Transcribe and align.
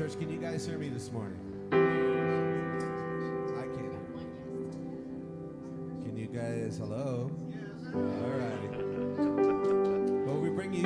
Church, 0.00 0.18
can 0.18 0.30
you 0.30 0.38
guys 0.38 0.64
hear 0.64 0.78
me 0.78 0.88
this 0.88 1.12
morning? 1.12 1.38
I 1.70 1.76
can. 3.66 3.90
Can 6.02 6.16
you 6.16 6.26
guys, 6.26 6.78
hello? 6.78 7.30
All 7.94 8.00
righty. 8.00 8.68
Well, 10.24 10.38
we 10.38 10.48
bring 10.48 10.72
you 10.72 10.84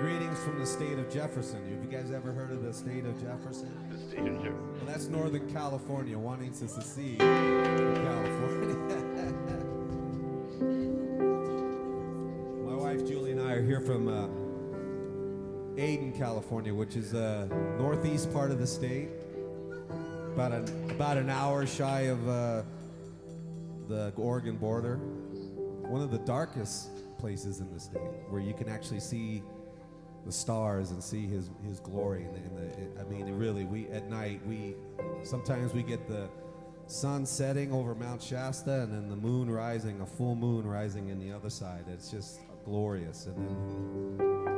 greetings 0.00 0.42
from 0.42 0.58
the 0.58 0.64
state 0.64 0.98
of 0.98 1.10
Jefferson. 1.10 1.70
Have 1.70 1.84
you 1.84 1.90
guys 1.90 2.10
ever 2.10 2.32
heard 2.32 2.50
of 2.50 2.62
the 2.62 2.72
state 2.72 3.04
of 3.04 3.20
Jefferson? 3.20 3.76
Well, 4.16 4.86
that's 4.86 5.08
Northern 5.08 5.52
California, 5.52 6.18
wanting 6.18 6.52
to 6.52 6.66
secede 6.66 7.18
from 7.18 7.94
California. 8.06 8.74
My 12.64 12.74
wife 12.74 13.06
Julie 13.06 13.32
and 13.32 13.42
I 13.42 13.52
are 13.52 13.62
here 13.62 13.82
from 13.82 14.08
uh, 14.08 14.28
Adin, 15.78 16.12
California, 16.16 16.72
which 16.72 16.94
is 16.94 17.10
the 17.12 17.46
northeast 17.78 18.32
part 18.32 18.50
of 18.50 18.58
the 18.58 18.66
state, 18.66 19.08
about 20.32 20.52
an 20.52 20.90
about 20.90 21.16
an 21.16 21.28
hour 21.28 21.66
shy 21.66 22.02
of 22.02 22.28
uh, 22.28 22.62
the 23.88 24.12
Oregon 24.16 24.56
border. 24.56 24.96
One 24.96 26.00
of 26.00 26.10
the 26.10 26.18
darkest 26.18 26.90
places 27.18 27.60
in 27.60 27.72
the 27.72 27.80
state, 27.80 28.00
where 28.28 28.40
you 28.40 28.54
can 28.54 28.68
actually 28.68 29.00
see 29.00 29.42
the 30.24 30.32
stars 30.32 30.92
and 30.92 31.02
see 31.02 31.26
His 31.26 31.50
His 31.66 31.80
glory. 31.80 32.24
And, 32.24 32.34
the, 32.34 32.62
and 32.62 32.96
the, 32.96 33.00
I 33.00 33.04
mean, 33.04 33.28
really, 33.34 33.64
we 33.64 33.88
at 33.88 34.08
night 34.08 34.40
we 34.46 34.76
sometimes 35.24 35.74
we 35.74 35.82
get 35.82 36.06
the 36.06 36.28
sun 36.86 37.26
setting 37.26 37.72
over 37.72 37.94
Mount 37.94 38.22
Shasta 38.22 38.82
and 38.82 38.92
then 38.92 39.08
the 39.08 39.16
moon 39.16 39.50
rising, 39.50 40.00
a 40.02 40.06
full 40.06 40.36
moon 40.36 40.66
rising 40.66 41.08
in 41.08 41.18
the 41.18 41.34
other 41.34 41.50
side. 41.50 41.84
It's 41.92 42.10
just 42.10 42.40
glorious. 42.64 43.26
And 43.26 43.36
then 43.36 44.53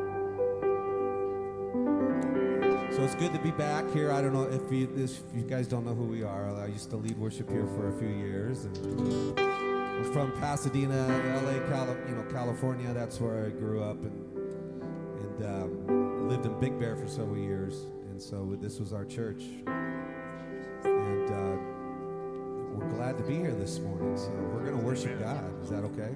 So 2.96 3.02
it's 3.02 3.14
good 3.14 3.34
to 3.34 3.38
be 3.38 3.50
back 3.50 3.84
here. 3.90 4.10
I 4.10 4.22
don't 4.22 4.32
know 4.32 4.44
if 4.44 4.72
you, 4.72 4.88
if 4.96 5.20
you 5.34 5.42
guys 5.42 5.68
don't 5.68 5.84
know 5.84 5.92
who 5.92 6.04
we 6.04 6.22
are. 6.22 6.48
I 6.56 6.64
used 6.64 6.88
to 6.88 6.96
lead 6.96 7.18
worship 7.18 7.50
here 7.50 7.66
for 7.66 7.94
a 7.94 7.98
few 7.98 8.08
years. 8.08 8.64
And 8.64 9.38
I'm 9.38 10.12
from 10.14 10.32
Pasadena, 10.40 11.06
LA, 11.44 11.68
Cali, 11.68 11.94
you 12.08 12.14
know, 12.14 12.24
California. 12.32 12.94
That's 12.94 13.20
where 13.20 13.44
I 13.44 13.50
grew 13.50 13.82
up 13.82 13.98
and, 14.02 14.38
and 15.20 15.44
um, 15.44 16.28
lived 16.30 16.46
in 16.46 16.58
Big 16.58 16.80
Bear 16.80 16.96
for 16.96 17.06
several 17.06 17.36
years. 17.36 17.82
And 18.08 18.22
so 18.22 18.56
this 18.58 18.80
was 18.80 18.94
our 18.94 19.04
church. 19.04 19.42
And 20.84 21.28
uh, 21.28 21.58
we're 22.72 22.88
glad 22.94 23.18
to 23.18 23.24
be 23.24 23.36
here 23.36 23.52
this 23.52 23.78
morning. 23.78 24.16
So 24.16 24.30
we're 24.30 24.64
going 24.64 24.78
to 24.78 24.82
worship 24.82 25.20
God. 25.20 25.62
Is 25.62 25.68
that 25.68 25.84
okay? 25.84 26.14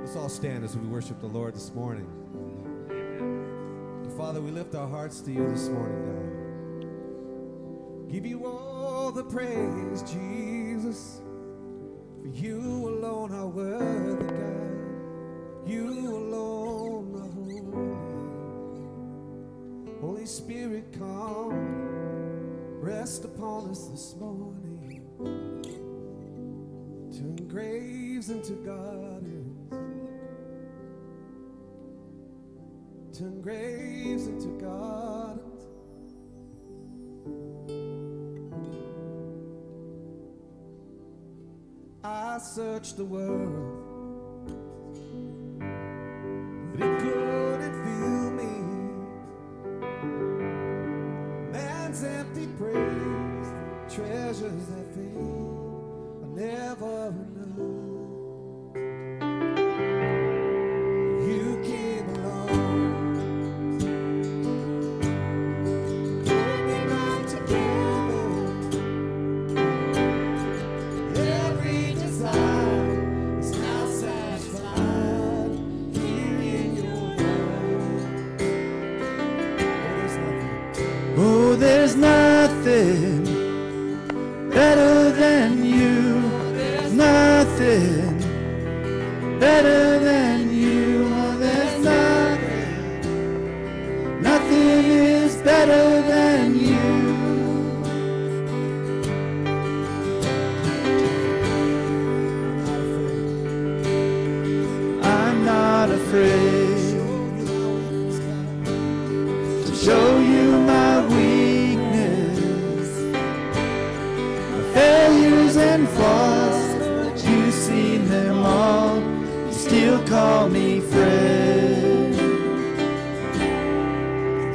Let's 0.00 0.16
all 0.16 0.30
stand 0.30 0.64
as 0.64 0.78
we 0.78 0.88
worship 0.88 1.20
the 1.20 1.26
Lord 1.26 1.54
this 1.54 1.70
morning. 1.74 2.23
Father, 4.24 4.40
we 4.40 4.52
lift 4.52 4.74
our 4.74 4.88
hearts 4.88 5.20
to 5.20 5.30
you 5.30 5.46
this 5.50 5.68
morning, 5.68 6.00
God. 8.00 8.10
Give 8.10 8.24
you 8.24 8.46
all 8.46 9.12
the 9.12 9.22
praise, 9.22 10.02
Jesus. 10.02 11.20
For 12.22 12.28
you 12.28 12.58
alone 12.58 13.34
are 13.34 13.46
worthy, 13.46 14.24
God. 14.24 15.68
You 15.68 15.90
alone 16.16 17.20
are 17.20 17.28
holy. 17.34 17.60
Holy 20.00 20.24
Spirit, 20.24 20.90
come, 20.98 22.80
rest 22.80 23.26
upon 23.26 23.68
us 23.68 23.88
this 23.88 24.16
morning. 24.18 25.02
Turn 27.12 27.36
graves 27.46 28.30
into 28.30 28.54
gardens. 28.64 29.43
Turn 33.14 33.40
graves 33.40 34.26
into 34.26 34.48
gardens. 34.58 35.66
I 42.02 42.38
searched 42.38 42.96
the 42.96 43.04
world, 43.04 43.83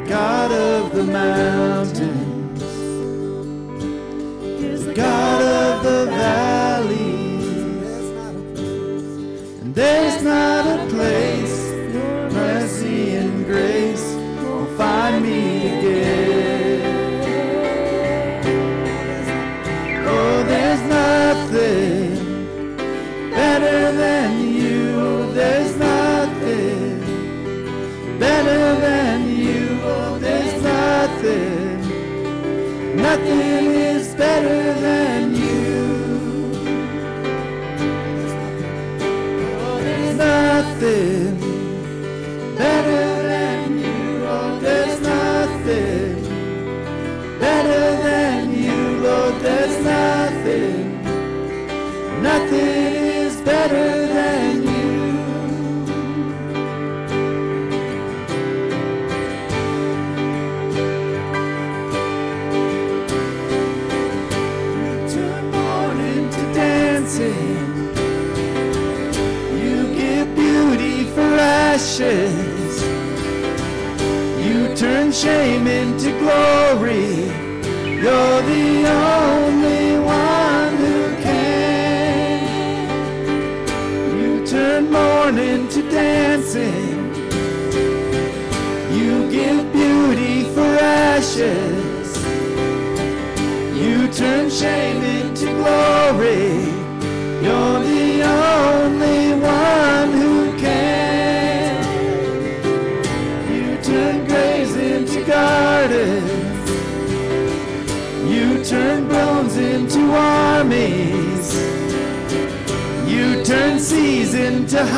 God 0.10 0.52
of 0.52 0.92
the 0.96 1.04
mountains, 1.04 2.39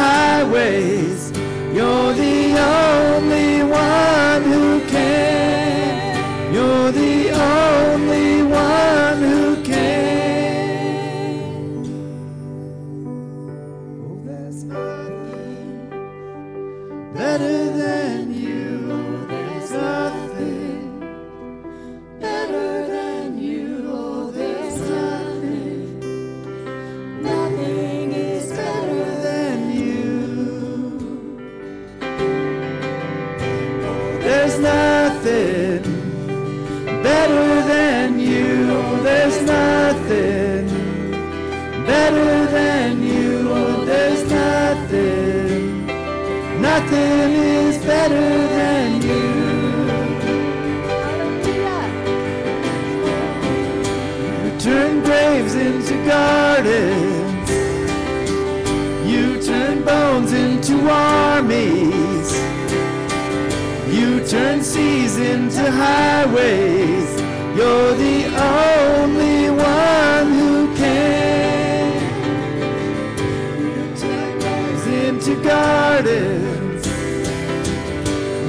into 0.02 0.51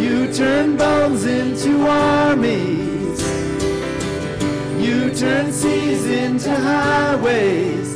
You 0.03 0.33
turn 0.33 0.77
bones 0.77 1.25
into 1.27 1.87
armies. 1.87 3.21
You 4.85 5.15
turn 5.15 5.53
seas 5.53 6.05
into 6.07 6.53
highways. 6.53 7.89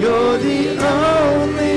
You're 0.00 0.38
the 0.38 0.78
only 0.78 1.67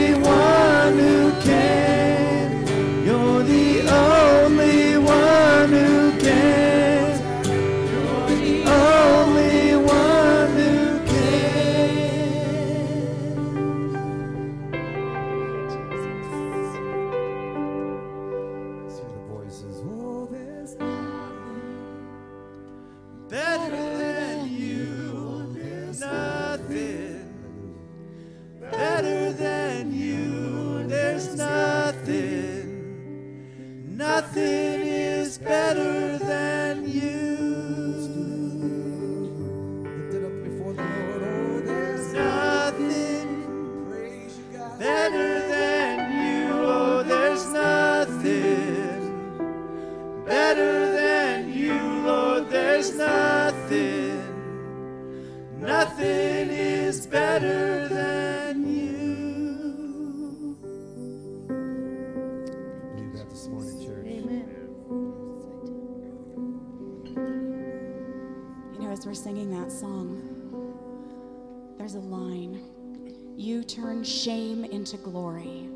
glory. 75.04 75.70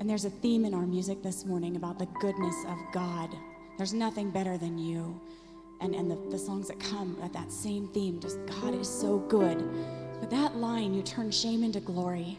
And 0.00 0.08
there's 0.08 0.24
a 0.24 0.30
theme 0.30 0.64
in 0.64 0.74
our 0.74 0.86
music 0.86 1.22
this 1.22 1.44
morning 1.44 1.76
about 1.76 1.98
the 1.98 2.06
goodness 2.20 2.54
of 2.68 2.78
God. 2.92 3.34
There's 3.76 3.92
nothing 3.92 4.30
better 4.30 4.56
than 4.56 4.78
you. 4.78 5.20
And, 5.80 5.94
and 5.94 6.10
the, 6.10 6.16
the 6.30 6.38
songs 6.38 6.68
that 6.68 6.80
come 6.80 7.16
at 7.22 7.32
that 7.32 7.52
same 7.52 7.88
theme, 7.88 8.20
just 8.20 8.38
God 8.46 8.74
is 8.74 8.88
so 8.88 9.18
good. 9.18 9.62
But 10.20 10.30
that 10.30 10.56
line, 10.56 10.94
you 10.94 11.02
turn 11.02 11.30
shame 11.30 11.62
into 11.62 11.80
glory, 11.80 12.38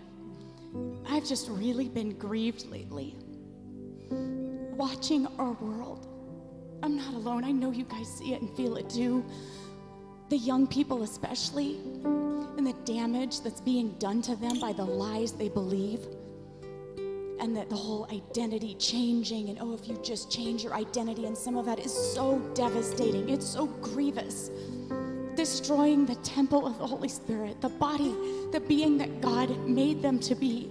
I've 1.08 1.26
just 1.26 1.50
really 1.50 1.88
been 1.90 2.18
grieved 2.18 2.66
lately. 2.68 3.16
Watching 4.10 5.28
our 5.38 5.54
world. 5.54 6.08
I'm 6.84 6.96
not 6.96 7.14
alone. 7.14 7.44
I 7.44 7.52
know 7.52 7.72
you 7.72 7.84
guys 7.86 8.08
see 8.08 8.34
it 8.34 8.42
and 8.42 8.50
feel 8.56 8.78
it 8.78 8.90
too. 8.90 9.26
The 10.30 10.38
young 10.38 10.68
people, 10.68 11.04
especially, 11.04 11.78
and 12.58 12.66
the 12.66 12.76
damage 12.86 13.42
that's 13.42 13.62
being 13.62 13.92
done 14.00 14.22
to 14.24 14.36
them 14.36 14.60
by 14.60 14.74
the 14.74 14.86
lies 14.86 15.32
they 15.32 15.50
believe. 15.50 16.06
And 17.40 17.56
that 17.56 17.70
the 17.70 17.76
whole 17.76 18.08
identity 18.12 18.76
changing, 18.76 19.50
and 19.50 19.58
oh, 19.62 19.74
if 19.74 19.88
you 19.88 20.00
just 20.04 20.32
change 20.32 20.64
your 20.64 20.74
identity, 20.74 21.26
and 21.26 21.38
some 21.38 21.58
of 21.58 21.66
that 21.66 21.80
is 21.80 21.94
so 21.94 22.40
devastating. 22.54 23.30
It's 23.30 23.48
so 23.48 23.68
grievous. 23.68 24.52
Destroying 25.36 26.06
the 26.06 26.16
temple 26.16 26.68
of 26.68 26.78
the 26.78 26.86
Holy 26.86 27.08
Spirit, 27.08 27.62
the 27.62 27.70
body, 27.70 28.14
the 28.52 28.60
being 28.60 28.98
that 28.98 29.22
God 29.22 29.50
made 29.66 30.02
them 30.02 30.20
to 30.20 30.36
be, 30.36 30.70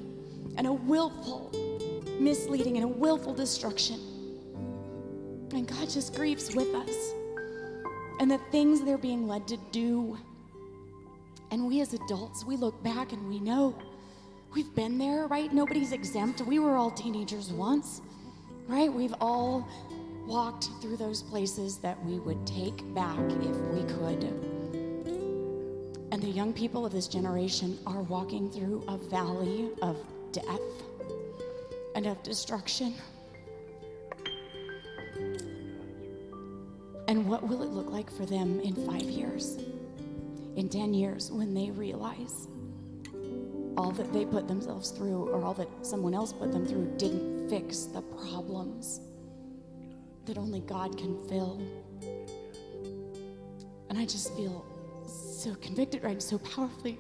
and 0.57 0.67
a 0.67 0.73
willful 0.73 1.51
misleading 2.21 2.77
and 2.77 2.85
a 2.85 2.89
willful 2.89 3.35
destruction. 3.35 4.01
And 5.53 5.67
God 5.67 5.89
just 5.89 6.15
grieves 6.15 6.55
with 6.55 6.75
us. 6.75 7.15
And 8.19 8.31
the 8.31 8.39
things 8.51 8.83
they're 8.83 8.99
being 8.99 9.29
led 9.29 9.47
to 9.49 9.57
do. 9.71 10.19
And 11.51 11.67
we 11.67 11.81
as 11.81 11.95
adults, 11.95 12.45
we 12.45 12.57
look 12.57 12.83
back 12.83 13.13
and 13.13 13.29
we 13.29 13.39
know 13.39 13.75
we've 14.55 14.75
been 14.75 14.99
there, 14.99 15.27
right? 15.27 15.53
Nobody's 15.53 15.93
exempt. 15.93 16.41
We 16.43 16.59
were 16.59 16.77
all 16.77 16.91
teenagers 16.91 17.53
once, 17.53 18.03
right? 18.67 18.93
We've 18.93 19.15
all 19.21 19.67
walked 20.27 20.69
through 20.83 20.97
those 20.99 21.23
places 21.23 21.79
that 21.79 22.05
we 22.05 22.19
would 22.19 22.47
take 22.47 22.83
back 22.95 23.19
if 23.19 23.57
we 23.73 23.83
could. 23.85 24.25
And 26.11 26.23
the 26.23 26.29
young 26.29 26.53
people 26.53 26.85
of 26.85 26.93
this 26.93 27.07
generation 27.07 27.79
are 27.87 28.03
walking 28.03 28.51
through 28.51 28.85
a 28.89 28.99
valley 28.99 29.71
of 29.81 29.97
death 30.33 30.61
and 31.95 32.07
of 32.07 32.23
destruction. 32.23 32.95
And 37.09 37.27
what 37.27 37.43
will 37.43 37.63
it 37.63 37.71
look 37.71 37.91
like 37.91 38.11
for 38.11 38.27
them 38.27 38.61
in 38.61 38.75
five 38.87 39.03
years, 39.03 39.57
in 40.57 40.69
10 40.69 40.93
years, 40.93 41.33
when 41.33 41.55
they 41.55 41.71
realize 41.71 42.49
all 43.79 43.91
that 43.93 44.13
they 44.13 44.27
put 44.27 44.47
themselves 44.47 44.91
through 44.91 45.31
or 45.31 45.43
all 45.43 45.55
that 45.55 45.69
someone 45.81 46.13
else 46.13 46.35
put 46.35 46.53
them 46.53 46.67
through 46.67 46.93
didn't 46.99 47.49
fix 47.49 47.85
the 47.85 48.03
problems 48.03 49.01
that 50.27 50.37
only 50.37 50.61
God 50.61 50.99
can 50.99 51.17
fill? 51.29 51.63
And 53.89 53.99
I 53.99 54.05
just 54.05 54.37
feel 54.37 54.67
so 55.07 55.55
convicted, 55.55 56.05
right? 56.05 56.21
So 56.21 56.37
powerfully 56.37 56.99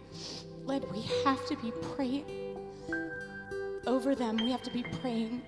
led. 0.65 0.91
We 0.91 1.03
have 1.27 1.45
to 1.49 1.57
be 1.57 1.71
praying 1.95 2.25
over 3.87 4.15
them. 4.15 4.38
We 4.38 4.50
have 4.53 4.62
to 4.62 4.71
be 4.71 4.85
praying 5.03 5.43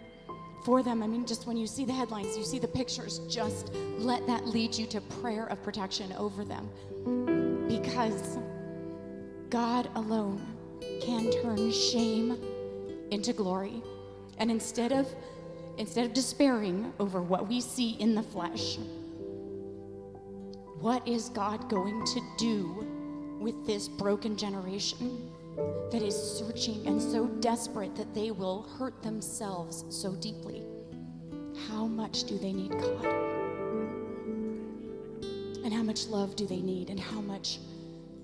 for 0.64 0.82
them. 0.82 1.02
I 1.02 1.06
mean, 1.06 1.26
just 1.26 1.46
when 1.46 1.56
you 1.56 1.66
see 1.66 1.84
the 1.84 1.92
headlines, 1.92 2.36
you 2.36 2.44
see 2.44 2.58
the 2.58 2.68
pictures, 2.68 3.20
just 3.28 3.72
let 3.98 4.26
that 4.26 4.46
lead 4.46 4.74
you 4.74 4.86
to 4.86 5.00
prayer 5.00 5.46
of 5.46 5.62
protection 5.62 6.12
over 6.12 6.44
them. 6.44 6.68
Because 7.68 8.38
God 9.48 9.88
alone 9.94 10.40
can 11.02 11.30
turn 11.42 11.70
shame 11.72 12.38
into 13.10 13.32
glory. 13.32 13.82
And 14.38 14.50
instead 14.50 14.92
of 14.92 15.08
instead 15.78 16.04
of 16.04 16.12
despairing 16.12 16.92
over 17.00 17.22
what 17.22 17.48
we 17.48 17.60
see 17.60 17.92
in 18.00 18.14
the 18.14 18.22
flesh, 18.22 18.78
what 20.80 21.06
is 21.06 21.28
God 21.30 21.68
going 21.70 22.04
to 22.06 22.20
do 22.36 22.86
with 23.40 23.66
this 23.66 23.88
broken 23.88 24.36
generation 24.36 25.30
that 25.90 26.02
is 26.02 26.14
searching 26.14 26.86
and 26.86 27.00
so 27.00 27.26
desperate 27.26 27.94
that 27.96 28.14
they 28.14 28.30
will 28.30 28.62
hurt 28.78 29.02
themselves 29.02 29.84
so 29.88 30.14
deeply? 30.16 30.62
How 31.68 31.86
much 31.86 32.24
do 32.24 32.38
they 32.38 32.52
need 32.52 32.70
God? 32.70 33.04
And 35.64 35.72
how 35.72 35.82
much 35.82 36.06
love 36.06 36.36
do 36.36 36.46
they 36.46 36.60
need? 36.60 36.90
And 36.90 36.98
how 36.98 37.20
much 37.20 37.58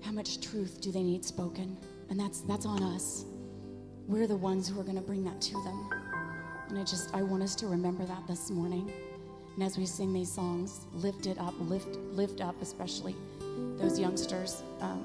how 0.01 0.11
much 0.11 0.39
truth 0.41 0.79
do 0.79 0.91
they 0.91 1.03
need 1.03 1.25
spoken? 1.25 1.77
And 2.09 2.19
that's 2.19 2.41
that's 2.41 2.65
on 2.65 2.81
us. 2.81 3.25
We're 4.07 4.27
the 4.27 4.37
ones 4.37 4.69
who 4.69 4.79
are 4.79 4.83
going 4.83 4.95
to 4.95 5.01
bring 5.01 5.23
that 5.25 5.41
to 5.41 5.53
them. 5.63 5.89
And 6.69 6.79
I 6.79 6.83
just 6.83 7.13
I 7.13 7.21
want 7.21 7.43
us 7.43 7.55
to 7.55 7.67
remember 7.67 8.05
that 8.05 8.25
this 8.27 8.49
morning. 8.49 8.91
And 9.55 9.63
as 9.63 9.77
we 9.77 9.85
sing 9.87 10.13
these 10.13 10.31
songs, 10.31 10.85
lift 10.93 11.25
it 11.25 11.39
up, 11.39 11.53
lift, 11.59 11.95
lift 12.11 12.41
up, 12.41 12.61
especially 12.61 13.15
those 13.77 13.99
youngsters, 13.99 14.61
um, 14.81 15.03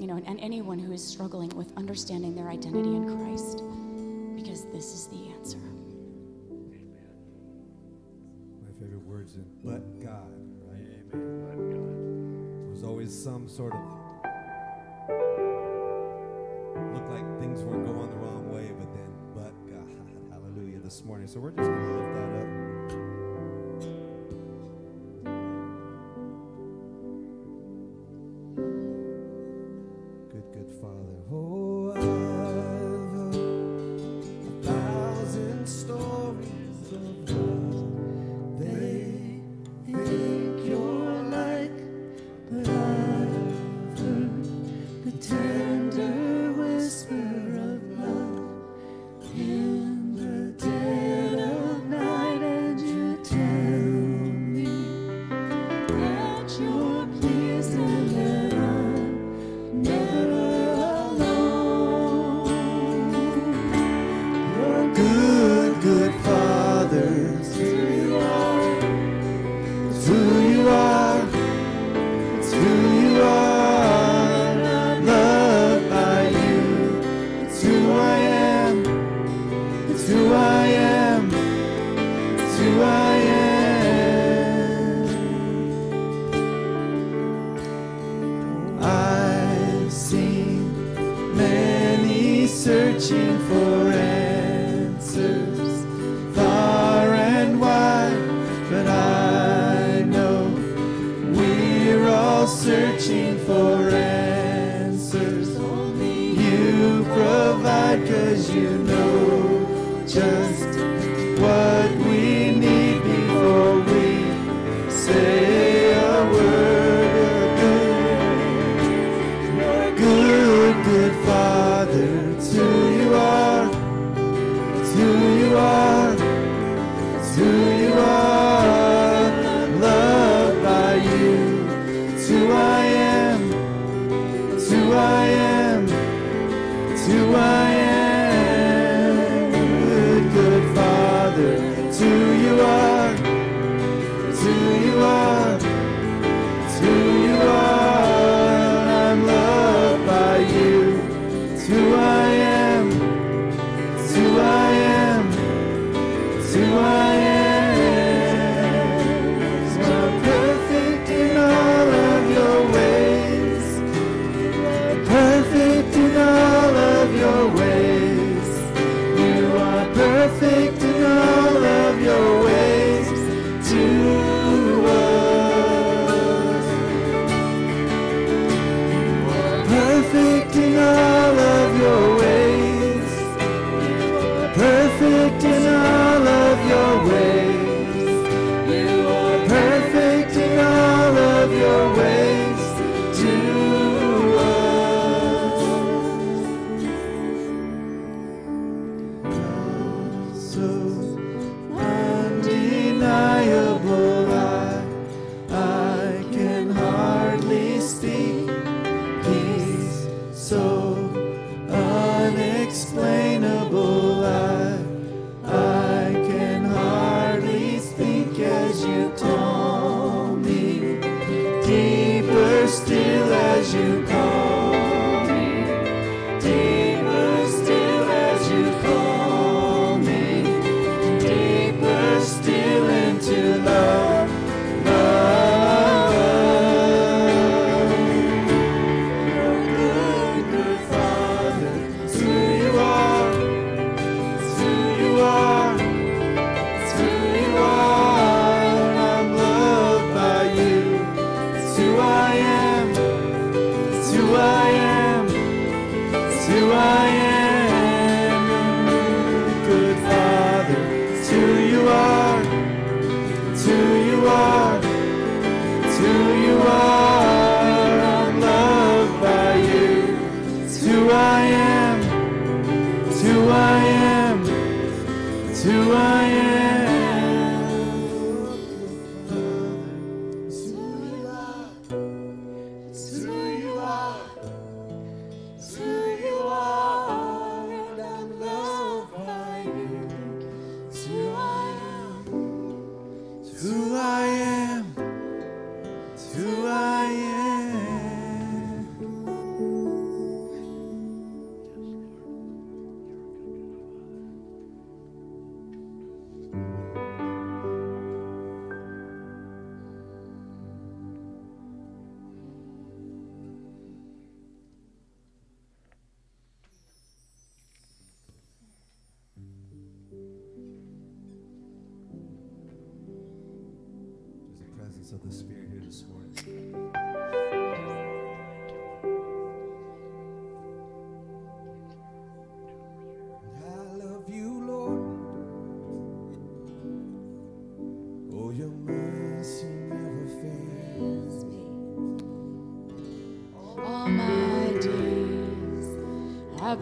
you 0.00 0.06
know, 0.06 0.16
and, 0.16 0.40
anyone 0.40 0.78
who 0.78 0.92
is 0.92 1.04
struggling 1.06 1.50
with 1.50 1.76
understanding 1.76 2.34
their 2.34 2.48
identity 2.48 2.96
in 2.96 3.04
Christ, 3.18 3.62
because 4.34 4.64
this 4.72 4.94
is 4.94 5.06
the 5.08 5.30
answer. 5.34 5.58
Amen. 6.48 7.10
My 8.64 8.72
favorite 8.80 9.02
words 9.02 9.34
in 9.34 9.44
but 9.62 10.00
God, 10.00 10.32
right? 10.66 10.80
Amen. 11.12 11.44
But 11.44 11.58
God. 11.74 12.68
There's 12.68 12.84
always 12.84 13.12
some 13.12 13.46
sort 13.48 13.74
of 13.74 13.80
look 16.94 17.08
like 17.10 17.38
things 17.38 17.62
were 17.62 17.76
going 17.76 18.08
the 18.10 18.16
wrong 18.16 18.50
way, 18.54 18.72
but 18.78 18.90
then 18.94 19.12
but 19.34 19.52
God, 19.68 19.86
hallelujah 20.30 20.78
this 20.78 21.04
morning. 21.04 21.28
So 21.28 21.40
we're 21.40 21.50
just 21.50 21.68
gonna 21.68 21.98
lift 21.98 22.14
that 22.14 22.40
up. 22.40 22.59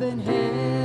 I've 0.01 0.25
held 0.25 0.78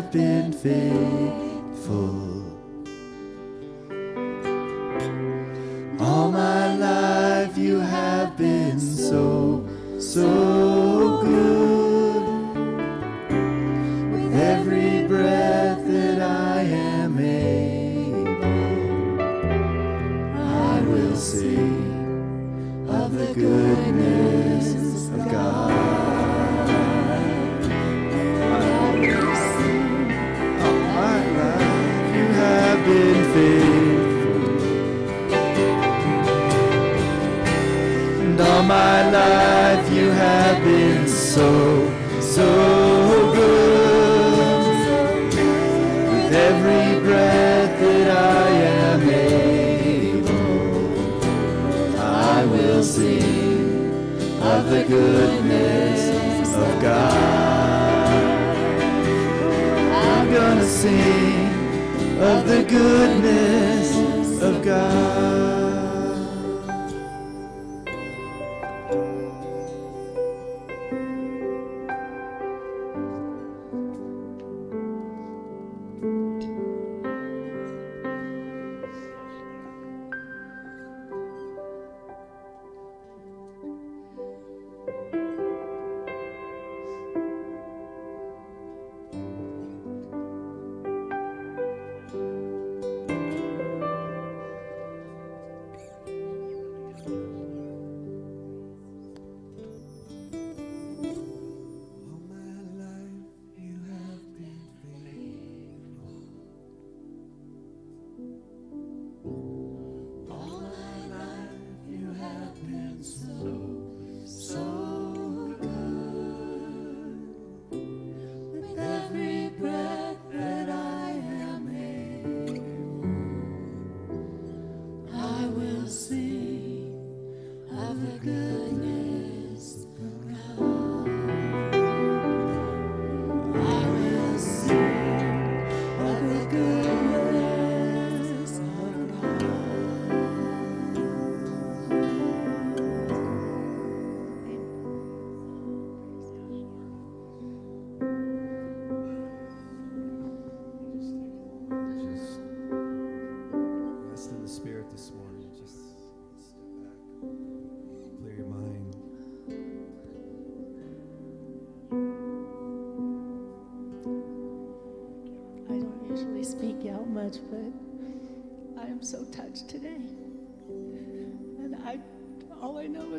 have 0.00 0.10
been 0.12 0.50
faithful. 0.50 2.19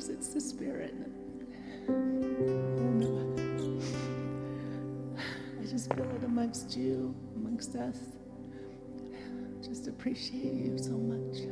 It's 0.10 0.30
the 0.30 0.42
Spirit. 0.42 0.96
I 5.60 5.66
just 5.66 5.94
feel 5.94 6.06
it 6.06 6.24
amongst 6.24 6.76
you, 6.76 7.16
amongst 7.36 7.76
us. 7.76 7.98
Just 9.64 9.88
appreciate 9.88 10.54
you 10.54 10.78
so 10.78 10.92
much. 10.92 11.51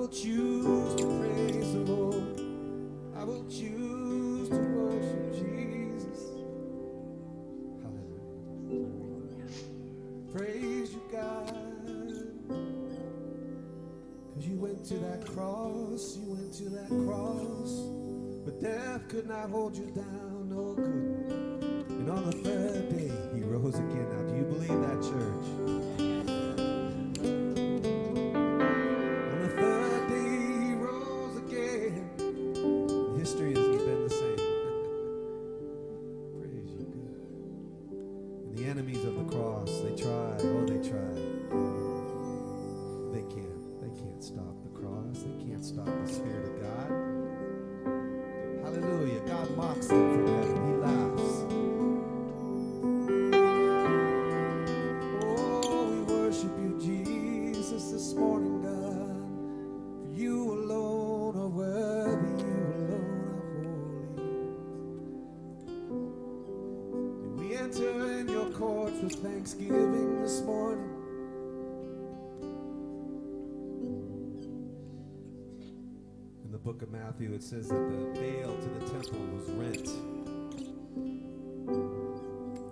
Will 0.00 0.08
choose 0.08 0.94
to 0.94 1.04
praise 1.18 1.74
the 1.74 1.80
Lord. 1.80 2.40
I 3.14 3.22
will 3.22 3.44
choose 3.50 4.48
to 4.48 4.56
worship 4.56 5.32
Jesus. 5.34 6.20
Hallelujah. 7.82 9.44
Praise 10.32 10.94
you, 10.94 11.02
God. 11.12 11.54
Cause 14.34 14.46
you 14.46 14.56
went 14.56 14.86
to 14.86 14.94
that 14.94 15.26
cross, 15.26 16.16
you 16.16 16.32
went 16.32 16.54
to 16.54 16.70
that 16.70 16.88
cross, 17.04 17.72
but 18.46 18.58
death 18.58 19.06
could 19.08 19.28
not 19.28 19.50
hold 19.50 19.76
you 19.76 19.90
down, 19.90 20.19
book 76.80 76.88
of 76.88 76.92
Matthew, 76.92 77.34
it 77.34 77.42
says 77.42 77.68
that 77.68 77.90
the 77.90 78.20
veil 78.20 78.56
to 78.56 78.68
the 78.68 78.80
temple 78.90 79.18
was 79.34 79.50
rent. 79.50 79.86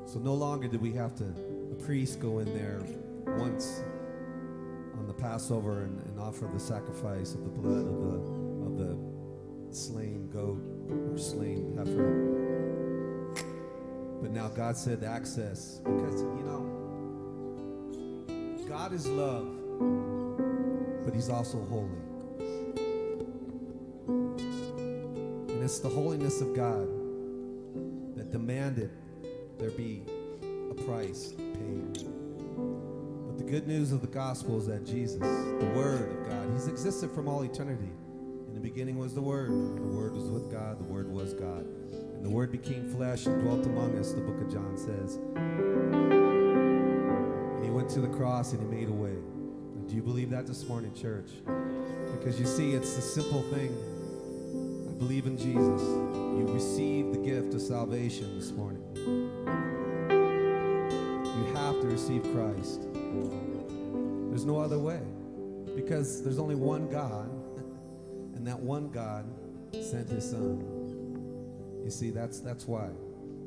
So 0.09 0.19
no 0.19 0.33
longer 0.35 0.67
did 0.67 0.81
we 0.81 0.93
have 0.93 1.15
to, 1.17 1.25
a 1.25 1.75
priest 1.85 2.19
go 2.19 2.39
in 2.39 2.47
there 2.55 2.81
once 3.37 3.83
on 4.99 5.07
the 5.07 5.13
Passover 5.13 5.83
and, 5.83 6.01
and 6.07 6.19
offer 6.19 6.49
the 6.53 6.61
sacrifice 6.61 7.35
of 7.35 7.45
the 7.45 7.51
blood 7.51 7.87
of 7.87 8.01
the, 8.01 8.17
of 8.67 8.79
the 8.79 8.97
slain 9.75 10.31
goat 10.31 10.63
or 10.91 11.19
slain 11.19 11.77
heifer. 11.77 13.35
But 14.23 14.31
now 14.31 14.49
God 14.49 14.75
said 14.77 15.05
access 15.05 15.83
because, 15.85 16.23
you 16.23 16.45
know, 16.47 16.65
God 18.67 18.95
is 18.95 19.07
love, 19.07 19.49
but 21.05 21.15
He's 21.15 21.29
also 21.29 21.63
holy. 21.67 22.18
it's 25.69 25.81
the 25.81 25.89
holiness 25.91 26.41
of 26.41 26.55
God 26.57 26.89
that 28.17 28.33
demanded 28.33 28.91
there 29.59 29.69
be 29.69 30.03
a 30.71 30.75
price 30.85 31.35
paid. 31.37 32.07
But 33.27 33.37
the 33.37 33.45
good 33.45 33.69
news 33.69 33.93
of 33.93 34.01
the 34.01 34.07
gospel 34.07 34.57
is 34.59 34.67
that 34.69 34.87
Jesus, 34.87 35.19
the 35.19 35.71
Word 35.77 36.11
of 36.11 36.27
God, 36.27 36.49
He's 36.55 36.69
existed 36.69 37.11
from 37.11 37.29
all 37.29 37.43
eternity. 37.43 37.91
In 38.49 38.55
the 38.55 38.61
beginning 38.61 38.97
was 38.97 39.13
the 39.13 39.21
Word. 39.21 39.51
The 39.51 39.83
Word 39.95 40.15
was 40.15 40.31
with 40.31 40.51
God. 40.51 40.81
The 40.81 40.91
Word 40.91 41.13
was 41.13 41.35
God. 41.35 41.67
And 41.67 42.25
the 42.25 42.31
Word 42.31 42.51
became 42.51 42.91
flesh 42.95 43.27
and 43.27 43.39
dwelt 43.43 43.67
among 43.67 43.99
us, 43.99 44.13
the 44.13 44.23
book 44.23 44.41
of 44.41 44.51
John 44.51 44.75
says. 44.79 45.17
And 47.57 47.63
He 47.63 47.71
went 47.71 47.91
to 47.91 48.01
the 48.01 48.09
cross 48.09 48.55
and 48.55 48.63
He 48.63 48.67
made 48.75 48.89
a 48.89 48.93
way. 48.93 49.19
Do 49.87 49.95
you 49.95 50.03
believe 50.03 50.31
that 50.31 50.47
this 50.47 50.67
morning, 50.67 50.95
church? 50.95 51.29
Because 52.19 52.41
you 52.41 52.47
see, 52.47 52.73
it's 52.73 52.97
the 52.97 53.03
simple 53.03 53.43
thing 53.53 53.77
believe 54.99 55.27
in 55.27 55.37
Jesus, 55.37 55.83
you 55.83 56.45
receive 56.53 57.13
the 57.13 57.19
gift 57.19 57.55
of 57.55 57.63
salvation 57.63 58.37
this 58.37 58.51
morning. 58.51 58.83
You 61.25 61.55
have 61.55 61.81
to 61.81 61.87
receive 61.87 62.23
Christ. 62.35 62.83
There's 64.29 64.45
no 64.45 64.59
other 64.59 64.79
way 64.79 65.01
because 65.77 66.23
there's 66.23 66.41
only 66.41 66.57
one 66.57 66.89
God, 66.89 67.31
and 68.35 68.45
that 68.47 68.59
one 68.59 68.91
God 68.91 69.25
sent 69.73 70.09
his 70.09 70.29
son. 70.29 70.65
You 71.85 71.91
see, 71.91 72.11
that's, 72.11 72.41
that's 72.41 72.67
why. 72.67 72.89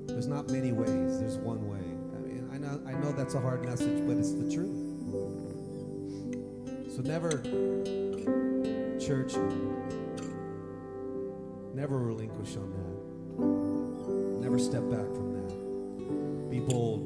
There's 0.08 0.28
not 0.28 0.50
many 0.50 0.72
ways, 0.72 1.20
there's 1.20 1.38
one 1.38 1.68
way. 1.68 1.80
I, 1.80 2.20
mean, 2.20 2.50
I, 2.54 2.58
know, 2.58 2.82
I 2.88 2.94
know 2.94 3.12
that's 3.12 3.36
a 3.36 3.42
hard 3.42 3.66
message, 3.66 4.02
but 4.08 4.16
it's 4.18 4.34
the 4.34 4.50
truth. 4.52 4.78
So 6.96 7.02
never, 7.02 7.30
church, 9.00 9.34
Never 11.74 11.98
relinquish 11.98 12.58
on 12.58 12.70
that. 12.72 14.42
Never 14.42 14.60
step 14.60 14.84
back 14.90 15.06
from 15.16 15.34
that. 15.34 16.50
Be 16.50 16.60
bold. 16.60 17.01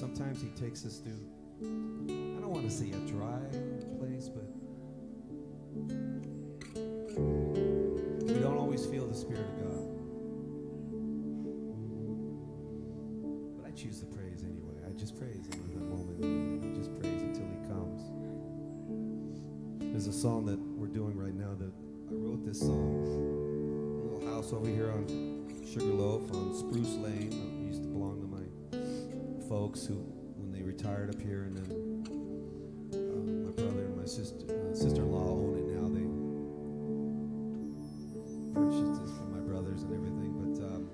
Sometimes 0.00 0.40
He 0.40 0.48
takes 0.48 0.86
us 0.86 0.98
to, 1.00 1.10
I 1.60 2.40
don't 2.40 2.48
want 2.48 2.64
to 2.64 2.70
say 2.74 2.88
a 2.90 2.98
dry 3.06 3.38
place, 3.98 4.30
but 4.30 4.46
we 8.24 8.40
don't 8.40 8.56
always 8.56 8.86
feel 8.86 9.06
the 9.06 9.14
Spirit 9.14 9.44
of 9.44 9.58
God. 9.58 9.88
But 13.58 13.68
I 13.68 13.72
choose 13.72 14.00
to 14.00 14.06
praise 14.06 14.42
anyway. 14.42 14.80
I 14.88 14.92
just 14.98 15.18
praise 15.18 15.46
Him 15.48 15.60
in 15.68 15.74
that 15.74 15.84
moment. 15.84 16.24
I 16.64 16.68
just 16.78 16.98
praise 16.98 17.20
until 17.20 17.44
He 17.44 17.58
comes. 17.68 18.00
There's 19.92 20.06
a 20.06 20.18
song 20.18 20.46
that 20.46 20.58
we're 20.58 20.86
doing 20.86 21.14
right 21.14 21.34
now 21.34 21.54
that 21.58 21.70
I 22.10 22.14
wrote 22.14 22.46
this 22.46 22.60
song. 22.60 23.04
A 23.04 24.14
little 24.14 24.34
house 24.34 24.54
over 24.54 24.66
here 24.66 24.92
on 24.92 25.06
Sugarloaf 25.70 26.32
on 26.32 26.54
Spruce 26.54 26.96
Lane. 26.96 27.66
Used 27.68 27.82
to 27.82 27.88
belong 27.90 28.19
folks 29.50 29.84
who, 29.84 29.94
when 30.36 30.52
they 30.52 30.62
retired 30.62 31.10
up 31.12 31.20
here, 31.20 31.42
and 31.42 31.56
then 31.56 31.66
uh, 32.94 32.96
my 33.48 33.50
brother 33.50 33.86
and 33.86 33.96
my 33.96 34.04
sister 34.04 34.44
uh, 34.46 34.72
sister-in-law 34.72 35.28
own 35.28 35.58
it 35.58 35.66
now. 35.74 35.88
They 35.90 36.06
purchased 38.54 39.02
this 39.02 39.10
from 39.18 39.32
my 39.34 39.40
brothers 39.40 39.82
and 39.82 39.92
everything. 39.92 40.30
But 40.38 40.62
um, 40.70 40.86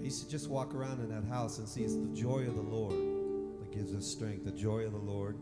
I 0.00 0.04
used 0.04 0.22
to 0.22 0.30
just 0.30 0.48
walk 0.48 0.76
around 0.76 1.00
in 1.00 1.08
that 1.08 1.24
house 1.24 1.58
and 1.58 1.68
see 1.68 1.82
it's 1.82 1.96
the 1.96 2.14
joy 2.14 2.46
of 2.46 2.54
the 2.54 2.62
Lord 2.62 2.94
that 2.94 3.72
gives 3.72 3.92
us 3.92 4.06
strength. 4.06 4.44
The 4.44 4.52
joy 4.52 4.82
of 4.82 4.92
the 4.92 4.98
Lord. 4.98 5.36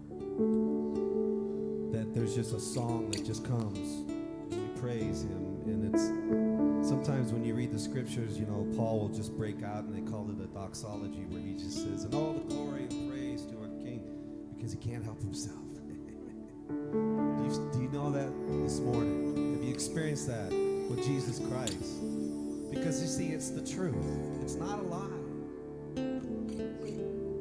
That 1.93 2.15
there's 2.15 2.35
just 2.35 2.55
a 2.55 2.61
song 2.61 3.11
that 3.11 3.23
just 3.27 3.45
comes. 3.45 4.09
And 4.51 4.51
we 4.51 4.81
praise 4.81 5.25
Him, 5.25 5.61
and 5.67 5.95
it's 5.95 6.09
sometimes 6.87 7.33
when 7.33 7.45
you 7.45 7.55
read 7.55 7.73
the 7.73 7.79
scriptures, 7.79 8.39
you 8.39 8.47
know, 8.47 8.67
Paul 8.77 9.01
will 9.01 9.09
just 9.09 9.37
break 9.37 9.63
out 9.65 9.85
and 9.85 9.95
they 9.95 10.09
call 10.09 10.31
it 10.31 10.41
a 10.43 10.47
doxology 10.47 11.25
where 11.29 11.41
he 11.41 11.55
just 11.55 11.83
says, 11.83 12.05
And 12.05 12.15
all 12.15 12.33
the 12.33 12.55
glory 12.55 12.83
and 12.83 13.11
praise 13.11 13.45
to 13.47 13.59
our 13.59 13.69
King 13.83 14.03
because 14.55 14.73
he 14.73 14.79
can't 14.79 15.05
help 15.05 15.21
himself. 15.21 15.57
do, 16.69 17.45
you, 17.45 17.71
do 17.73 17.83
you 17.83 17.89
know 17.89 18.11
that 18.13 18.31
this 18.63 18.79
morning? 18.79 19.55
Have 19.55 19.65
you 19.65 19.75
experienced 19.75 20.29
that 20.29 20.51
with 20.89 21.05
Jesus 21.05 21.41
Christ? 21.49 22.01
Because 22.71 23.03
you 23.03 23.09
see, 23.09 23.33
it's 23.33 23.51
the 23.51 23.67
truth, 23.67 23.97
it's 24.43 24.55
not 24.55 24.79
a 24.79 24.83
lie, 24.83 25.09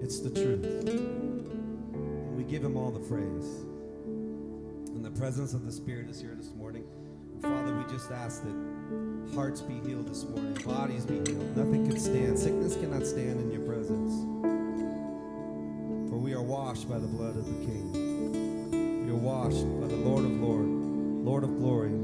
it's 0.02 0.22
the 0.22 0.30
truth. 0.32 0.64
And 0.88 2.36
we 2.36 2.44
give 2.44 2.64
him 2.64 2.78
all 2.78 2.90
the 2.90 3.00
praise. 3.00 3.64
And 4.06 5.06
the 5.06 5.12
presence 5.12 5.54
of 5.54 5.66
the 5.66 5.72
Spirit 5.72 6.10
is 6.10 6.20
here 6.20 6.34
this 6.36 6.52
morning. 6.54 6.86
Father, 7.42 7.76
we 7.76 7.84
just 7.94 8.12
ask 8.12 8.44
that 8.44 8.75
hearts 9.34 9.62
be 9.62 9.80
healed 9.80 10.08
this 10.08 10.24
morning, 10.26 10.54
bodies 10.66 11.06
be 11.06 11.16
healed. 11.16 11.58
Nothing 11.58 11.88
can 11.88 12.00
stand. 12.00 12.38
Sickness 12.38 12.76
cannot 12.76 13.06
stand 13.06 13.40
in 13.40 13.52
your 13.52 13.62
presence. 13.62 14.12
For 16.10 16.18
we 16.18 16.34
are 16.34 16.42
washed 16.42 16.90
by 16.90 17.00
the 17.00 17.08
blood 17.08 17.36
of 17.36 17.46
the 17.46 17.66
King. 17.66 19.06
We 19.06 19.12
are 19.12 19.16
washed 19.16 19.66
by 19.82 19.88
the 19.88 19.96
Lord 19.96 20.26
of 20.26 20.32
Lords, 20.32 20.70
Lord 21.26 21.44
of 21.44 21.58
glory, 21.60 21.95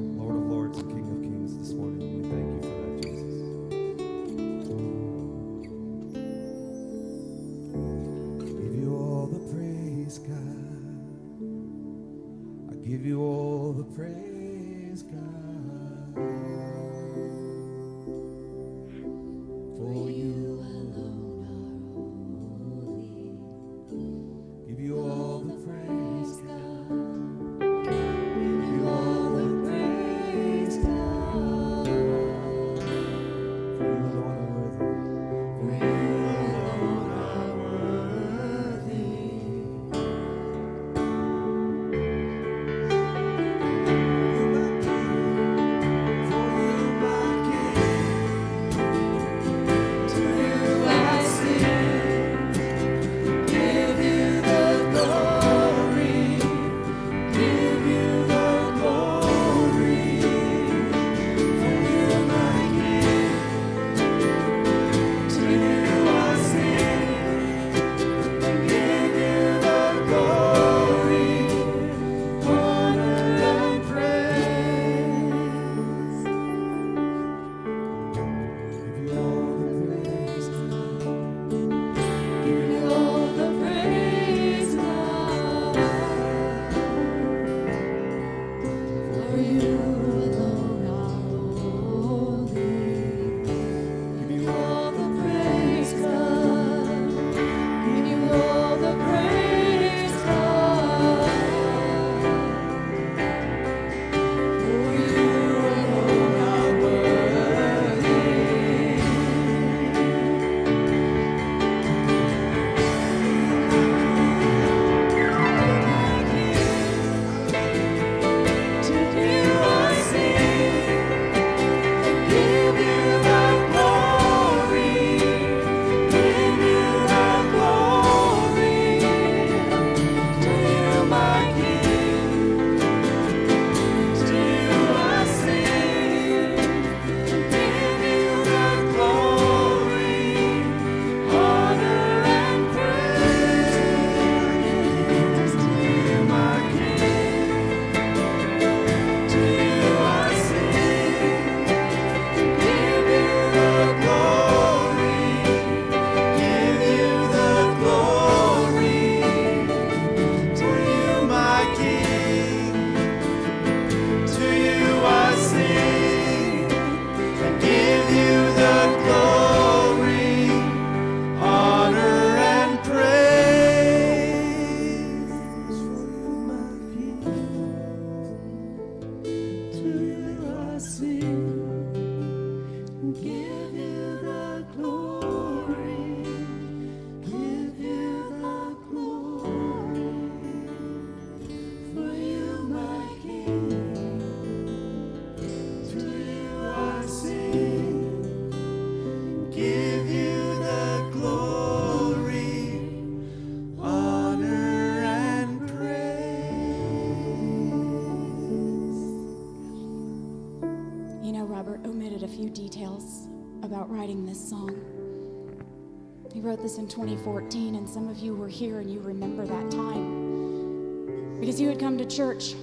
This 216.61 216.77
in 216.77 216.87
2014, 216.87 217.73
and 217.73 217.89
some 217.89 218.07
of 218.07 218.19
you 218.19 218.35
were 218.35 218.47
here 218.47 218.81
and 218.81 218.93
you 218.93 218.99
remember 218.99 219.47
that 219.47 219.71
time. 219.71 221.39
Because 221.39 221.59
you 221.59 221.67
had 221.67 221.79
come 221.79 221.97
to 221.97 222.05
church, 222.05 222.53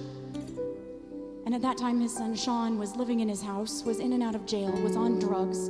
and 1.45 1.53
at 1.53 1.61
that 1.63 1.77
time, 1.77 1.99
his 1.99 2.15
son 2.15 2.33
Sean 2.33 2.79
was 2.79 2.95
living 2.95 3.19
in 3.19 3.27
his 3.27 3.41
house, 3.41 3.83
was 3.83 3.99
in 3.99 4.13
and 4.13 4.23
out 4.23 4.35
of 4.35 4.45
jail, 4.45 4.71
was 4.71 4.95
on 4.95 5.19
drugs, 5.19 5.69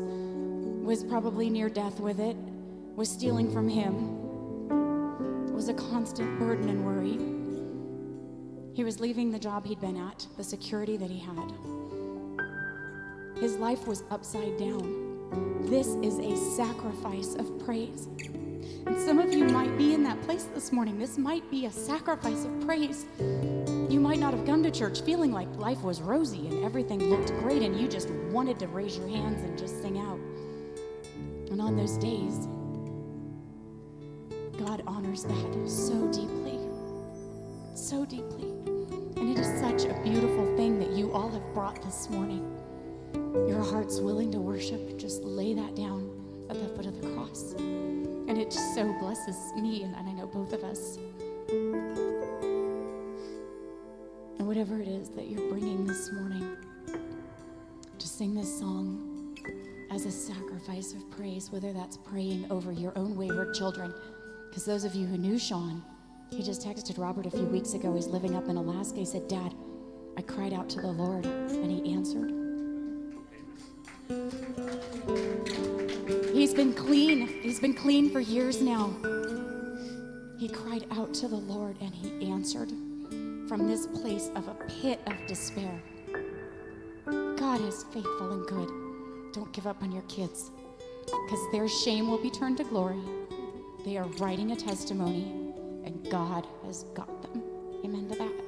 was 0.85 1.03
probably 1.03 1.49
near 1.49 1.69
death 1.69 1.99
with 1.99 2.19
it, 2.19 2.37
was 2.95 3.09
stealing 3.09 3.51
from 3.51 3.67
him, 3.67 5.51
was 5.51 5.67
a 5.69 5.73
constant 5.73 6.37
burden 6.37 6.69
and 6.69 6.85
worry. 6.85 7.17
He 8.75 8.83
was 8.83 8.99
leaving 8.99 9.31
the 9.31 9.39
job 9.39 9.65
he'd 9.65 9.81
been 9.81 9.97
at, 9.97 10.27
the 10.37 10.43
security 10.43 10.97
that 10.97 11.09
he 11.09 11.17
had. 11.17 11.51
His 13.41 13.55
life 13.55 13.87
was 13.87 14.03
upside 14.11 14.55
down. 14.59 15.08
This 15.61 15.87
is 16.01 16.19
a 16.19 16.35
sacrifice 16.55 17.35
of 17.35 17.63
praise. 17.65 18.07
And 18.85 18.99
some 18.99 19.19
of 19.19 19.33
you 19.33 19.45
might 19.45 19.77
be 19.77 19.93
in 19.93 20.03
that 20.03 20.19
place 20.23 20.45
this 20.45 20.71
morning. 20.71 20.97
This 20.97 21.17
might 21.17 21.49
be 21.51 21.65
a 21.67 21.71
sacrifice 21.71 22.45
of 22.45 22.59
praise. 22.65 23.05
You 23.19 23.99
might 23.99 24.19
not 24.19 24.33
have 24.33 24.45
come 24.45 24.63
to 24.63 24.71
church 24.71 25.01
feeling 25.01 25.31
like 25.31 25.47
life 25.57 25.83
was 25.83 26.01
rosy 26.01 26.47
and 26.47 26.63
everything 26.63 27.03
looked 27.03 27.29
great, 27.39 27.61
and 27.61 27.79
you 27.79 27.87
just 27.87 28.09
wanted 28.31 28.57
to 28.59 28.67
raise 28.67 28.97
your 28.97 29.07
hands 29.07 29.43
and 29.43 29.57
just 29.57 29.81
sing 29.81 29.99
out. 29.99 30.19
And 31.51 31.61
on 31.61 31.75
those 31.75 31.97
days, 31.97 32.47
God 34.57 34.83
honors 34.87 35.23
that 35.23 35.69
so 35.69 36.07
deeply, 36.11 36.59
so 37.75 38.05
deeply. 38.05 38.49
And 39.17 39.29
it 39.29 39.39
is 39.39 39.59
such 39.59 39.85
a 39.85 40.01
beautiful 40.03 40.55
thing 40.55 40.79
that 40.79 40.91
you 40.91 41.11
all 41.11 41.29
have 41.29 41.53
brought 41.53 41.81
this 41.81 42.09
morning. 42.09 42.43
Your 43.13 43.63
heart's 43.63 43.99
willing 43.99 44.31
to 44.31 44.39
worship, 44.39 44.97
just 44.97 45.23
lay 45.23 45.53
that 45.53 45.75
down 45.75 46.09
at 46.49 46.59
the 46.59 46.67
foot 46.69 46.85
of 46.85 47.01
the 47.01 47.09
cross. 47.09 47.53
And 47.57 48.37
it 48.37 48.51
just 48.51 48.75
so 48.75 48.91
blesses 48.99 49.35
me, 49.55 49.83
and, 49.83 49.95
I 49.95 50.11
know 50.11 50.27
both 50.27 50.53
of 50.53 50.63
us. 50.63 50.97
And 54.37 54.47
whatever 54.47 54.79
it 54.79 54.87
is 54.87 55.09
that 55.09 55.27
you're 55.27 55.49
bringing 55.49 55.85
this 55.85 56.11
morning, 56.11 56.55
to 57.97 58.07
sing 58.07 58.33
this 58.33 58.59
song 58.59 59.35
as 59.91 60.05
a 60.05 60.11
sacrifice 60.11 60.93
of 60.93 61.09
praise, 61.11 61.51
whether 61.51 61.73
that's 61.73 61.97
praying 61.97 62.45
over 62.51 62.71
your 62.71 62.97
own 62.97 63.15
wayward 63.15 63.53
children. 63.53 63.93
Because 64.49 64.65
those 64.65 64.83
of 64.83 64.95
you 64.95 65.05
who 65.05 65.17
knew 65.17 65.37
Sean, 65.37 65.83
he 66.31 66.43
just 66.43 66.65
texted 66.65 66.97
Robert 66.97 67.25
a 67.25 67.31
few 67.31 67.45
weeks 67.45 67.73
ago. 67.73 67.95
He's 67.95 68.07
living 68.07 68.35
up 68.35 68.47
in 68.47 68.57
Alaska. 68.57 68.99
He 68.99 69.05
said, 69.05 69.27
Dad, 69.27 69.53
I 70.17 70.21
cried 70.21 70.53
out 70.53 70.69
to 70.69 70.81
the 70.81 70.87
Lord, 70.87 71.25
and 71.25 71.71
he 71.71 71.93
answered. 71.93 72.38
He's 76.33 76.53
been 76.53 76.73
clean. 76.73 77.27
He's 77.41 77.59
been 77.59 77.73
clean 77.73 78.09
for 78.09 78.19
years 78.19 78.61
now. 78.61 78.93
He 80.37 80.47
cried 80.47 80.85
out 80.91 81.13
to 81.15 81.27
the 81.27 81.35
Lord 81.35 81.75
and 81.81 81.93
he 81.93 82.31
answered 82.31 82.69
from 83.47 83.67
this 83.67 83.87
place 83.87 84.31
of 84.35 84.47
a 84.47 84.55
pit 84.81 84.99
of 85.05 85.13
despair. 85.27 85.81
God 87.05 87.61
is 87.61 87.83
faithful 87.91 88.31
and 88.31 88.47
good. 88.47 88.69
Don't 89.33 89.51
give 89.53 89.67
up 89.67 89.81
on 89.83 89.91
your 89.91 90.03
kids 90.03 90.51
because 91.05 91.51
their 91.51 91.67
shame 91.67 92.09
will 92.09 92.21
be 92.21 92.29
turned 92.29 92.57
to 92.57 92.63
glory. 92.63 93.01
They 93.85 93.97
are 93.97 94.07
writing 94.19 94.51
a 94.51 94.55
testimony 94.55 95.23
and 95.83 96.09
God 96.09 96.47
has 96.65 96.83
got 96.95 97.21
them. 97.21 97.43
Amen 97.83 98.07
to 98.09 98.15
that. 98.17 98.38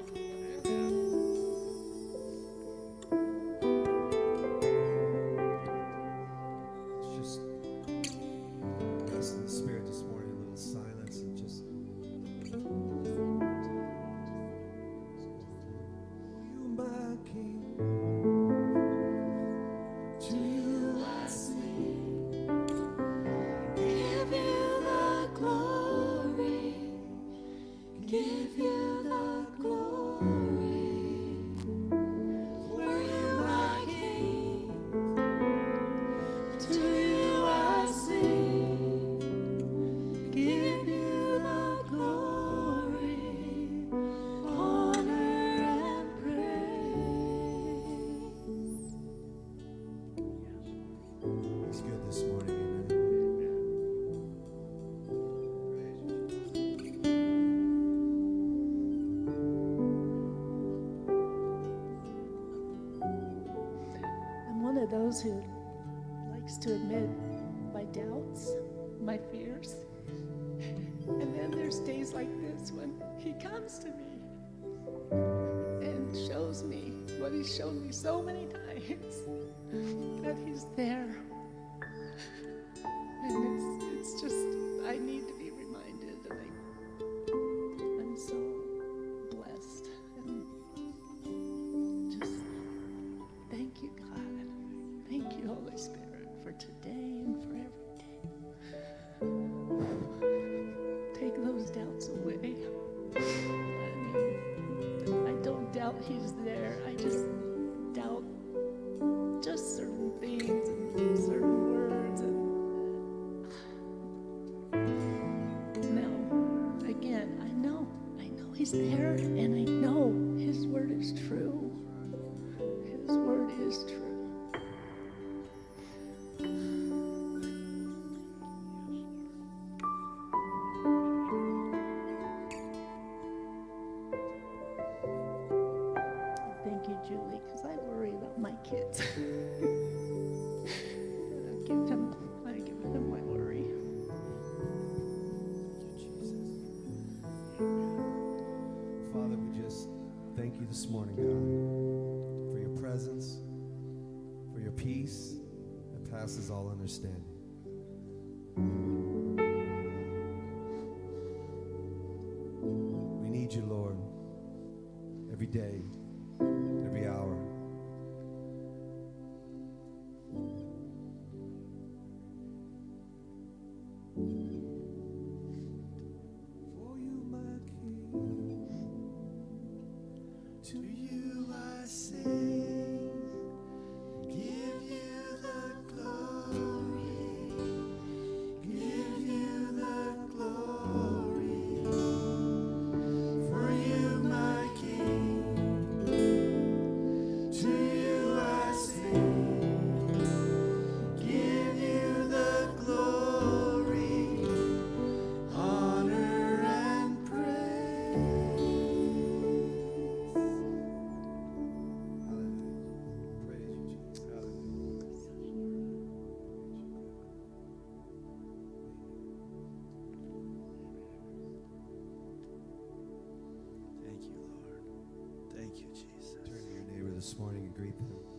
This 227.32 227.40
morning 227.40 227.64
and 227.64 227.74
greet 227.74 227.96
them. 227.98 228.31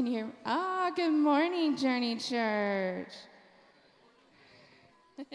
Can 0.00 0.06
hear? 0.06 0.30
Ah, 0.46 0.90
good 0.96 1.12
morning, 1.12 1.76
Journey 1.76 2.16
Church. 2.16 3.12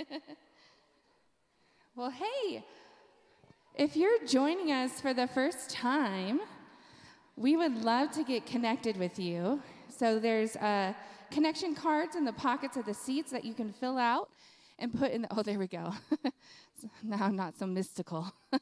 well, 1.95 2.09
hey, 2.09 2.65
if 3.75 3.95
you're 3.95 4.25
joining 4.25 4.71
us 4.71 4.99
for 4.99 5.13
the 5.13 5.27
first 5.27 5.69
time, 5.69 6.41
we 7.37 7.55
would 7.55 7.83
love 7.83 8.09
to 8.13 8.23
get 8.23 8.47
connected 8.47 8.97
with 8.97 9.19
you. 9.19 9.61
So 9.87 10.17
there's 10.17 10.55
uh, 10.55 10.93
connection 11.29 11.75
cards 11.75 12.15
in 12.15 12.25
the 12.25 12.33
pockets 12.33 12.75
of 12.75 12.87
the 12.87 12.93
seats 12.95 13.31
that 13.33 13.45
you 13.45 13.53
can 13.53 13.71
fill 13.71 13.99
out 13.99 14.31
and 14.79 14.91
put 14.91 15.11
in. 15.11 15.21
The, 15.21 15.27
oh, 15.37 15.43
there 15.43 15.59
we 15.59 15.67
go. 15.67 15.93
now 17.03 17.17
I'm 17.21 17.35
not 17.35 17.55
so 17.55 17.67
mystical. 17.67 18.33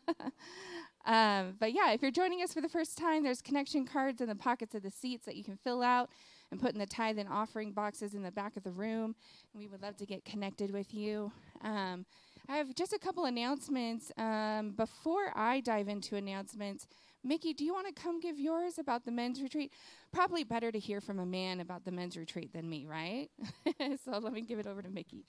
Um, 1.06 1.56
but 1.60 1.74
yeah, 1.74 1.92
if 1.92 2.02
you're 2.02 2.12
joining 2.12 2.42
us 2.42 2.54
for 2.54 2.62
the 2.62 2.70
first 2.70 2.98
time, 2.98 3.24
there's 3.24 3.42
connection 3.42 3.86
cards 3.86 4.22
in 4.22 4.30
the 4.30 4.36
pockets 4.36 4.74
of 4.76 4.84
the 4.84 4.92
seats 4.92 5.26
that 5.26 5.36
you 5.36 5.44
can 5.44 5.58
fill 5.58 5.82
out 5.82 6.10
and 6.52 6.62
put 6.62 6.74
in 6.74 6.80
the 6.80 6.86
tithe 6.86 7.18
and 7.18 7.28
offering 7.28 7.72
boxes 7.72 8.14
in 8.14 8.24
the 8.24 8.32
back 8.32 8.56
of 8.56 8.64
the 8.64 8.72
room. 8.72 9.16
We 9.54 9.68
would 9.68 9.82
love 9.82 9.98
to 9.98 10.06
get 10.06 10.24
connected 10.24 10.72
with 10.72 10.94
you. 10.94 11.32
Um, 11.62 12.06
I 12.48 12.58
have 12.58 12.76
just 12.76 12.94
a 12.94 13.00
couple 13.00 13.26
announcements. 13.26 14.12
Um, 14.18 14.72
before 14.72 15.32
I 15.36 15.62
dive 15.62 15.88
into 15.88 16.16
announcements, 16.16 16.88
Mickey, 17.24 17.54
do 17.54 17.64
you 17.64 17.74
want 17.74 17.88
to 17.88 17.94
come 17.94 18.20
give 18.20 18.38
yours 18.38 18.78
about 18.78 19.06
the 19.06 19.12
men's 19.12 19.42
retreat? 19.42 19.72
Probably 20.12 20.44
better 20.44 20.72
to 20.72 20.80
hear 20.80 21.00
from 21.00 21.20
a 21.20 21.26
man 21.26 21.62
about 21.62 21.86
the 21.86 21.92
men's 21.92 22.18
retreat 22.18 22.52
than 22.54 22.70
me, 22.70 22.86
right? 22.86 23.30
so 24.04 24.18
let 24.20 24.34
me 24.34 24.42
give 24.42 24.60
it 24.60 24.68
over 24.68 24.82
to 24.82 24.90
Mickey. 24.90 25.24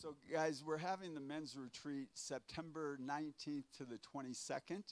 So, 0.00 0.14
guys, 0.32 0.62
we're 0.64 0.76
having 0.76 1.14
the 1.14 1.20
men's 1.20 1.56
retreat 1.56 2.06
September 2.14 2.96
19th 3.04 3.64
to 3.78 3.84
the 3.84 3.98
22nd, 4.14 4.84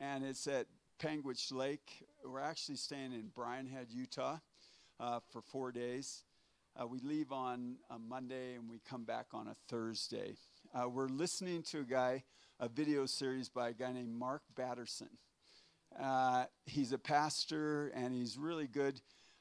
and 0.00 0.24
it's 0.24 0.46
at 0.46 0.68
Panguitch 0.98 1.52
Lake. 1.52 2.06
We're 2.24 2.40
actually 2.40 2.76
staying 2.76 3.12
in 3.12 3.30
Brian 3.34 3.66
Head, 3.66 3.88
Utah, 3.90 4.38
uh, 4.98 5.20
for 5.30 5.42
four 5.42 5.70
days. 5.70 6.24
Uh, 6.80 6.86
we 6.86 6.98
leave 7.00 7.30
on 7.30 7.76
a 7.90 7.98
Monday 7.98 8.54
and 8.54 8.70
we 8.70 8.80
come 8.88 9.04
back 9.04 9.26
on 9.34 9.48
a 9.48 9.56
Thursday. 9.68 10.32
Uh, 10.74 10.88
we're 10.88 11.08
listening 11.08 11.62
to 11.64 11.80
a 11.80 11.84
guy, 11.84 12.24
a 12.58 12.70
video 12.70 13.04
series 13.04 13.50
by 13.50 13.68
a 13.68 13.74
guy 13.74 13.92
named 13.92 14.14
Mark 14.14 14.40
Batterson. 14.56 15.10
Uh, 16.02 16.46
he's 16.64 16.92
a 16.92 16.98
pastor 16.98 17.92
and 17.94 18.14
he's 18.14 18.38
really 18.38 18.66
good. 18.66 18.98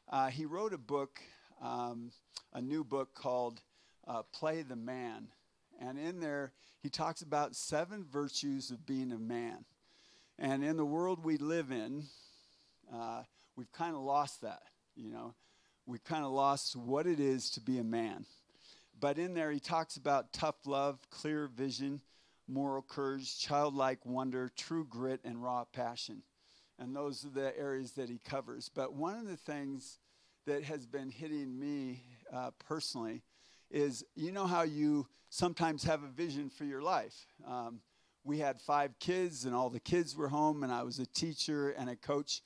Uh, 0.10 0.28
he 0.28 0.46
wrote 0.46 0.74
a 0.74 0.78
book, 0.78 1.22
um, 1.62 2.12
a 2.52 2.62
new 2.62 2.84
book 2.84 3.14
called 3.14 3.62
uh, 4.08 4.24
Play 4.34 4.62
the 4.62 4.76
Man. 4.76 5.28
And 5.80 5.98
in 5.98 6.20
there, 6.20 6.54
he 6.82 6.90
talks 6.90 7.22
about 7.22 7.56
seven 7.56 8.06
virtues 8.10 8.72
of 8.72 8.86
being 8.86 9.12
a 9.12 9.18
man. 9.18 9.66
And 10.38 10.64
in 10.64 10.78
the 10.78 10.86
world 10.86 11.24
we 11.24 11.38
live 11.38 11.72
in, 11.72 12.04
uh, 12.94 13.24
we've 13.56 13.72
kind 13.72 13.96
of 13.96 14.02
lost 14.02 14.42
that, 14.42 14.64
you 14.96 15.10
know. 15.12 15.34
We've 15.86 16.04
kind 16.04 16.24
of 16.24 16.32
lost 16.32 16.76
what 16.76 17.08
it 17.08 17.20
is 17.20 17.50
to 17.52 17.62
be 17.62 17.80
a 17.80 17.84
man. 17.84 18.26
But 19.00 19.18
in 19.18 19.34
there, 19.34 19.52
he 19.52 19.60
talks 19.60 19.96
about 19.96 20.32
tough 20.32 20.56
love, 20.66 21.00
clear 21.10 21.48
vision, 21.48 22.02
moral 22.48 22.84
courage, 22.84 23.40
childlike 23.40 24.06
wonder, 24.06 24.52
true 24.56 24.86
grit, 24.86 25.22
and 25.24 25.44
raw 25.44 25.64
passion. 25.66 26.22
And 26.78 26.96
those 26.96 27.26
are 27.26 27.30
the 27.30 27.58
areas 27.58 27.94
that 27.94 28.10
he 28.10 28.20
covers. 28.20 28.70
But 28.74 28.94
one 28.94 29.18
of 29.18 29.28
the 29.28 29.38
things 29.38 30.00
that 30.46 30.64
has 30.64 30.86
been 30.86 31.10
hitting 31.10 31.60
me 31.60 32.04
uh, 32.34 32.52
personally 32.68 33.22
is 33.72 34.04
you 34.16 34.32
know 34.32 34.46
how 34.46 34.64
you 34.64 35.08
sometimes 35.30 35.84
have 35.84 36.04
a 36.04 36.08
vision 36.08 36.50
for 36.50 36.66
your 36.66 36.82
life. 36.82 37.26
Um, 37.48 37.80
we 38.24 38.38
had 38.40 38.60
five 38.60 39.00
kids, 39.00 39.46
and 39.46 39.56
all 39.56 39.70
the 39.70 39.80
kids 39.80 40.16
were 40.16 40.28
home, 40.28 40.64
and 40.64 40.72
I 40.72 40.84
was 40.84 41.00
a 41.00 41.06
teacher 41.06 41.70
and 41.72 41.90
a 41.90 41.96
coach, 41.96 42.42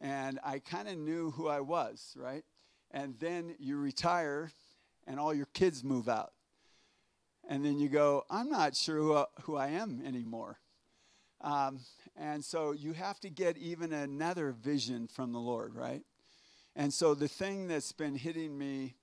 and 0.00 0.38
I 0.44 0.60
kind 0.60 0.88
of 0.88 0.96
knew 0.96 1.30
who 1.32 1.48
I 1.48 1.60
was, 1.60 2.14
right? 2.16 2.44
And 2.90 3.18
then 3.18 3.54
you 3.58 3.76
retire, 3.76 4.50
and 5.06 5.20
all 5.20 5.34
your 5.34 5.48
kids 5.52 5.84
move 5.84 6.08
out. 6.08 6.32
And 7.48 7.64
then 7.64 7.78
you 7.78 7.88
go, 7.88 8.24
I'm 8.30 8.48
not 8.48 8.76
sure 8.76 8.96
who, 8.96 9.14
I, 9.16 9.24
who 9.42 9.56
I 9.56 9.68
am 9.68 10.02
anymore. 10.06 10.58
Um, 11.40 11.80
and 12.16 12.44
so 12.44 12.72
you 12.72 12.92
have 12.92 13.18
to 13.20 13.30
get 13.30 13.56
even 13.58 13.92
another 13.92 14.52
vision 14.52 15.08
from 15.08 15.32
the 15.32 15.38
Lord, 15.38 15.74
right? 15.74 16.02
And 16.76 16.92
so 16.92 17.14
the 17.14 17.28
thing 17.28 17.66
that's 17.66 17.92
been 17.92 18.14
hitting 18.14 18.56
me 18.56 18.94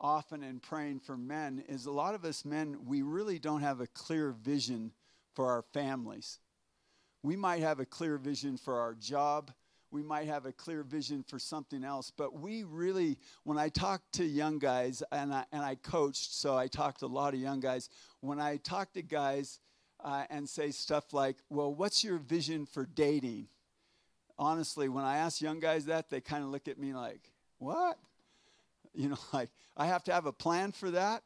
often 0.00 0.42
in 0.42 0.60
praying 0.60 1.00
for 1.00 1.16
men 1.16 1.64
is 1.68 1.86
a 1.86 1.90
lot 1.90 2.14
of 2.14 2.24
us 2.24 2.44
men, 2.44 2.76
we 2.86 3.02
really 3.02 3.38
don't 3.38 3.62
have 3.62 3.80
a 3.80 3.86
clear 3.86 4.32
vision 4.32 4.92
for 5.34 5.50
our 5.50 5.62
families. 5.72 6.38
We 7.22 7.36
might 7.36 7.62
have 7.62 7.80
a 7.80 7.86
clear 7.86 8.18
vision 8.18 8.56
for 8.56 8.78
our 8.80 8.94
job. 8.94 9.50
We 9.90 10.02
might 10.02 10.26
have 10.26 10.46
a 10.46 10.52
clear 10.52 10.82
vision 10.82 11.24
for 11.26 11.38
something 11.38 11.84
else, 11.84 12.12
but 12.14 12.38
we 12.38 12.64
really, 12.64 13.18
when 13.44 13.56
I 13.56 13.68
talk 13.68 14.02
to 14.12 14.24
young 14.24 14.58
guys, 14.58 15.02
and 15.12 15.32
I, 15.32 15.44
and 15.52 15.62
I 15.62 15.76
coached, 15.76 16.34
so 16.34 16.56
I 16.56 16.66
talked 16.66 17.00
to 17.00 17.06
a 17.06 17.08
lot 17.08 17.34
of 17.34 17.40
young 17.40 17.60
guys, 17.60 17.88
when 18.20 18.40
I 18.40 18.56
talk 18.58 18.92
to 18.94 19.02
guys 19.02 19.60
uh, 20.02 20.24
and 20.28 20.48
say 20.48 20.70
stuff 20.70 21.12
like, 21.12 21.36
Well, 21.48 21.72
what's 21.72 22.04
your 22.04 22.18
vision 22.18 22.66
for 22.66 22.84
dating? 22.84 23.48
Honestly, 24.38 24.88
when 24.88 25.04
I 25.04 25.18
ask 25.18 25.40
young 25.40 25.60
guys 25.60 25.86
that, 25.86 26.10
they 26.10 26.20
kind 26.20 26.44
of 26.44 26.50
look 26.50 26.68
at 26.68 26.78
me 26.78 26.92
like, 26.92 27.30
What? 27.58 27.98
You 28.96 29.10
know, 29.10 29.18
like, 29.32 29.50
I 29.76 29.86
have 29.86 30.02
to 30.04 30.12
have 30.12 30.26
a 30.26 30.32
plan 30.32 30.72
for 30.72 30.90
that. 30.90 31.22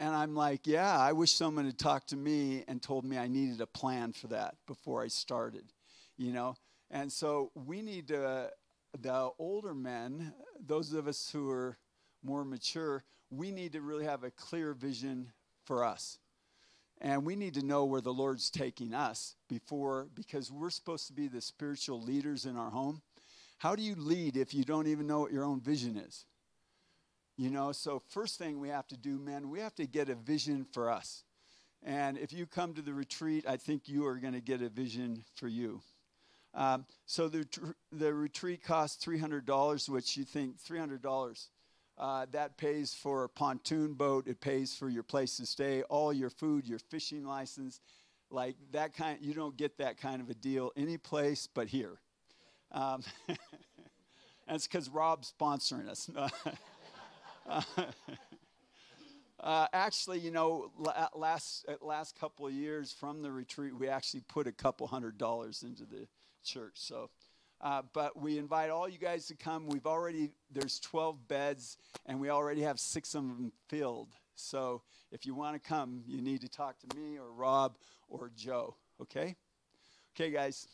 And 0.00 0.14
I'm 0.14 0.34
like, 0.34 0.66
yeah, 0.66 0.98
I 0.98 1.12
wish 1.12 1.32
someone 1.32 1.64
had 1.64 1.78
talked 1.78 2.08
to 2.08 2.16
me 2.16 2.64
and 2.66 2.82
told 2.82 3.04
me 3.04 3.16
I 3.16 3.28
needed 3.28 3.60
a 3.60 3.66
plan 3.66 4.12
for 4.12 4.26
that 4.28 4.56
before 4.66 5.02
I 5.02 5.08
started, 5.08 5.72
you 6.16 6.32
know? 6.32 6.56
And 6.90 7.10
so 7.10 7.52
we 7.54 7.82
need 7.82 8.08
to, 8.08 8.50
the 9.00 9.30
older 9.38 9.74
men, 9.74 10.34
those 10.60 10.92
of 10.92 11.06
us 11.06 11.30
who 11.30 11.48
are 11.50 11.78
more 12.22 12.44
mature, 12.44 13.04
we 13.30 13.50
need 13.50 13.72
to 13.72 13.80
really 13.80 14.04
have 14.04 14.24
a 14.24 14.30
clear 14.30 14.74
vision 14.74 15.32
for 15.64 15.84
us. 15.84 16.18
And 17.00 17.24
we 17.24 17.34
need 17.34 17.54
to 17.54 17.64
know 17.64 17.84
where 17.84 18.00
the 18.00 18.12
Lord's 18.12 18.50
taking 18.50 18.94
us 18.94 19.36
before, 19.48 20.08
because 20.14 20.52
we're 20.52 20.70
supposed 20.70 21.06
to 21.08 21.12
be 21.12 21.28
the 21.28 21.40
spiritual 21.40 22.00
leaders 22.00 22.44
in 22.44 22.56
our 22.56 22.70
home. 22.70 23.02
How 23.58 23.74
do 23.74 23.82
you 23.82 23.94
lead 23.94 24.36
if 24.36 24.52
you 24.52 24.64
don't 24.64 24.86
even 24.86 25.06
know 25.06 25.20
what 25.20 25.32
your 25.32 25.44
own 25.44 25.60
vision 25.60 25.96
is? 25.96 26.26
You 27.36 27.50
know, 27.50 27.72
so 27.72 28.02
first 28.08 28.38
thing 28.38 28.60
we 28.60 28.68
have 28.68 28.86
to 28.88 28.96
do, 28.96 29.18
men, 29.18 29.48
we 29.48 29.60
have 29.60 29.74
to 29.76 29.86
get 29.86 30.08
a 30.08 30.14
vision 30.14 30.66
for 30.72 30.90
us. 30.90 31.24
And 31.82 32.18
if 32.18 32.32
you 32.32 32.46
come 32.46 32.74
to 32.74 32.82
the 32.82 32.92
retreat, 32.92 33.44
I 33.48 33.56
think 33.56 33.88
you 33.88 34.06
are 34.06 34.16
going 34.16 34.34
to 34.34 34.40
get 34.40 34.62
a 34.62 34.68
vision 34.68 35.24
for 35.34 35.48
you. 35.48 35.80
Um, 36.54 36.84
so 37.06 37.28
the, 37.28 37.46
the 37.90 38.12
retreat 38.12 38.62
costs 38.62 39.04
$300, 39.04 39.88
which 39.88 40.16
you 40.16 40.24
think 40.24 40.62
$300. 40.62 41.48
Uh, 41.98 42.26
that 42.32 42.56
pays 42.56 42.94
for 42.94 43.24
a 43.24 43.28
pontoon 43.28 43.94
boat. 43.94 44.26
It 44.26 44.40
pays 44.40 44.74
for 44.74 44.88
your 44.88 45.02
place 45.02 45.36
to 45.36 45.46
stay, 45.46 45.82
all 45.84 46.12
your 46.12 46.30
food, 46.30 46.66
your 46.66 46.78
fishing 46.78 47.24
license, 47.24 47.80
like 48.30 48.56
that 48.72 48.94
kind. 48.94 49.18
You 49.20 49.34
don't 49.34 49.56
get 49.56 49.78
that 49.78 49.98
kind 49.98 50.20
of 50.22 50.30
a 50.30 50.34
deal 50.34 50.72
any 50.76 50.96
place 50.96 51.46
but 51.52 51.68
here. 51.68 52.00
Um, 52.70 53.02
it's 54.48 54.66
because 54.66 54.88
Rob's 54.88 55.32
sponsoring 55.38 55.88
us. 55.88 56.10
uh, 59.40 59.66
actually, 59.72 60.18
you 60.20 60.30
know, 60.30 60.70
last 61.14 61.66
last 61.80 62.18
couple 62.18 62.46
of 62.46 62.52
years 62.52 62.92
from 62.92 63.22
the 63.22 63.30
retreat, 63.30 63.76
we 63.78 63.88
actually 63.88 64.22
put 64.28 64.46
a 64.46 64.52
couple 64.52 64.86
hundred 64.86 65.18
dollars 65.18 65.62
into 65.62 65.84
the 65.84 66.06
church. 66.44 66.74
So, 66.74 67.10
uh, 67.60 67.82
but 67.92 68.20
we 68.20 68.38
invite 68.38 68.70
all 68.70 68.88
you 68.88 68.98
guys 68.98 69.26
to 69.26 69.34
come. 69.34 69.66
We've 69.66 69.86
already 69.86 70.30
there's 70.50 70.80
12 70.80 71.28
beds, 71.28 71.76
and 72.06 72.20
we 72.20 72.30
already 72.30 72.62
have 72.62 72.78
six 72.78 73.14
of 73.14 73.22
them 73.22 73.52
filled. 73.68 74.08
So, 74.34 74.82
if 75.10 75.26
you 75.26 75.34
want 75.34 75.62
to 75.62 75.68
come, 75.68 76.02
you 76.06 76.22
need 76.22 76.40
to 76.40 76.48
talk 76.48 76.76
to 76.80 76.96
me 76.96 77.18
or 77.18 77.32
Rob 77.32 77.76
or 78.08 78.30
Joe. 78.36 78.76
Okay, 79.00 79.36
okay, 80.14 80.30
guys. 80.30 80.68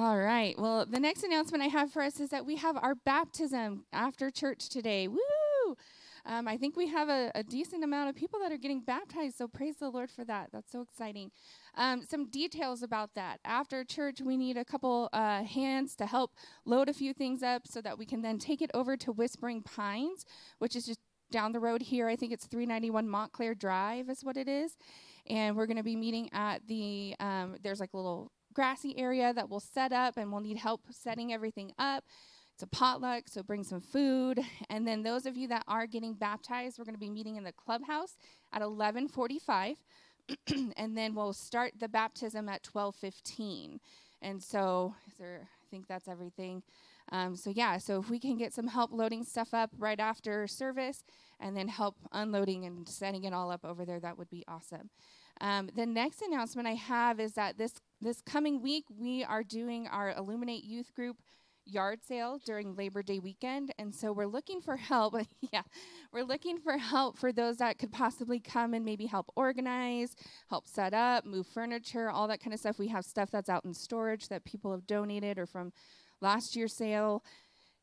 All 0.00 0.16
right. 0.16 0.58
Well, 0.58 0.86
the 0.86 0.98
next 0.98 1.24
announcement 1.24 1.62
I 1.62 1.66
have 1.66 1.92
for 1.92 2.00
us 2.00 2.20
is 2.20 2.30
that 2.30 2.46
we 2.46 2.56
have 2.56 2.74
our 2.78 2.94
baptism 2.94 3.84
after 3.92 4.30
church 4.30 4.70
today. 4.70 5.08
Woo! 5.08 5.76
Um, 6.24 6.48
I 6.48 6.56
think 6.56 6.74
we 6.74 6.86
have 6.86 7.10
a, 7.10 7.30
a, 7.34 7.42
decent 7.42 7.84
amount 7.84 8.08
of 8.08 8.16
people 8.16 8.40
that 8.40 8.50
are 8.50 8.56
getting 8.56 8.80
baptized, 8.80 9.36
so 9.36 9.46
praise 9.46 9.76
the 9.76 9.90
Lord 9.90 10.10
for 10.10 10.24
that. 10.24 10.48
That's 10.54 10.72
so 10.72 10.80
exciting. 10.80 11.30
Um, 11.74 12.02
some 12.08 12.30
details 12.30 12.82
about 12.82 13.10
that. 13.14 13.40
After 13.44 13.84
church, 13.84 14.22
we 14.22 14.38
need 14.38 14.56
a 14.56 14.64
couple 14.64 15.10
uh, 15.12 15.44
hands 15.44 15.94
to 15.96 16.06
help 16.06 16.30
load 16.64 16.88
a 16.88 16.94
few 16.94 17.12
things 17.12 17.42
up 17.42 17.66
so 17.66 17.82
that 17.82 17.98
we 17.98 18.06
can 18.06 18.22
then 18.22 18.38
take 18.38 18.62
it 18.62 18.70
over 18.72 18.96
to 18.96 19.12
Whispering 19.12 19.62
Pines, 19.62 20.24
which 20.60 20.76
is 20.76 20.86
just 20.86 21.00
down 21.30 21.52
the 21.52 21.60
road 21.60 21.82
here. 21.82 22.08
I 22.08 22.16
think 22.16 22.32
it's 22.32 22.46
391 22.46 23.06
Montclair 23.06 23.54
Drive, 23.54 24.08
is 24.08 24.24
what 24.24 24.38
it 24.38 24.48
is. 24.48 24.78
And 25.28 25.58
we're 25.58 25.66
going 25.66 25.76
to 25.76 25.82
be 25.82 25.94
meeting 25.94 26.30
at 26.32 26.66
the, 26.66 27.14
um, 27.20 27.56
there's 27.62 27.80
like 27.80 27.92
a 27.92 27.98
little 27.98 28.32
grassy 28.52 28.96
area 28.98 29.32
that 29.32 29.48
we'll 29.48 29.60
set 29.60 29.92
up 29.92 30.16
and 30.16 30.30
we'll 30.30 30.40
need 30.40 30.58
help 30.58 30.82
setting 30.90 31.32
everything 31.32 31.72
up. 31.78 32.04
It's 32.54 32.62
a 32.62 32.66
potluck, 32.66 33.24
so 33.26 33.42
bring 33.42 33.64
some 33.64 33.80
food. 33.80 34.40
And 34.68 34.86
then 34.86 35.02
those 35.02 35.26
of 35.26 35.36
you 35.36 35.48
that 35.48 35.64
are 35.66 35.86
getting 35.86 36.14
baptized, 36.14 36.78
we're 36.78 36.84
going 36.84 36.94
to 36.94 37.00
be 37.00 37.10
meeting 37.10 37.36
in 37.36 37.44
the 37.44 37.52
clubhouse 37.52 38.16
at 38.52 38.62
11:45. 38.62 39.76
and 40.76 40.96
then 40.96 41.14
we'll 41.14 41.32
start 41.32 41.72
the 41.78 41.88
baptism 41.88 42.48
at 42.48 42.62
12:15. 42.62 43.78
And 44.22 44.42
so, 44.42 44.94
there, 45.18 45.48
I 45.48 45.66
think 45.70 45.86
that's 45.86 46.06
everything. 46.06 46.62
Um, 47.12 47.34
so 47.34 47.50
yeah, 47.50 47.78
so 47.78 47.98
if 47.98 48.10
we 48.10 48.20
can 48.20 48.36
get 48.36 48.52
some 48.52 48.68
help 48.68 48.92
loading 48.92 49.24
stuff 49.24 49.54
up 49.54 49.70
right 49.78 49.98
after 49.98 50.46
service, 50.46 51.02
and 51.40 51.56
then 51.56 51.68
help 51.68 51.96
unloading 52.12 52.64
and 52.66 52.88
setting 52.88 53.24
it 53.24 53.32
all 53.32 53.50
up 53.50 53.64
over 53.64 53.84
there, 53.84 54.00
that 54.00 54.18
would 54.18 54.30
be 54.30 54.44
awesome. 54.46 54.90
Um, 55.40 55.70
the 55.74 55.86
next 55.86 56.20
announcement 56.22 56.68
I 56.68 56.74
have 56.74 57.18
is 57.18 57.32
that 57.34 57.56
this 57.56 57.74
this 58.00 58.20
coming 58.20 58.62
week 58.62 58.84
we 58.98 59.24
are 59.24 59.42
doing 59.42 59.86
our 59.86 60.12
Illuminate 60.16 60.64
Youth 60.64 60.94
Group 60.94 61.16
yard 61.66 62.00
sale 62.06 62.38
during 62.44 62.74
Labor 62.74 63.02
Day 63.02 63.18
weekend, 63.18 63.72
and 63.78 63.94
so 63.94 64.12
we're 64.12 64.26
looking 64.26 64.60
for 64.60 64.76
help. 64.76 65.14
yeah, 65.52 65.62
we're 66.12 66.24
looking 66.24 66.58
for 66.58 66.76
help 66.76 67.18
for 67.18 67.32
those 67.32 67.56
that 67.58 67.78
could 67.78 67.92
possibly 67.92 68.40
come 68.40 68.74
and 68.74 68.84
maybe 68.84 69.06
help 69.06 69.30
organize, 69.36 70.14
help 70.48 70.68
set 70.68 70.92
up, 70.92 71.24
move 71.24 71.46
furniture, 71.46 72.10
all 72.10 72.28
that 72.28 72.40
kind 72.42 72.52
of 72.52 72.60
stuff. 72.60 72.78
We 72.78 72.88
have 72.88 73.04
stuff 73.04 73.30
that's 73.30 73.48
out 73.48 73.64
in 73.64 73.72
storage 73.72 74.28
that 74.28 74.44
people 74.44 74.70
have 74.72 74.86
donated 74.86 75.38
or 75.38 75.46
from 75.46 75.72
last 76.20 76.56
year's 76.56 76.74
sale. 76.74 77.22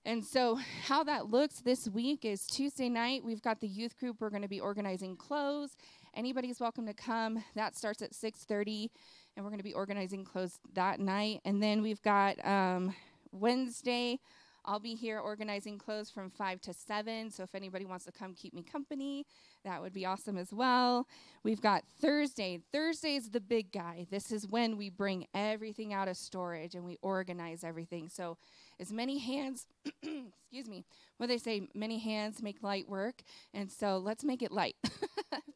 And 0.05 0.23
so, 0.23 0.57
how 0.85 1.03
that 1.03 1.29
looks 1.29 1.61
this 1.61 1.87
week 1.89 2.23
is 2.23 2.45
Tuesday 2.45 2.87
night. 2.87 3.25
We've 3.25 3.41
got 3.41 3.59
the 3.59 3.67
youth 3.67 3.97
group. 3.97 4.17
We're 4.19 4.29
going 4.29 4.41
to 4.41 4.47
be 4.47 4.61
organizing 4.61 5.17
clothes 5.17 5.75
anybody's 6.17 6.59
welcome 6.59 6.87
to 6.87 6.93
come. 6.93 7.43
That 7.55 7.77
starts 7.77 8.01
at 8.01 8.11
6:30, 8.11 8.89
and 9.35 9.45
we're 9.45 9.51
going 9.51 9.59
to 9.59 9.63
be 9.63 9.73
organizing 9.73 10.25
clothes 10.25 10.59
that 10.73 10.99
night. 10.99 11.41
And 11.45 11.61
then 11.61 11.81
we've 11.81 12.01
got 12.01 12.43
um, 12.45 12.93
Wednesday. 13.31 14.19
I'll 14.65 14.79
be 14.81 14.95
here 14.95 15.19
organizing 15.19 15.77
clothes 15.77 16.09
from 16.09 16.29
5 16.29 16.59
to 16.61 16.73
7. 16.73 17.31
So 17.31 17.43
if 17.43 17.55
anybody 17.55 17.85
wants 17.85 18.03
to 18.03 18.11
come 18.11 18.33
keep 18.33 18.53
me 18.53 18.63
company, 18.63 19.25
that 19.63 19.81
would 19.81 19.93
be 19.93 20.05
awesome 20.05 20.37
as 20.37 20.51
well. 20.51 21.07
We've 21.41 21.61
got 21.61 21.85
Thursday. 22.01 22.59
Thursday 22.73 23.15
is 23.15 23.29
the 23.29 23.39
big 23.39 23.71
guy. 23.71 24.07
This 24.11 24.29
is 24.29 24.45
when 24.45 24.75
we 24.75 24.89
bring 24.89 25.27
everything 25.33 25.93
out 25.93 26.09
of 26.09 26.17
storage 26.17 26.75
and 26.75 26.83
we 26.83 26.97
organize 27.01 27.63
everything. 27.63 28.09
So 28.09 28.37
as 28.79 28.91
many 28.91 29.17
hands, 29.17 29.65
excuse 30.03 30.67
me, 30.67 30.85
what 31.17 31.27
they 31.27 31.37
say, 31.37 31.67
many 31.73 31.99
hands 31.99 32.41
make 32.41 32.61
light 32.61 32.87
work. 32.87 33.21
And 33.53 33.71
so 33.71 33.97
let's 33.97 34.23
make 34.23 34.41
it 34.41 34.51
light. 34.51 34.75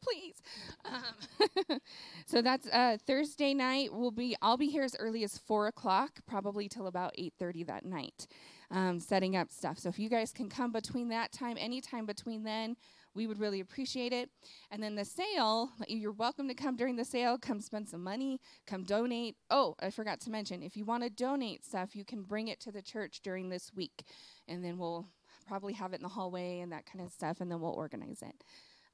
please. 0.02 0.42
Um, 0.86 1.80
so 2.26 2.42
that's 2.42 2.68
uh, 2.68 2.98
Thursday 3.06 3.54
night. 3.54 3.90
We'll 3.94 4.12
be 4.12 4.36
I'll 4.42 4.58
be 4.58 4.68
here 4.68 4.84
as 4.84 4.96
early 5.00 5.24
as 5.24 5.38
four 5.38 5.68
o'clock, 5.68 6.20
probably 6.28 6.68
till 6.68 6.88
about 6.88 7.14
eight 7.18 7.34
thirty 7.40 7.64
that 7.64 7.86
night, 7.86 8.28
um, 8.70 9.00
setting 9.00 9.36
up 9.36 9.52
stuff. 9.52 9.80
So 9.80 9.90
if 9.90 10.00
you 10.00 10.10
guys 10.10 10.32
can 10.32 10.50
come 10.50 10.72
between 10.72 11.10
that 11.10 11.32
time, 11.32 11.58
anytime 11.60 12.06
between 12.06 12.44
then, 12.44 12.76
we 13.14 13.28
would 13.28 13.40
really 13.40 13.60
appreciate 13.60 14.14
it. 14.14 14.30
And 14.70 14.82
then 14.82 14.96
the 14.96 15.06
sale, 15.06 15.72
you're 15.88 16.12
welcome 16.12 16.48
to 16.48 16.54
come 16.54 16.76
during 16.76 16.96
the 16.96 17.06
sale. 17.06 17.38
Come 17.38 17.60
spend 17.60 17.90
some 17.90 18.04
money. 18.04 18.40
Come 18.66 18.84
donate. 18.84 19.36
Oh, 19.50 19.76
I 19.80 19.90
forgot 19.90 20.20
to 20.22 20.32
mention, 20.32 20.64
if 20.64 20.78
you 20.78 20.86
want 20.86 21.04
to 21.04 21.10
donate 21.10 21.66
stuff, 21.66 21.96
you 21.96 22.06
can 22.06 22.24
bring 22.24 22.48
it 22.48 22.60
to 22.62 22.72
the 22.72 22.82
church 22.82 23.22
during 23.22 23.50
this 23.50 23.72
week, 23.76 24.04
and 24.48 24.64
then 24.64 24.78
we'll 24.78 25.08
probably 25.48 25.74
have 25.74 25.94
it 25.94 25.98
in 25.98 26.04
the 26.04 26.10
hallway 26.10 26.60
and 26.60 26.72
that 26.72 26.86
kind 26.86 27.04
of 27.04 27.12
stuff, 27.12 27.42
and 27.42 27.52
then 27.52 27.60
we'll 27.60 27.72
organize 27.72 28.22
it. 28.22 28.44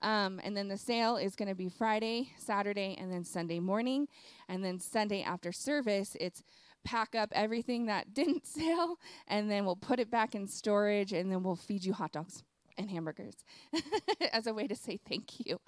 Um, 0.02 0.40
and 0.44 0.56
then 0.56 0.68
the 0.68 0.78
sale 0.78 1.18
is 1.18 1.36
going 1.36 1.50
to 1.50 1.56
be 1.56 1.70
Friday, 1.70 2.32
Saturday, 2.38 2.96
and 3.00 3.12
then 3.12 3.24
Sunday 3.24 3.60
morning. 3.60 4.08
And 4.48 4.64
then 4.64 4.80
Sunday 4.80 5.24
after 5.24 5.52
service, 5.52 6.16
it's 6.20 6.44
pack 6.84 7.16
up 7.16 7.30
everything 7.34 7.88
that 7.88 8.14
didn't 8.14 8.46
sell, 8.46 8.98
and 9.28 9.50
then 9.50 9.66
we'll 9.66 9.76
put 9.76 10.00
it 10.00 10.10
back 10.10 10.36
in 10.36 10.48
storage, 10.48 11.14
and 11.14 11.32
then 11.32 11.44
we'll 11.44 11.56
feed 11.56 11.84
you 11.84 11.94
hot 11.94 12.12
dogs 12.12 12.44
and 12.78 12.90
hamburgers 12.90 13.36
as 14.32 14.48
a 14.48 14.54
way 14.54 14.68
to 14.68 14.76
say 14.76 15.00
thank 15.08 15.46
you. 15.46 15.60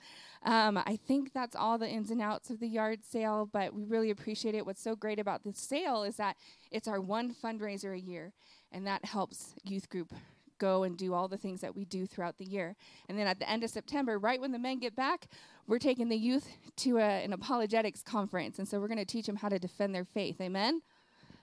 Um, 0.43 0.77
I 0.77 0.97
think 1.07 1.33
that's 1.33 1.55
all 1.55 1.77
the 1.77 1.89
ins 1.89 2.11
and 2.11 2.21
outs 2.21 2.49
of 2.49 2.59
the 2.59 2.67
yard 2.67 2.99
sale, 3.03 3.49
but 3.51 3.73
we 3.73 3.83
really 3.83 4.09
appreciate 4.09 4.55
it. 4.55 4.65
What's 4.65 4.81
so 4.81 4.95
great 4.95 5.19
about 5.19 5.43
this 5.43 5.57
sale 5.57 6.03
is 6.03 6.17
that 6.17 6.37
it's 6.71 6.87
our 6.87 7.01
one 7.01 7.33
fundraiser 7.33 7.95
a 7.95 7.99
year, 7.99 8.33
and 8.71 8.85
that 8.87 9.05
helps 9.05 9.55
youth 9.63 9.89
group 9.89 10.13
go 10.59 10.83
and 10.83 10.97
do 10.97 11.13
all 11.13 11.27
the 11.27 11.37
things 11.37 11.61
that 11.61 11.75
we 11.75 11.85
do 11.85 12.05
throughout 12.05 12.37
the 12.37 12.45
year. 12.45 12.75
And 13.07 13.17
then 13.17 13.27
at 13.27 13.39
the 13.39 13.49
end 13.49 13.63
of 13.63 13.69
September, 13.69 14.19
right 14.19 14.39
when 14.39 14.51
the 14.51 14.59
men 14.59 14.79
get 14.79 14.95
back, 14.95 15.27
we're 15.67 15.79
taking 15.79 16.09
the 16.09 16.17
youth 16.17 16.49
to 16.77 16.97
a, 16.97 17.23
an 17.23 17.33
apologetics 17.33 18.03
conference. 18.03 18.59
And 18.59 18.67
so 18.67 18.79
we're 18.79 18.87
going 18.87 18.99
to 18.99 19.05
teach 19.05 19.25
them 19.25 19.37
how 19.37 19.49
to 19.49 19.57
defend 19.57 19.95
their 19.95 20.05
faith. 20.05 20.39
Amen? 20.41 20.81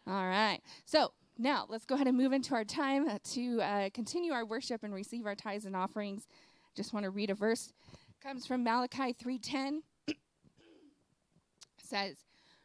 All 0.06 0.26
right. 0.26 0.60
So 0.84 1.12
now 1.38 1.66
let's 1.68 1.84
go 1.84 1.94
ahead 1.94 2.06
and 2.06 2.16
move 2.16 2.32
into 2.32 2.54
our 2.54 2.64
time 2.64 3.08
to 3.32 3.60
uh, 3.60 3.90
continue 3.92 4.32
our 4.32 4.44
worship 4.44 4.82
and 4.82 4.94
receive 4.94 5.26
our 5.26 5.34
tithes 5.34 5.66
and 5.66 5.76
offerings. 5.76 6.26
Just 6.74 6.92
want 6.92 7.04
to 7.04 7.10
read 7.10 7.30
a 7.30 7.34
verse. 7.34 7.72
It 8.10 8.22
comes 8.26 8.46
from 8.46 8.64
Malachi 8.64 9.12
3:10. 9.12 9.80
says, 11.78 12.16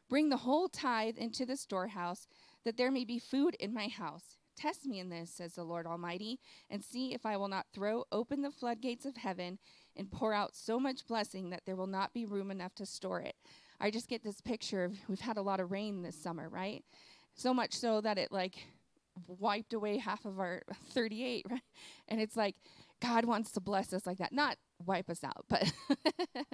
"Bring 0.09 0.29
the 0.29 0.37
whole 0.37 0.69
tithe 0.69 1.17
into 1.17 1.45
the 1.45 1.57
storehouse, 1.57 2.27
that 2.63 2.77
there 2.77 2.91
may 2.91 3.05
be 3.05 3.19
food 3.19 3.55
in 3.59 3.73
my 3.73 3.87
house." 3.87 4.37
Test 4.55 4.85
me 4.85 4.99
in 4.99 5.09
this, 5.09 5.31
says 5.31 5.55
the 5.55 5.63
Lord 5.63 5.87
Almighty, 5.87 6.39
and 6.69 6.83
see 6.83 7.13
if 7.13 7.25
I 7.25 7.37
will 7.37 7.47
not 7.47 7.67
throw 7.73 8.05
open 8.11 8.41
the 8.41 8.51
floodgates 8.51 9.05
of 9.05 9.17
heaven 9.17 9.57
and 9.95 10.11
pour 10.11 10.33
out 10.33 10.55
so 10.55 10.79
much 10.79 11.07
blessing 11.07 11.49
that 11.49 11.65
there 11.65 11.75
will 11.75 11.87
not 11.87 12.13
be 12.13 12.25
room 12.25 12.51
enough 12.51 12.75
to 12.75 12.85
store 12.85 13.21
it. 13.21 13.35
I 13.79 13.89
just 13.89 14.07
get 14.07 14.23
this 14.23 14.41
picture 14.41 14.83
of 14.83 14.97
we've 15.07 15.21
had 15.21 15.37
a 15.37 15.41
lot 15.41 15.59
of 15.59 15.71
rain 15.71 16.03
this 16.03 16.15
summer, 16.15 16.47
right? 16.47 16.83
So 17.35 17.53
much 17.53 17.73
so 17.73 18.01
that 18.01 18.17
it 18.17 18.31
like 18.31 18.67
wiped 19.27 19.73
away 19.73 19.97
half 19.97 20.25
of 20.25 20.39
our 20.39 20.61
38, 20.91 21.45
right? 21.49 21.61
And 22.07 22.19
it's 22.19 22.35
like 22.35 22.55
God 23.01 23.25
wants 23.25 23.51
to 23.53 23.61
bless 23.61 23.93
us 23.93 24.05
like 24.05 24.19
that. 24.19 24.31
Not 24.31 24.57
wipe 24.85 25.09
us 25.09 25.23
out, 25.23 25.45
but 25.49 25.71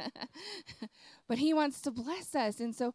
but 1.27 1.37
he 1.37 1.53
wants 1.53 1.81
to 1.81 1.91
bless 1.91 2.35
us. 2.35 2.59
And 2.59 2.75
so 2.75 2.93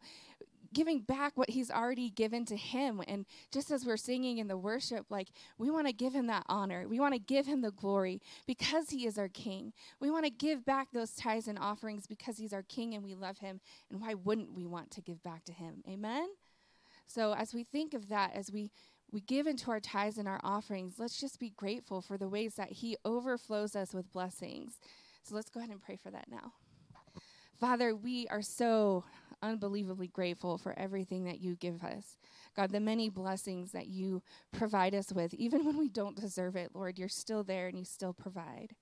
giving 0.73 1.01
back 1.01 1.37
what 1.37 1.51
he's 1.51 1.69
already 1.71 2.09
given 2.09 2.45
to 2.45 2.57
him. 2.57 3.01
And 3.07 3.25
just 3.51 3.71
as 3.71 3.85
we're 3.85 3.97
singing 3.97 4.39
in 4.39 4.47
the 4.47 4.57
worship, 4.57 5.05
like 5.09 5.29
we 5.57 5.69
want 5.69 5.87
to 5.87 5.93
give 5.93 6.13
him 6.13 6.27
that 6.27 6.45
honor. 6.49 6.87
We 6.87 6.99
want 6.99 7.13
to 7.13 7.19
give 7.19 7.45
him 7.45 7.61
the 7.61 7.71
glory 7.71 8.21
because 8.47 8.89
he 8.89 9.05
is 9.05 9.17
our 9.17 9.29
king. 9.29 9.73
We 9.99 10.09
want 10.09 10.25
to 10.25 10.31
give 10.31 10.65
back 10.65 10.89
those 10.91 11.13
tithes 11.13 11.47
and 11.47 11.59
offerings 11.59 12.07
because 12.07 12.37
he's 12.37 12.53
our 12.53 12.63
king 12.63 12.93
and 12.93 13.03
we 13.03 13.13
love 13.13 13.37
him. 13.37 13.61
And 13.91 14.01
why 14.01 14.15
wouldn't 14.15 14.53
we 14.53 14.65
want 14.65 14.91
to 14.91 15.01
give 15.01 15.21
back 15.23 15.43
to 15.45 15.53
him? 15.53 15.83
Amen? 15.87 16.27
So 17.07 17.33
as 17.33 17.53
we 17.53 17.63
think 17.63 17.93
of 17.93 18.09
that, 18.09 18.31
as 18.33 18.51
we 18.51 18.71
we 19.11 19.21
give 19.21 19.45
into 19.45 19.69
our 19.69 19.79
tithes 19.79 20.17
and 20.17 20.27
our 20.27 20.39
offerings, 20.43 20.95
let's 20.97 21.19
just 21.19 21.39
be 21.39 21.51
grateful 21.51 22.01
for 22.01 22.17
the 22.17 22.27
ways 22.27 22.55
that 22.55 22.71
He 22.71 22.97
overflows 23.05 23.75
us 23.75 23.93
with 23.93 24.11
blessings. 24.11 24.79
So 25.23 25.35
let's 25.35 25.51
go 25.51 25.59
ahead 25.59 25.69
and 25.69 25.81
pray 25.81 25.97
for 25.97 26.09
that 26.09 26.25
now. 26.31 26.53
Father, 27.59 27.95
we 27.95 28.27
are 28.27 28.41
so 28.41 29.03
unbelievably 29.43 30.07
grateful 30.07 30.57
for 30.57 30.77
everything 30.79 31.25
that 31.25 31.39
you 31.39 31.55
give 31.55 31.83
us. 31.83 32.17
God, 32.55 32.71
the 32.71 32.79
many 32.79 33.09
blessings 33.09 33.71
that 33.71 33.87
you 33.87 34.23
provide 34.51 34.95
us 34.95 35.13
with, 35.13 35.33
even 35.35 35.63
when 35.63 35.77
we 35.77 35.89
don't 35.89 36.19
deserve 36.19 36.55
it, 36.55 36.71
Lord, 36.73 36.97
you're 36.97 37.07
still 37.07 37.43
there 37.43 37.67
and 37.67 37.77
you 37.77 37.85
still 37.85 38.13
provide. 38.13 38.75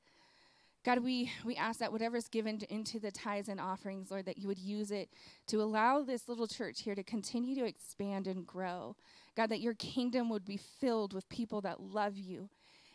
God, 0.83 1.03
we, 1.03 1.31
we 1.45 1.55
ask 1.55 1.79
that 1.79 1.91
whatever 1.91 2.17
is 2.17 2.27
given 2.27 2.57
to, 2.59 2.73
into 2.73 2.99
the 2.99 3.11
tithes 3.11 3.49
and 3.49 3.59
offerings, 3.59 4.09
Lord, 4.09 4.25
that 4.25 4.39
you 4.39 4.47
would 4.47 4.57
use 4.57 4.89
it 4.89 5.09
to 5.47 5.61
allow 5.61 6.01
this 6.01 6.27
little 6.27 6.47
church 6.47 6.81
here 6.81 6.95
to 6.95 7.03
continue 7.03 7.55
to 7.55 7.65
expand 7.65 8.25
and 8.25 8.47
grow. 8.47 8.95
God, 9.35 9.49
that 9.49 9.61
your 9.61 9.75
kingdom 9.75 10.29
would 10.29 10.43
be 10.43 10.57
filled 10.57 11.13
with 11.13 11.29
people 11.29 11.61
that 11.61 11.79
love 11.79 12.17
you 12.17 12.49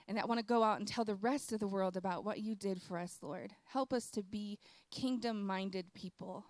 and 0.09 0.17
that 0.17 0.29
want 0.29 0.39
to 0.39 0.45
go 0.47 0.63
out 0.63 0.79
and 0.79 0.89
tell 0.89 1.05
the 1.05 1.15
rest 1.15 1.53
of 1.53 1.61
the 1.61 1.69
world 1.69 1.97
about 1.97 2.25
what 2.25 2.41
you 2.41 2.55
did 2.55 2.83
for 2.83 2.99
us, 2.99 3.19
Lord. 3.23 3.53
Help 3.65 3.93
us 3.93 4.11
to 4.11 4.23
be 4.23 4.59
kingdom 4.91 5.47
minded 5.47 5.95
people 5.95 6.45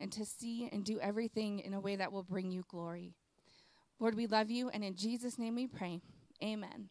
and 0.00 0.10
to 0.12 0.24
see 0.24 0.68
and 0.72 0.84
do 0.84 0.98
everything 1.00 1.60
in 1.60 1.74
a 1.74 1.80
way 1.80 1.96
that 1.96 2.12
will 2.12 2.22
bring 2.22 2.50
you 2.50 2.64
glory. 2.68 3.14
Lord, 4.00 4.16
we 4.16 4.26
love 4.26 4.50
you, 4.50 4.68
and 4.70 4.82
in 4.82 4.96
Jesus' 4.96 5.38
name 5.38 5.54
we 5.54 5.66
pray. 5.66 6.00
Amen. 6.42 6.88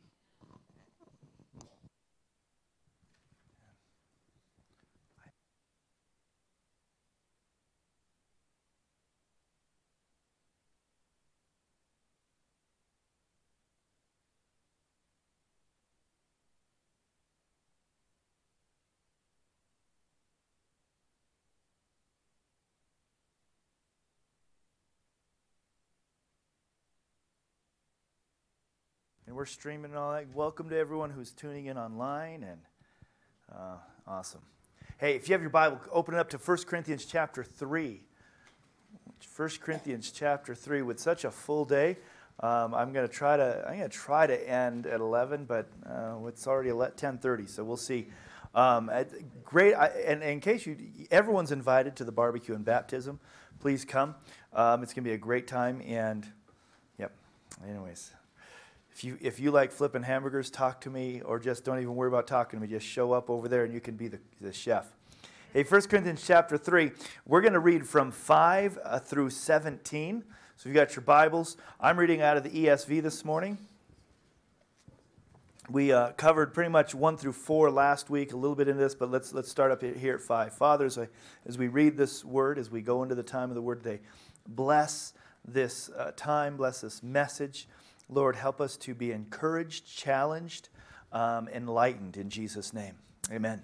And 29.33 29.37
we're 29.39 29.45
streaming 29.47 29.89
and 29.89 29.97
all 29.97 30.11
that. 30.11 30.27
Welcome 30.35 30.69
to 30.69 30.77
everyone 30.77 31.09
who's 31.09 31.31
tuning 31.31 31.65
in 31.65 31.75
online, 31.75 32.43
and 32.43 32.59
uh, 33.51 33.77
awesome. 34.05 34.41
Hey, 34.99 35.15
if 35.15 35.27
you 35.27 35.33
have 35.33 35.41
your 35.41 35.49
Bible, 35.49 35.81
open 35.91 36.13
it 36.13 36.19
up 36.19 36.29
to 36.29 36.37
1 36.37 36.57
Corinthians 36.67 37.05
chapter 37.05 37.43
3. 37.43 37.99
1 39.35 39.49
Corinthians 39.59 40.11
chapter 40.11 40.53
3 40.53 40.83
with 40.83 40.99
such 40.99 41.25
a 41.25 41.31
full 41.31 41.65
day. 41.65 41.97
Um, 42.41 42.75
I'm 42.75 42.93
going 42.93 43.07
to 43.07 43.11
try 43.11 43.35
to 43.35 43.65
I'm 43.67 43.79
going 43.79 43.89
to 43.89 43.97
try 43.97 44.27
to 44.27 44.47
end 44.47 44.85
at 44.85 44.99
11, 44.99 45.45
but 45.45 45.67
uh, 45.83 46.13
it's 46.27 46.45
already 46.45 46.69
10:30, 46.69 47.49
so 47.49 47.63
we'll 47.63 47.75
see. 47.75 48.09
Um, 48.53 48.91
great, 49.43 49.73
I, 49.73 49.87
and, 49.87 50.21
and, 50.21 50.33
in 50.33 50.41
case 50.41 50.67
you 50.67 50.77
everyone's 51.09 51.51
invited 51.51 51.95
to 51.95 52.03
the 52.03 52.11
barbecue 52.11 52.53
and 52.53 52.63
baptism, 52.63 53.19
please 53.59 53.83
come. 53.83 54.13
Um, 54.53 54.83
it's 54.83 54.93
going 54.93 55.03
to 55.03 55.09
be 55.09 55.15
a 55.15 55.17
great 55.17 55.47
time, 55.47 55.81
and 55.87 56.27
yep. 56.99 57.13
Anyways, 57.67 58.11
if 58.93 59.03
you, 59.03 59.17
if 59.21 59.39
you 59.39 59.49
like 59.49 59.71
flipping 59.71 60.03
hamburgers, 60.03 60.51
talk 60.51 60.81
to 60.81 60.89
me, 60.89 61.21
or 61.21 61.39
just 61.39 61.63
don't 61.63 61.79
even 61.79 61.95
worry 61.95 62.09
about 62.09 62.27
talking 62.27 62.59
to 62.59 62.65
me. 62.65 62.71
Just 62.71 62.85
show 62.85 63.11
up 63.11 63.27
over 63.29 63.47
there 63.47 63.63
and 63.63 63.73
you 63.73 63.79
can 63.79 63.95
be 63.95 64.07
the, 64.07 64.19
the 64.39 64.53
chef. 64.53 64.85
Hey, 65.51 65.63
1 65.63 65.81
Corinthians 65.83 66.23
chapter 66.25 66.57
3, 66.57 66.91
we're 67.25 67.41
going 67.41 67.53
to 67.53 67.59
read 67.59 67.87
from 67.87 68.11
5 68.11 68.79
uh, 68.83 68.99
through 68.99 69.31
17. 69.31 70.23
So 70.57 70.69
you 70.69 70.75
got 70.75 70.95
your 70.95 71.01
Bibles, 71.01 71.57
I'm 71.79 71.97
reading 71.97 72.21
out 72.21 72.37
of 72.37 72.43
the 72.43 72.49
ESV 72.51 73.01
this 73.01 73.25
morning. 73.25 73.57
We 75.69 75.91
uh, 75.91 76.11
covered 76.11 76.53
pretty 76.53 76.69
much 76.69 76.93
1 76.93 77.17
through 77.17 77.33
4 77.33 77.71
last 77.71 78.11
week, 78.11 78.31
a 78.33 78.37
little 78.37 78.55
bit 78.55 78.67
in 78.67 78.77
this, 78.77 78.93
but 78.93 79.09
let's, 79.09 79.33
let's 79.33 79.49
start 79.49 79.71
up 79.71 79.81
here 79.81 80.15
at 80.15 80.21
5. 80.21 80.53
Fathers, 80.53 80.99
as, 80.99 81.07
I, 81.07 81.09
as 81.47 81.57
we 81.57 81.67
read 81.67 81.97
this 81.97 82.23
word, 82.23 82.59
as 82.59 82.69
we 82.69 82.81
go 82.81 83.01
into 83.01 83.15
the 83.15 83.23
time 83.23 83.49
of 83.49 83.55
the 83.55 83.61
word 83.61 83.83
today, 83.83 84.01
bless 84.47 85.13
this 85.47 85.89
uh, 85.97 86.11
time, 86.15 86.57
bless 86.57 86.81
this 86.81 87.01
message. 87.01 87.67
Lord, 88.09 88.35
help 88.35 88.61
us 88.61 88.77
to 88.77 88.93
be 88.93 89.11
encouraged, 89.11 89.87
challenged, 89.87 90.69
um, 91.11 91.47
enlightened 91.49 92.17
in 92.17 92.29
Jesus' 92.29 92.73
name. 92.73 92.95
Amen. 93.31 93.61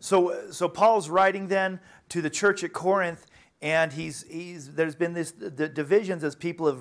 So, 0.00 0.50
so 0.50 0.68
Paul's 0.68 1.08
writing 1.08 1.48
then 1.48 1.80
to 2.10 2.20
the 2.20 2.30
church 2.30 2.62
at 2.62 2.72
Corinth, 2.72 3.26
and 3.62 3.92
he's, 3.92 4.24
he's 4.28 4.74
there's 4.74 4.94
been 4.94 5.14
this 5.14 5.30
the 5.32 5.68
divisions 5.68 6.22
as 6.22 6.34
people 6.34 6.66
have 6.66 6.80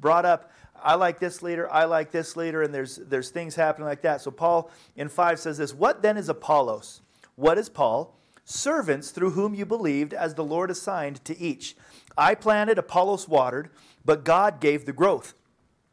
brought 0.00 0.24
up. 0.24 0.52
I 0.82 0.94
like 0.94 1.18
this 1.18 1.42
leader, 1.42 1.70
I 1.70 1.84
like 1.84 2.12
this 2.12 2.36
leader, 2.36 2.62
and 2.62 2.72
there's 2.72 2.96
there's 2.96 3.30
things 3.30 3.56
happening 3.56 3.86
like 3.86 4.02
that. 4.02 4.20
So 4.20 4.30
Paul 4.30 4.70
in 4.94 5.08
five 5.08 5.40
says 5.40 5.58
this: 5.58 5.74
What 5.74 6.02
then 6.02 6.16
is 6.16 6.28
Apollos? 6.28 7.00
What 7.34 7.58
is 7.58 7.68
Paul? 7.68 8.16
Servants 8.44 9.10
through 9.10 9.30
whom 9.30 9.54
you 9.54 9.66
believed, 9.66 10.14
as 10.14 10.34
the 10.34 10.44
Lord 10.44 10.70
assigned 10.70 11.24
to 11.24 11.36
each. 11.38 11.76
I 12.16 12.34
planted, 12.34 12.78
Apollos 12.78 13.28
watered, 13.28 13.70
but 14.04 14.24
God 14.24 14.60
gave 14.60 14.86
the 14.86 14.92
growth. 14.92 15.34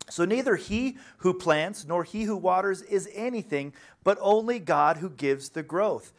So 0.09 0.25
neither 0.25 0.55
he 0.55 0.97
who 1.17 1.33
plants 1.33 1.85
nor 1.85 2.03
he 2.03 2.23
who 2.23 2.37
waters 2.37 2.81
is 2.81 3.09
anything, 3.13 3.73
but 4.03 4.17
only 4.21 4.59
God 4.59 4.97
who 4.97 5.09
gives 5.09 5.49
the 5.49 5.63
growth. 5.63 6.13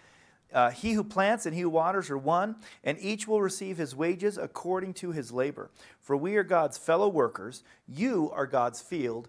Uh, 0.52 0.70
he 0.70 0.92
who 0.92 1.04
plants 1.04 1.44
and 1.44 1.54
he 1.54 1.60
who 1.60 1.70
waters 1.70 2.10
are 2.10 2.18
one, 2.18 2.56
and 2.82 2.98
each 3.00 3.28
will 3.28 3.42
receive 3.42 3.76
his 3.76 3.94
wages 3.94 4.38
according 4.38 4.94
to 4.94 5.12
his 5.12 5.30
labor. 5.30 5.70
For 6.00 6.16
we 6.16 6.36
are 6.36 6.42
God's 6.42 6.78
fellow 6.78 7.08
workers. 7.08 7.62
You 7.86 8.30
are 8.32 8.46
God's 8.46 8.80
field, 8.80 9.28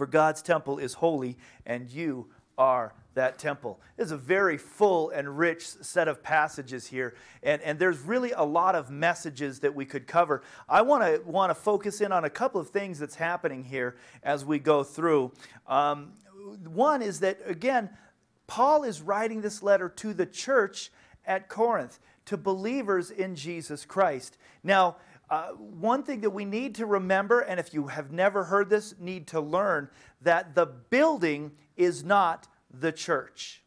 For 0.00 0.06
God's 0.06 0.40
temple 0.40 0.78
is 0.78 0.94
holy, 0.94 1.36
and 1.66 1.86
you 1.90 2.28
are 2.56 2.94
that 3.12 3.38
temple. 3.38 3.78
It's 3.98 4.12
a 4.12 4.16
very 4.16 4.56
full 4.56 5.10
and 5.10 5.36
rich 5.36 5.66
set 5.66 6.08
of 6.08 6.22
passages 6.22 6.86
here, 6.86 7.16
and, 7.42 7.60
and 7.60 7.78
there's 7.78 7.98
really 7.98 8.32
a 8.32 8.42
lot 8.42 8.74
of 8.74 8.88
messages 8.88 9.60
that 9.60 9.74
we 9.74 9.84
could 9.84 10.06
cover. 10.06 10.40
I 10.70 10.80
want 10.80 11.02
to 11.02 11.20
want 11.30 11.50
to 11.50 11.54
focus 11.54 12.00
in 12.00 12.12
on 12.12 12.24
a 12.24 12.30
couple 12.30 12.62
of 12.62 12.70
things 12.70 12.98
that's 12.98 13.16
happening 13.16 13.62
here 13.62 13.96
as 14.22 14.42
we 14.42 14.58
go 14.58 14.84
through. 14.84 15.32
Um, 15.66 16.12
one 16.64 17.02
is 17.02 17.20
that 17.20 17.38
again, 17.44 17.90
Paul 18.46 18.84
is 18.84 19.02
writing 19.02 19.42
this 19.42 19.62
letter 19.62 19.90
to 19.96 20.14
the 20.14 20.24
church 20.24 20.90
at 21.26 21.50
Corinth 21.50 21.98
to 22.24 22.38
believers 22.38 23.10
in 23.10 23.36
Jesus 23.36 23.84
Christ. 23.84 24.38
Now, 24.62 24.96
uh, 25.30 25.50
one 25.52 26.02
thing 26.02 26.20
that 26.22 26.30
we 26.30 26.44
need 26.44 26.74
to 26.74 26.86
remember, 26.86 27.40
and 27.40 27.60
if 27.60 27.72
you 27.72 27.86
have 27.86 28.10
never 28.10 28.44
heard 28.44 28.68
this, 28.68 28.94
need 28.98 29.28
to 29.28 29.40
learn 29.40 29.88
that 30.20 30.54
the 30.54 30.66
building 30.66 31.52
is 31.76 32.02
not 32.02 32.48
the 32.72 32.90
church. 32.90 33.62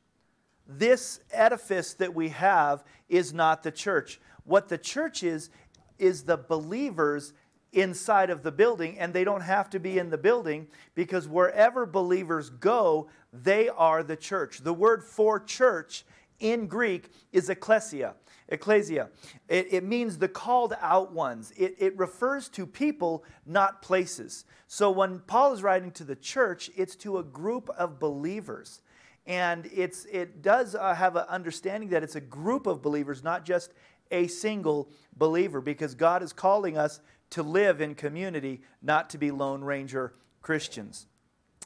This 0.67 1.21
edifice 1.31 1.93
that 1.95 2.13
we 2.13 2.29
have 2.29 2.83
is 3.07 3.33
not 3.33 3.63
the 3.63 3.71
church. 3.71 4.19
What 4.43 4.67
the 4.67 4.77
church 4.77 5.23
is, 5.23 5.49
is 5.97 6.23
the 6.23 6.37
believers 6.37 7.33
inside 7.71 8.29
of 8.29 8.43
the 8.43 8.51
building, 8.51 8.99
and 8.99 9.13
they 9.13 9.23
don't 9.23 9.41
have 9.41 9.69
to 9.69 9.79
be 9.79 9.97
in 9.97 10.09
the 10.09 10.17
building 10.17 10.67
because 10.95 11.27
wherever 11.27 11.85
believers 11.85 12.49
go, 12.49 13.07
they 13.31 13.69
are 13.69 14.03
the 14.03 14.17
church. 14.17 14.59
The 14.59 14.73
word 14.73 15.03
for 15.03 15.39
church 15.39 16.05
in 16.39 16.67
Greek 16.67 17.09
is 17.31 17.49
ecclesia. 17.49 18.15
Ecclesia. 18.49 19.09
It, 19.47 19.67
it 19.71 19.83
means 19.83 20.17
the 20.17 20.27
called 20.27 20.73
out 20.81 21.13
ones. 21.13 21.53
It, 21.57 21.75
it 21.79 21.97
refers 21.97 22.49
to 22.49 22.65
people, 22.65 23.23
not 23.45 23.81
places. 23.81 24.45
So 24.67 24.91
when 24.91 25.19
Paul 25.19 25.53
is 25.53 25.63
writing 25.63 25.91
to 25.91 26.03
the 26.03 26.15
church, 26.15 26.69
it's 26.75 26.95
to 26.97 27.17
a 27.19 27.23
group 27.23 27.69
of 27.77 27.99
believers. 27.99 28.81
And 29.25 29.69
it's, 29.73 30.05
it 30.05 30.41
does 30.41 30.75
uh, 30.75 30.93
have 30.93 31.15
an 31.15 31.25
understanding 31.29 31.89
that 31.89 32.03
it's 32.03 32.15
a 32.15 32.21
group 32.21 32.67
of 32.67 32.81
believers, 32.81 33.23
not 33.23 33.45
just 33.45 33.71
a 34.11 34.27
single 34.27 34.89
believer, 35.15 35.61
because 35.61 35.95
God 35.95 36.21
is 36.21 36.33
calling 36.33 36.77
us 36.77 36.99
to 37.31 37.41
live 37.41 37.81
in 37.81 37.95
community, 37.95 38.61
not 38.81 39.09
to 39.11 39.17
be 39.17 39.31
Lone 39.31 39.63
Ranger 39.63 40.13
Christians. 40.41 41.07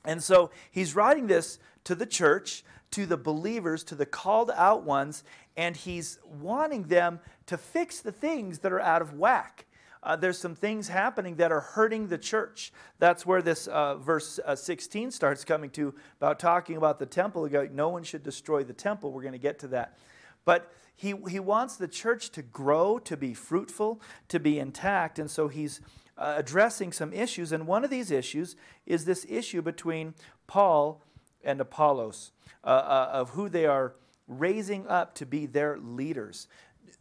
And 0.06 0.24
so 0.24 0.52
he's 0.72 0.96
writing 0.96 1.28
this 1.28 1.60
to 1.84 1.96
the 1.96 2.06
church, 2.06 2.64
to 2.92 3.06
the 3.06 3.18
believers, 3.18 3.84
to 3.86 3.96
the 3.96 4.06
called 4.06 4.52
out 4.56 4.84
ones, 4.84 5.24
and 5.58 5.76
he's 5.76 6.20
wanting 6.40 6.84
them 6.84 7.20
to 7.48 7.58
fix 7.58 8.00
the 8.00 8.12
things 8.12 8.60
that 8.60 8.72
are 8.72 8.80
out 8.80 9.02
of 9.02 9.14
whack. 9.16 9.66
Uh, 10.04 10.16
there's 10.16 10.38
some 10.38 10.56
things 10.56 10.88
happening 10.88 11.36
that 11.36 11.52
are 11.52 11.60
hurting 11.60 12.08
the 12.08 12.18
church. 12.18 12.72
That's 13.00 13.26
where 13.26 13.42
this 13.42 13.68
uh, 13.68 13.96
verse 13.96 14.40
uh, 14.46 14.56
16 14.56 15.12
starts 15.12 15.44
coming 15.44 15.72
to 15.72 15.94
about 16.22 16.40
talking 16.40 16.78
about 16.78 17.00
the 17.00 17.08
temple. 17.08 17.50
No 17.74 17.90
one 17.90 18.04
should 18.04 18.24
destroy 18.24 18.64
the 18.64 18.74
temple. 18.74 19.12
We're 19.12 19.24
going 19.24 19.34
to 19.34 19.40
get 19.40 19.60
to 19.60 19.68
that. 19.70 19.98
But 20.46 20.72
he, 20.96 21.14
he 21.28 21.40
wants 21.40 21.76
the 21.76 21.88
church 21.88 22.30
to 22.32 22.42
grow, 22.42 23.00
to 23.00 23.18
be 23.18 23.34
fruitful, 23.34 24.00
to 24.30 24.40
be 24.40 24.60
intact. 24.60 25.20
And 25.20 25.30
so 25.30 25.48
he's 25.48 25.82
uh, 26.18 26.36
addressing 26.38 26.92
some 26.92 27.12
issues. 27.12 27.52
And 27.52 27.68
one 27.68 27.84
of 27.84 27.90
these 27.90 28.12
issues 28.12 28.56
is 28.86 29.06
this 29.06 29.26
issue 29.28 29.62
between 29.62 30.14
Paul 30.46 31.04
and 31.44 31.60
Apollos 31.60 32.32
uh, 32.64 32.68
uh, 32.68 33.10
of 33.12 33.32
who 33.32 33.50
they 33.50 33.66
are 33.66 33.94
raising 34.28 34.88
up 34.88 35.16
to 35.16 35.26
be 35.26 35.46
their 35.46 35.78
leaders. 35.78 36.48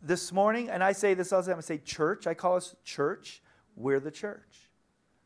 This 0.03 0.33
morning, 0.33 0.69
and 0.71 0.83
I 0.83 0.93
say 0.93 1.15
this 1.15 1.33
all 1.33 1.43
the 1.43 1.49
time, 1.49 1.59
I 1.59 1.63
say 1.63 1.79
church, 1.79 2.27
I 2.27 2.35
call 2.35 2.57
us 2.57 2.75
church, 2.85 3.43
we're 3.75 4.01
the 4.01 4.11
church. 4.11 4.71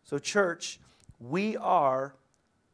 So, 0.05 0.19
church, 0.19 0.81
we 1.19 1.57
are 1.57 2.15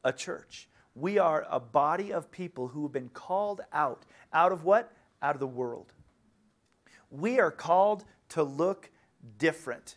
a 0.05 0.12
church. 0.12 0.68
We 0.95 1.18
are 1.18 1.47
a 1.51 1.61
body 1.61 2.12
of 2.12 2.31
people 2.31 2.68
who 2.68 2.85
have 2.85 2.93
been 2.93 3.11
called 3.11 3.61
out. 3.72 4.05
Out 4.33 4.53
of 4.53 4.64
what? 4.64 4.93
Out 5.20 5.35
of 5.35 5.41
the 5.41 5.47
world. 5.47 5.93
We 7.11 7.39
are 7.39 7.51
called 7.51 8.05
to 8.31 8.43
look 8.43 8.91
different. 9.39 9.97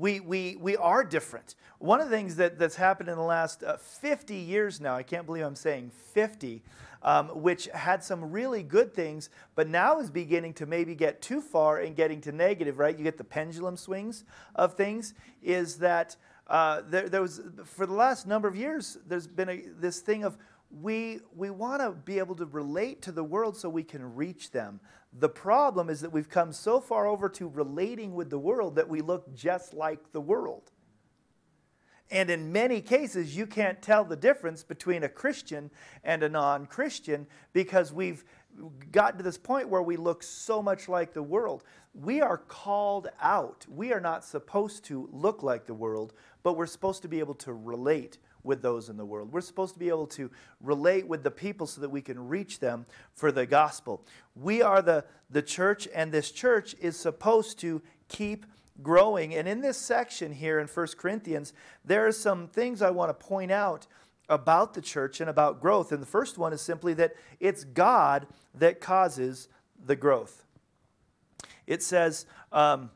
We, 0.00 0.18
we, 0.18 0.56
we 0.56 0.78
are 0.78 1.04
different. 1.04 1.56
One 1.78 2.00
of 2.00 2.08
the 2.08 2.16
things 2.16 2.36
that, 2.36 2.58
that's 2.58 2.76
happened 2.76 3.10
in 3.10 3.16
the 3.16 3.22
last 3.22 3.62
uh, 3.62 3.76
50 3.76 4.34
years 4.34 4.80
now, 4.80 4.96
I 4.96 5.02
can't 5.02 5.26
believe 5.26 5.44
I'm 5.44 5.54
saying 5.54 5.90
50, 6.14 6.62
um, 7.02 7.28
which 7.42 7.66
had 7.74 8.02
some 8.02 8.32
really 8.32 8.62
good 8.62 8.94
things, 8.94 9.28
but 9.54 9.68
now 9.68 10.00
is 10.00 10.10
beginning 10.10 10.54
to 10.54 10.64
maybe 10.64 10.94
get 10.94 11.20
too 11.20 11.42
far 11.42 11.80
and 11.80 11.94
getting 11.94 12.22
to 12.22 12.32
negative, 12.32 12.78
right? 12.78 12.96
You 12.96 13.04
get 13.04 13.18
the 13.18 13.24
pendulum 13.24 13.76
swings 13.76 14.24
of 14.54 14.72
things, 14.72 15.12
is 15.42 15.76
that 15.76 16.16
uh, 16.46 16.80
there, 16.88 17.10
there, 17.10 17.20
was, 17.20 17.42
for 17.66 17.84
the 17.84 17.92
last 17.92 18.26
number 18.26 18.48
of 18.48 18.56
years, 18.56 18.96
there's 19.06 19.26
been 19.26 19.50
a, 19.50 19.62
this 19.78 20.00
thing 20.00 20.24
of 20.24 20.38
we, 20.70 21.20
we 21.34 21.50
want 21.50 21.82
to 21.82 21.90
be 21.90 22.18
able 22.18 22.36
to 22.36 22.46
relate 22.46 23.02
to 23.02 23.12
the 23.12 23.24
world 23.24 23.56
so 23.56 23.68
we 23.68 23.82
can 23.82 24.14
reach 24.14 24.50
them. 24.52 24.80
The 25.12 25.28
problem 25.28 25.90
is 25.90 26.00
that 26.00 26.12
we've 26.12 26.28
come 26.28 26.52
so 26.52 26.80
far 26.80 27.06
over 27.06 27.28
to 27.30 27.48
relating 27.48 28.14
with 28.14 28.30
the 28.30 28.38
world 28.38 28.76
that 28.76 28.88
we 28.88 29.00
look 29.00 29.34
just 29.34 29.74
like 29.74 30.12
the 30.12 30.20
world. 30.20 30.70
And 32.12 32.28
in 32.30 32.52
many 32.52 32.80
cases, 32.80 33.36
you 33.36 33.46
can't 33.46 33.80
tell 33.80 34.04
the 34.04 34.16
difference 34.16 34.64
between 34.64 35.04
a 35.04 35.08
Christian 35.08 35.70
and 36.02 36.22
a 36.22 36.28
non 36.28 36.66
Christian 36.66 37.26
because 37.52 37.92
we've 37.92 38.24
gotten 38.90 39.18
to 39.18 39.24
this 39.24 39.38
point 39.38 39.68
where 39.68 39.82
we 39.82 39.96
look 39.96 40.22
so 40.22 40.60
much 40.60 40.88
like 40.88 41.12
the 41.12 41.22
world. 41.22 41.62
We 41.94 42.20
are 42.20 42.38
called 42.38 43.08
out. 43.20 43.64
We 43.68 43.92
are 43.92 44.00
not 44.00 44.24
supposed 44.24 44.84
to 44.86 45.08
look 45.12 45.42
like 45.42 45.66
the 45.66 45.74
world, 45.74 46.12
but 46.42 46.56
we're 46.56 46.66
supposed 46.66 47.02
to 47.02 47.08
be 47.08 47.20
able 47.20 47.34
to 47.34 47.52
relate 47.52 48.18
with 48.42 48.62
those 48.62 48.88
in 48.88 48.96
the 48.96 49.04
world. 49.04 49.32
We're 49.32 49.40
supposed 49.40 49.74
to 49.74 49.78
be 49.78 49.88
able 49.88 50.06
to 50.08 50.30
relate 50.60 51.06
with 51.06 51.22
the 51.22 51.30
people 51.30 51.66
so 51.66 51.80
that 51.80 51.90
we 51.90 52.00
can 52.00 52.28
reach 52.28 52.60
them 52.60 52.86
for 53.14 53.30
the 53.32 53.46
gospel. 53.46 54.04
We 54.34 54.62
are 54.62 54.82
the, 54.82 55.04
the 55.30 55.42
church, 55.42 55.88
and 55.94 56.10
this 56.10 56.30
church 56.30 56.74
is 56.80 56.96
supposed 56.96 57.58
to 57.60 57.82
keep 58.08 58.46
growing. 58.82 59.34
And 59.34 59.46
in 59.46 59.60
this 59.60 59.76
section 59.76 60.32
here 60.32 60.58
in 60.58 60.66
1 60.66 60.86
Corinthians, 60.96 61.52
there 61.84 62.06
are 62.06 62.12
some 62.12 62.48
things 62.48 62.82
I 62.82 62.90
want 62.90 63.10
to 63.10 63.26
point 63.26 63.50
out 63.50 63.86
about 64.28 64.74
the 64.74 64.80
church 64.80 65.20
and 65.20 65.28
about 65.28 65.60
growth. 65.60 65.92
And 65.92 66.00
the 66.00 66.06
first 66.06 66.38
one 66.38 66.52
is 66.52 66.60
simply 66.60 66.94
that 66.94 67.14
it's 67.40 67.64
God 67.64 68.26
that 68.54 68.80
causes 68.80 69.48
the 69.84 69.96
growth. 69.96 70.44
It 71.66 71.82
says, 71.82 72.26
um, 72.52 72.90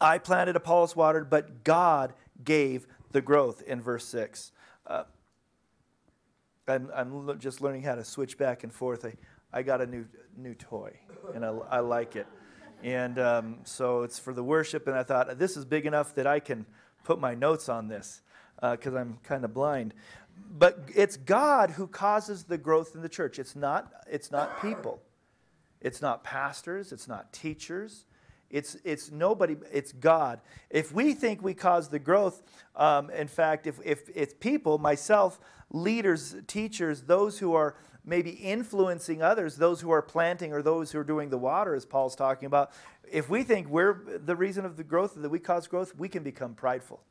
I 0.00 0.18
planted, 0.18 0.56
Apollos 0.56 0.94
watered, 0.94 1.30
but 1.30 1.64
God 1.64 2.12
gave 2.44 2.86
the 3.12 3.20
growth 3.20 3.62
in 3.62 3.80
verse 3.80 4.04
6. 4.06 4.52
Uh, 4.86 5.04
I'm, 6.68 6.90
I'm 6.94 7.38
just 7.38 7.60
learning 7.60 7.82
how 7.82 7.94
to 7.94 8.04
switch 8.04 8.38
back 8.38 8.64
and 8.64 8.72
forth. 8.72 9.04
I, 9.04 9.14
I 9.52 9.62
got 9.62 9.80
a 9.80 9.86
new, 9.86 10.06
new 10.36 10.54
toy, 10.54 10.92
and 11.34 11.44
I, 11.44 11.48
I 11.48 11.80
like 11.80 12.16
it. 12.16 12.26
And 12.82 13.18
um, 13.18 13.58
so 13.64 14.02
it's 14.02 14.18
for 14.18 14.32
the 14.32 14.42
worship, 14.42 14.86
and 14.86 14.96
I 14.96 15.02
thought, 15.02 15.38
this 15.38 15.56
is 15.56 15.64
big 15.64 15.86
enough 15.86 16.14
that 16.16 16.26
I 16.26 16.40
can 16.40 16.66
put 17.04 17.20
my 17.20 17.34
notes 17.34 17.68
on 17.68 17.88
this 17.88 18.22
because 18.60 18.94
uh, 18.94 18.98
I'm 18.98 19.18
kind 19.22 19.44
of 19.44 19.54
blind. 19.54 19.94
But 20.58 20.90
it's 20.94 21.16
God 21.16 21.70
who 21.70 21.86
causes 21.86 22.44
the 22.44 22.58
growth 22.58 22.94
in 22.94 23.02
the 23.02 23.08
church. 23.08 23.38
It's 23.38 23.56
not, 23.56 23.92
it's 24.10 24.30
not 24.30 24.60
people. 24.60 25.00
It's 25.80 26.02
not 26.02 26.24
pastors. 26.24 26.92
It's 26.92 27.08
not 27.08 27.32
teachers. 27.32 28.04
It's, 28.50 28.76
it's 28.84 29.10
nobody, 29.10 29.56
it's 29.72 29.92
God. 29.92 30.40
If 30.70 30.92
we 30.92 31.14
think 31.14 31.42
we 31.42 31.54
cause 31.54 31.88
the 31.88 31.98
growth, 31.98 32.42
um, 32.76 33.10
in 33.10 33.28
fact, 33.28 33.66
if, 33.66 33.78
if 33.84 34.08
it's 34.14 34.34
people, 34.34 34.78
myself, 34.78 35.40
leaders, 35.70 36.36
teachers, 36.46 37.02
those 37.02 37.38
who 37.38 37.54
are 37.54 37.76
maybe 38.04 38.30
influencing 38.30 39.20
others, 39.20 39.56
those 39.56 39.80
who 39.80 39.90
are 39.90 40.02
planting 40.02 40.52
or 40.52 40.62
those 40.62 40.92
who 40.92 40.98
are 41.00 41.04
doing 41.04 41.28
the 41.28 41.38
water, 41.38 41.74
as 41.74 41.84
Paul's 41.84 42.14
talking 42.14 42.46
about, 42.46 42.70
if 43.10 43.28
we 43.28 43.42
think 43.42 43.68
we're 43.68 44.18
the 44.18 44.36
reason 44.36 44.64
of 44.64 44.76
the 44.76 44.84
growth, 44.84 45.14
that 45.16 45.28
we 45.28 45.40
cause 45.40 45.66
growth, 45.66 45.94
we 45.96 46.08
can 46.08 46.22
become 46.22 46.54
prideful. 46.54 47.02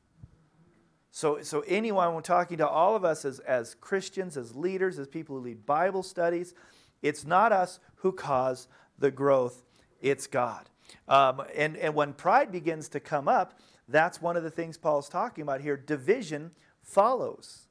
So, 1.11 1.41
so 1.41 1.61
anyone, 1.67 2.13
when 2.13 2.23
talking 2.23 2.57
to 2.57 2.67
all 2.67 2.95
of 2.95 3.05
us 3.05 3.23
as, 3.23 3.39
as 3.39 3.75
Christians, 3.75 4.35
as 4.35 4.55
leaders, 4.55 4.99
as 4.99 5.07
people 5.07 5.37
who 5.37 5.43
lead 5.43 5.65
Bible 5.65 6.03
studies, 6.03 6.53
it's 7.01 7.25
not 7.25 7.51
us 7.51 7.79
who 7.95 8.11
cause 8.11 8.67
the 8.97 9.11
growth, 9.11 9.63
it's 10.01 10.27
God. 10.27 10.69
Um, 11.07 11.43
and, 11.55 11.77
and 11.77 11.93
when 11.95 12.13
pride 12.13 12.51
begins 12.51 12.89
to 12.89 12.99
come 12.99 13.27
up, 13.27 13.59
that's 13.87 14.21
one 14.21 14.35
of 14.35 14.43
the 14.43 14.49
things 14.49 14.77
Paul's 14.77 15.09
talking 15.09 15.41
about 15.41 15.61
here. 15.61 15.77
Division 15.77 16.51
follows. 16.81 17.67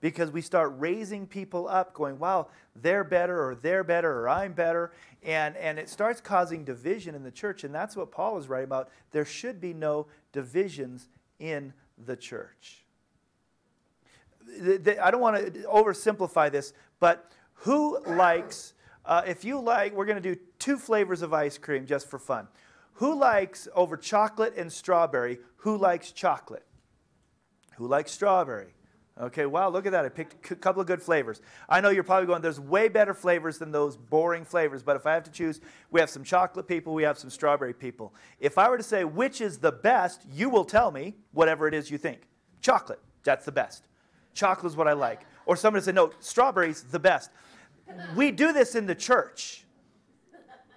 Because 0.00 0.30
we 0.30 0.40
start 0.40 0.72
raising 0.78 1.26
people 1.26 1.68
up, 1.68 1.92
going, 1.92 2.18
wow, 2.18 2.48
they're 2.74 3.04
better, 3.04 3.38
or 3.44 3.54
they're 3.54 3.84
better, 3.84 4.20
or 4.20 4.28
I'm 4.30 4.54
better. 4.54 4.92
And, 5.22 5.56
and 5.58 5.78
it 5.78 5.90
starts 5.90 6.22
causing 6.22 6.64
division 6.64 7.14
in 7.14 7.22
the 7.22 7.30
church. 7.30 7.64
And 7.64 7.74
that's 7.74 7.96
what 7.96 8.10
Paul 8.10 8.38
is 8.38 8.48
writing 8.48 8.64
about. 8.64 8.88
There 9.10 9.26
should 9.26 9.60
be 9.60 9.74
no 9.74 10.06
divisions 10.32 11.08
in 11.38 11.74
the 12.06 12.16
church. 12.16 12.84
I 14.58 15.10
don't 15.10 15.20
want 15.20 15.36
to 15.36 15.60
oversimplify 15.64 16.50
this, 16.50 16.72
but 16.98 17.30
who 17.52 18.02
likes 18.04 18.72
uh, 19.04 19.22
if 19.26 19.44
you 19.44 19.58
like, 19.60 19.94
we're 19.94 20.04
going 20.04 20.22
to 20.22 20.34
do 20.34 20.40
two 20.60 20.78
flavors 20.78 21.22
of 21.22 21.34
ice 21.34 21.58
cream 21.58 21.86
just 21.86 22.08
for 22.08 22.18
fun. 22.18 22.46
Who 22.94 23.18
likes 23.18 23.66
over 23.74 23.96
chocolate 23.96 24.54
and 24.56 24.72
strawberry? 24.72 25.38
Who 25.56 25.76
likes 25.76 26.12
chocolate? 26.12 26.64
Who 27.76 27.88
likes 27.88 28.12
strawberry? 28.12 28.74
Okay, 29.20 29.44
wow, 29.44 29.68
look 29.68 29.84
at 29.86 29.92
that. 29.92 30.04
I 30.04 30.08
picked 30.08 30.50
a 30.50 30.54
couple 30.54 30.80
of 30.80 30.86
good 30.86 31.02
flavors. 31.02 31.42
I 31.68 31.80
know 31.80 31.90
you're 31.90 32.04
probably 32.04 32.26
going, 32.26 32.40
there's 32.40 32.60
way 32.60 32.88
better 32.88 33.12
flavors 33.12 33.58
than 33.58 33.70
those 33.70 33.96
boring 33.96 34.44
flavors, 34.44 34.82
but 34.82 34.96
if 34.96 35.04
I 35.04 35.12
have 35.12 35.24
to 35.24 35.30
choose, 35.30 35.60
we 35.90 36.00
have 36.00 36.08
some 36.08 36.24
chocolate 36.24 36.68
people, 36.68 36.94
we 36.94 37.02
have 37.02 37.18
some 37.18 37.28
strawberry 37.28 37.74
people. 37.74 38.14
If 38.38 38.56
I 38.56 38.70
were 38.70 38.78
to 38.78 38.82
say 38.82 39.04
which 39.04 39.40
is 39.40 39.58
the 39.58 39.72
best, 39.72 40.22
you 40.32 40.48
will 40.48 40.64
tell 40.64 40.90
me 40.90 41.16
whatever 41.32 41.66
it 41.68 41.74
is 41.74 41.90
you 41.90 41.98
think. 41.98 42.20
Chocolate, 42.62 43.00
that's 43.24 43.44
the 43.44 43.52
best. 43.52 43.88
Chocolate 44.32 44.72
is 44.72 44.76
what 44.76 44.88
I 44.88 44.92
like. 44.92 45.22
Or 45.44 45.56
somebody 45.56 45.84
say, 45.84 45.92
no, 45.92 46.12
strawberries, 46.20 46.82
the 46.84 47.00
best 47.00 47.30
we 48.14 48.30
do 48.30 48.52
this 48.52 48.74
in 48.74 48.86
the 48.86 48.94
church. 48.94 49.64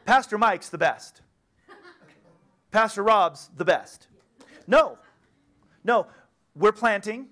Pastor 0.05 0.37
Mike's 0.37 0.69
the 0.69 0.77
best. 0.77 1.21
Pastor 2.71 3.03
Rob's 3.03 3.49
the 3.55 3.65
best. 3.65 4.07
No, 4.65 4.97
no, 5.83 6.07
we're 6.55 6.71
planting, 6.71 7.27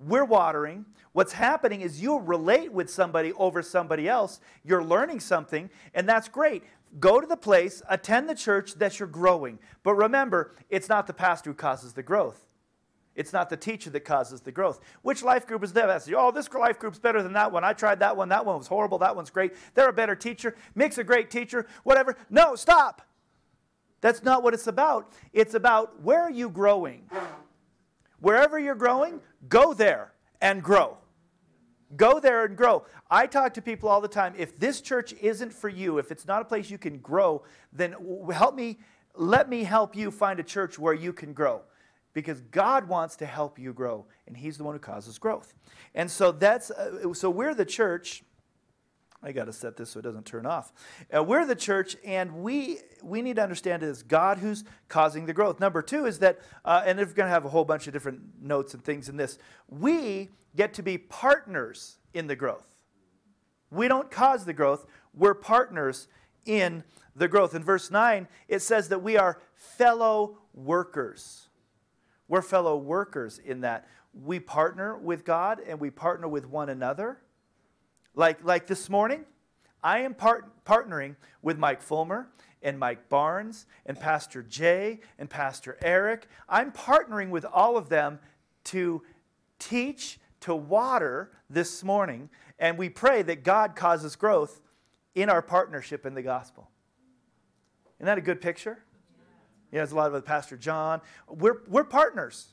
we're 0.00 0.24
watering. 0.24 0.86
What's 1.12 1.32
happening 1.32 1.80
is 1.80 2.00
you 2.00 2.18
relate 2.18 2.72
with 2.72 2.90
somebody 2.90 3.32
over 3.34 3.62
somebody 3.62 4.08
else. 4.08 4.40
You're 4.64 4.84
learning 4.84 5.20
something, 5.20 5.70
and 5.94 6.08
that's 6.08 6.28
great. 6.28 6.62
Go 7.00 7.20
to 7.20 7.26
the 7.26 7.36
place, 7.36 7.82
attend 7.88 8.28
the 8.28 8.34
church 8.34 8.74
that 8.74 8.98
you're 8.98 9.08
growing. 9.08 9.58
But 9.82 9.94
remember, 9.94 10.54
it's 10.70 10.88
not 10.88 11.06
the 11.06 11.12
pastor 11.12 11.50
who 11.50 11.54
causes 11.54 11.92
the 11.92 12.02
growth. 12.02 12.45
It's 13.16 13.32
not 13.32 13.48
the 13.48 13.56
teacher 13.56 13.88
that 13.90 14.00
causes 14.04 14.42
the 14.42 14.52
growth. 14.52 14.78
Which 15.00 15.22
life 15.22 15.46
group 15.46 15.64
is 15.64 15.72
that? 15.72 16.08
Oh, 16.14 16.30
this 16.30 16.52
life 16.52 16.78
group's 16.78 16.98
better 16.98 17.22
than 17.22 17.32
that 17.32 17.50
one. 17.50 17.64
I 17.64 17.72
tried 17.72 18.00
that 18.00 18.16
one. 18.16 18.28
That 18.28 18.44
one 18.44 18.58
was 18.58 18.66
horrible. 18.66 18.98
That 18.98 19.16
one's 19.16 19.30
great. 19.30 19.54
They're 19.74 19.88
a 19.88 19.92
better 19.92 20.14
teacher. 20.14 20.54
Mick's 20.74 20.98
a 20.98 21.04
great 21.04 21.30
teacher. 21.30 21.66
Whatever. 21.82 22.16
No, 22.28 22.54
stop. 22.54 23.02
That's 24.02 24.22
not 24.22 24.42
what 24.42 24.52
it's 24.52 24.66
about. 24.66 25.12
It's 25.32 25.54
about 25.54 26.02
where 26.02 26.20
are 26.20 26.30
you 26.30 26.50
growing? 26.50 27.08
Wherever 28.20 28.58
you're 28.58 28.74
growing, 28.74 29.20
go 29.48 29.72
there 29.72 30.12
and 30.42 30.62
grow. 30.62 30.98
Go 31.96 32.20
there 32.20 32.44
and 32.44 32.54
grow. 32.54 32.84
I 33.10 33.26
talk 33.26 33.54
to 33.54 33.62
people 33.62 33.88
all 33.88 34.02
the 34.02 34.08
time. 34.08 34.34
If 34.36 34.58
this 34.58 34.82
church 34.82 35.14
isn't 35.14 35.54
for 35.54 35.70
you, 35.70 35.96
if 35.96 36.10
it's 36.10 36.26
not 36.26 36.42
a 36.42 36.44
place 36.44 36.68
you 36.68 36.78
can 36.78 36.98
grow, 36.98 37.44
then 37.72 37.94
help 38.30 38.54
me, 38.54 38.78
let 39.14 39.48
me 39.48 39.64
help 39.64 39.96
you 39.96 40.10
find 40.10 40.38
a 40.38 40.42
church 40.42 40.78
where 40.78 40.92
you 40.94 41.14
can 41.14 41.32
grow 41.32 41.62
because 42.16 42.40
God 42.40 42.88
wants 42.88 43.14
to 43.16 43.26
help 43.26 43.58
you 43.58 43.74
grow, 43.74 44.06
and 44.26 44.34
He's 44.34 44.56
the 44.56 44.64
one 44.64 44.74
who 44.74 44.78
causes 44.78 45.18
growth. 45.18 45.52
And 45.94 46.10
so 46.10 46.32
that's 46.32 46.70
uh, 46.70 47.12
so 47.12 47.28
we're 47.28 47.54
the 47.54 47.66
church. 47.66 48.24
I 49.22 49.32
got 49.32 49.44
to 49.44 49.52
set 49.52 49.76
this 49.76 49.90
so 49.90 49.98
it 49.98 50.02
doesn't 50.02 50.24
turn 50.24 50.46
off. 50.46 50.72
Uh, 51.14 51.22
we're 51.22 51.44
the 51.44 51.54
church, 51.54 51.94
and 52.06 52.36
we 52.36 52.78
we 53.02 53.20
need 53.20 53.36
to 53.36 53.42
understand 53.42 53.82
it 53.82 53.90
is 53.90 54.02
God 54.02 54.38
who's 54.38 54.64
causing 54.88 55.26
the 55.26 55.34
growth. 55.34 55.60
Number 55.60 55.82
two 55.82 56.06
is 56.06 56.20
that, 56.20 56.38
uh, 56.64 56.84
and 56.86 56.98
we're 56.98 57.04
going 57.04 57.26
to 57.26 57.34
have 57.34 57.44
a 57.44 57.50
whole 57.50 57.66
bunch 57.66 57.86
of 57.86 57.92
different 57.92 58.20
notes 58.40 58.72
and 58.72 58.82
things 58.82 59.10
in 59.10 59.18
this, 59.18 59.38
we 59.68 60.30
get 60.56 60.72
to 60.72 60.82
be 60.82 60.96
partners 60.96 61.98
in 62.14 62.28
the 62.28 62.36
growth. 62.36 62.70
We 63.70 63.88
don't 63.88 64.10
cause 64.10 64.46
the 64.46 64.54
growth; 64.54 64.86
we're 65.12 65.34
partners 65.34 66.08
in 66.46 66.82
the 67.14 67.28
growth. 67.28 67.54
In 67.54 67.62
verse 67.62 67.90
nine, 67.90 68.26
it 68.48 68.62
says 68.62 68.88
that 68.88 69.02
we 69.02 69.18
are 69.18 69.38
fellow 69.54 70.38
workers. 70.54 71.45
We're 72.28 72.42
fellow 72.42 72.76
workers 72.76 73.38
in 73.38 73.60
that 73.60 73.86
we 74.12 74.40
partner 74.40 74.96
with 74.96 75.24
God 75.24 75.60
and 75.66 75.78
we 75.78 75.90
partner 75.90 76.28
with 76.28 76.46
one 76.46 76.68
another. 76.68 77.18
Like, 78.14 78.42
like 78.42 78.66
this 78.66 78.88
morning, 78.88 79.24
I 79.82 80.00
am 80.00 80.14
part, 80.14 80.64
partnering 80.64 81.16
with 81.42 81.58
Mike 81.58 81.82
Fulmer 81.82 82.28
and 82.62 82.78
Mike 82.78 83.08
Barnes 83.08 83.66
and 83.84 83.98
Pastor 83.98 84.42
Jay 84.42 85.00
and 85.18 85.30
Pastor 85.30 85.76
Eric. 85.82 86.26
I'm 86.48 86.72
partnering 86.72 87.30
with 87.30 87.44
all 87.44 87.76
of 87.76 87.88
them 87.88 88.18
to 88.64 89.02
teach, 89.58 90.18
to 90.40 90.54
water 90.54 91.30
this 91.48 91.84
morning, 91.84 92.30
and 92.58 92.76
we 92.76 92.88
pray 92.88 93.22
that 93.22 93.44
God 93.44 93.76
causes 93.76 94.16
growth 94.16 94.60
in 95.14 95.28
our 95.28 95.42
partnership 95.42 96.04
in 96.04 96.14
the 96.14 96.22
gospel. 96.22 96.68
Isn't 97.98 98.06
that 98.06 98.18
a 98.18 98.22
good 98.22 98.40
picture? 98.40 98.82
You 99.70 99.76
know, 99.76 99.80
there's 99.80 99.92
a 99.92 99.96
lot 99.96 100.14
of 100.14 100.24
Pastor 100.24 100.56
John. 100.56 101.00
We're, 101.28 101.62
we're 101.68 101.84
partners 101.84 102.48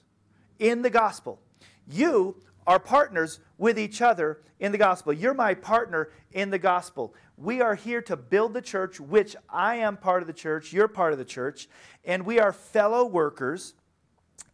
in 0.60 0.82
the 0.82 0.90
gospel. 0.90 1.40
You 1.88 2.38
are 2.66 2.80
partners 2.80 3.40
with 3.58 3.78
each 3.78 4.02
other 4.02 4.42
in 4.60 4.72
the 4.72 4.78
gospel. 4.78 5.14
You're 5.14 5.34
my 5.34 5.54
partner 5.54 6.10
in 6.32 6.50
the 6.50 6.58
gospel. 6.58 7.14
We 7.38 7.62
are 7.62 7.76
here 7.76 8.02
to 8.04 8.16
build 8.16 8.54
the 8.54 8.62
church, 8.62 9.00
which 9.00 9.36
I 9.50 9.76
am 9.76 9.98
part 9.98 10.24
of 10.24 10.28
the 10.28 10.34
church, 10.34 10.72
you're 10.72 10.88
part 10.88 11.14
of 11.14 11.20
the 11.20 11.26
church, 11.26 11.68
and 12.06 12.26
we 12.26 12.40
are 12.40 12.54
fellow 12.54 13.06
workers. 13.06 13.74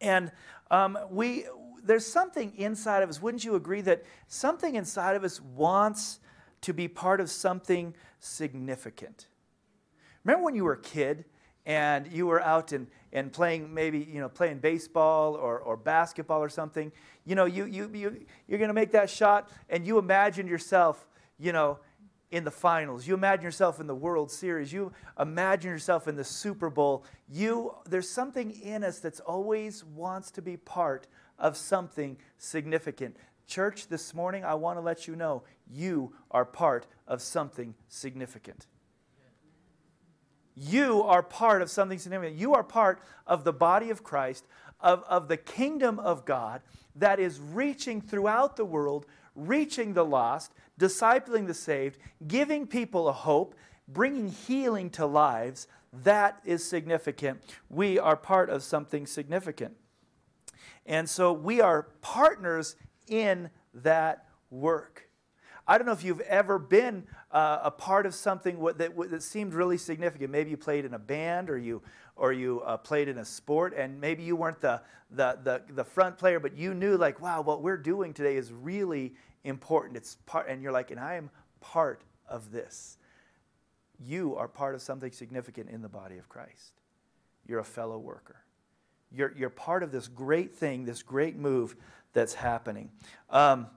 And 0.02 0.32
um, 0.72 0.98
we, 1.10 1.46
there's 1.84 2.06
something 2.06 2.54
inside 2.58 3.04
of 3.04 3.10
us, 3.10 3.22
wouldn't 3.22 3.46
you 3.46 3.56
agree 3.56 3.82
that 3.82 4.04
something 4.28 4.76
inside 4.76 5.16
of 5.16 5.24
us 5.24 5.42
wants 5.42 6.20
to 6.62 6.74
be 6.74 6.88
part 6.88 7.22
of 7.22 7.30
something 7.30 7.94
significant? 8.20 9.28
Remember 10.24 10.46
when 10.46 10.56
you 10.56 10.64
were 10.64 10.74
a 10.74 10.82
kid 10.82 11.26
and 11.66 12.12
you 12.12 12.28
were 12.28 12.42
out 12.42 12.72
and, 12.72 12.88
and 13.14 13.32
playing 13.32 13.74
maybe 13.74 14.00
you 14.00 14.20
know 14.20 14.30
playing 14.30 14.60
baseball 14.60 15.36
or, 15.36 15.60
or 15.60 15.78
basketball 15.78 16.42
or 16.42 16.50
something 16.50 16.92
you 17.26 17.36
know 17.36 17.46
you, 17.46 17.66
you, 17.66 17.90
you, 17.94 18.26
you're 18.48 18.60
going 18.60 18.70
to 18.70 18.74
make 18.74 18.92
that 18.92 19.10
shot 19.10 19.50
and 19.70 19.86
you 19.86 19.98
imagine 19.98 20.48
yourself 20.48 21.08
you 21.38 21.52
know 21.52 21.80
in 22.32 22.44
the 22.44 22.52
finals. 22.52 23.08
You 23.08 23.16
imagine 23.16 23.44
yourself 23.44 23.80
in 23.80 23.88
the 23.88 23.96
world 23.96 24.30
series. 24.30 24.72
You 24.72 24.92
imagine 25.20 25.72
yourself 25.72 26.08
in 26.08 26.16
the 26.16 26.24
super 26.24 26.70
bowl. 26.70 27.04
You 27.28 27.74
there's 27.88 28.10
something 28.10 28.52
in 28.52 28.84
us 28.84 29.00
that's 29.00 29.20
always 29.20 29.84
wants 29.84 30.30
to 30.32 30.42
be 30.42 30.58
part 30.58 31.08
of 31.40 31.58
something 31.58 32.18
significant. 32.38 33.18
Church 33.48 33.88
this 33.88 34.14
morning 34.14 34.46
i 34.46 34.54
want 34.54 34.78
to 34.78 34.82
let 34.82 35.08
you 35.08 35.16
know 35.16 35.42
you 35.68 36.14
are 36.30 36.46
part 36.46 36.86
of 37.08 37.20
something 37.20 37.74
significant 37.88 38.68
you 40.60 41.04
are 41.04 41.24
part 41.24 41.62
of 41.62 41.72
something 41.72 41.98
significant. 41.98 42.38
You 42.38 42.54
are 42.54 42.64
part 42.64 43.02
of 43.26 43.46
the 43.46 43.54
body 43.54 43.92
of 43.92 44.04
Christ, 44.04 44.46
of, 44.82 45.04
of 45.04 45.30
the 45.30 45.38
kingdom 45.38 46.00
of 46.00 46.26
God 46.26 46.62
that 46.96 47.18
is 47.18 47.40
reaching 47.40 48.02
throughout 48.02 48.58
the 48.58 48.66
world, 48.66 49.06
reaching 49.36 49.94
the 49.94 50.04
lost, 50.04 50.54
discipling 50.78 51.48
the 51.48 51.54
saved, 51.54 51.98
giving 52.28 52.68
people 52.68 53.08
a 53.08 53.14
hope, 53.14 53.56
bringing 53.88 54.30
healing 54.30 54.90
to 54.92 55.06
lives. 55.06 55.68
That 56.04 56.40
is 56.44 56.68
significant. 56.68 57.42
We 57.70 57.98
are 57.98 58.18
part 58.18 58.50
of 58.50 58.62
something 58.62 59.08
significant. 59.08 59.78
And 60.86 61.10
so 61.10 61.32
we 61.32 61.62
are 61.62 61.84
partners 62.02 62.76
in 63.08 63.50
that 63.74 64.26
work. 64.50 65.10
I 65.66 65.78
don't 65.78 65.86
know 65.86 65.94
if 65.94 66.04
you've 66.04 66.20
ever 66.22 66.60
been 66.60 67.06
uh, 67.32 67.60
a 67.64 67.72
part 67.72 68.06
of 68.06 68.16
something 68.16 68.60
that, 68.78 68.96
that 69.12 69.24
seemed 69.24 69.54
really 69.54 69.78
significant. 69.78 70.32
Maybe 70.32 70.50
you 70.50 70.58
played 70.58 70.86
in 70.86 70.94
a 70.94 71.00
band 71.00 71.50
or 71.50 71.58
you, 71.58 71.82
or 72.16 72.34
you 72.34 72.62
uh, 72.62 72.78
played 72.78 73.08
in 73.08 73.18
a 73.20 73.26
sport, 73.26 73.74
and 73.76 74.00
maybe 74.02 74.24
you 74.24 74.36
weren't 74.36 74.62
the, 74.62 74.82
the, 75.12 75.38
the, 75.44 75.62
the 75.70 75.84
front 75.84 76.18
player, 76.18 76.40
but 76.40 76.58
you 76.58 76.74
knew, 76.74 76.98
like, 76.98 77.22
wow, 77.22 77.42
what 77.42 77.62
we're 77.62 77.78
doing 77.78 78.14
today 78.14 78.36
is 78.36 78.52
really 78.52 79.14
important. 79.44 79.98
It's 79.98 80.16
part, 80.26 80.50
and 80.50 80.62
you're 80.62 80.72
like, 80.72 80.92
and 80.92 81.00
I 81.00 81.16
am 81.16 81.30
part 81.62 82.02
of 82.28 82.52
this. 82.52 82.98
You 84.00 84.36
are 84.36 84.48
part 84.48 84.76
of 84.76 84.82
something 84.82 85.12
significant 85.12 85.70
in 85.70 85.82
the 85.82 85.90
body 85.90 86.18
of 86.18 86.30
Christ. 86.30 86.74
You're 87.46 87.60
a 87.60 87.66
fellow 87.66 87.98
worker. 87.98 88.38
You're, 89.12 89.34
you're 89.36 89.50
part 89.50 89.84
of 89.84 89.92
this 89.92 90.08
great 90.08 90.56
thing, 90.56 90.86
this 90.86 91.04
great 91.04 91.36
move 91.36 91.76
that's 92.14 92.34
happening. 92.34 92.92
Um, 93.30 93.68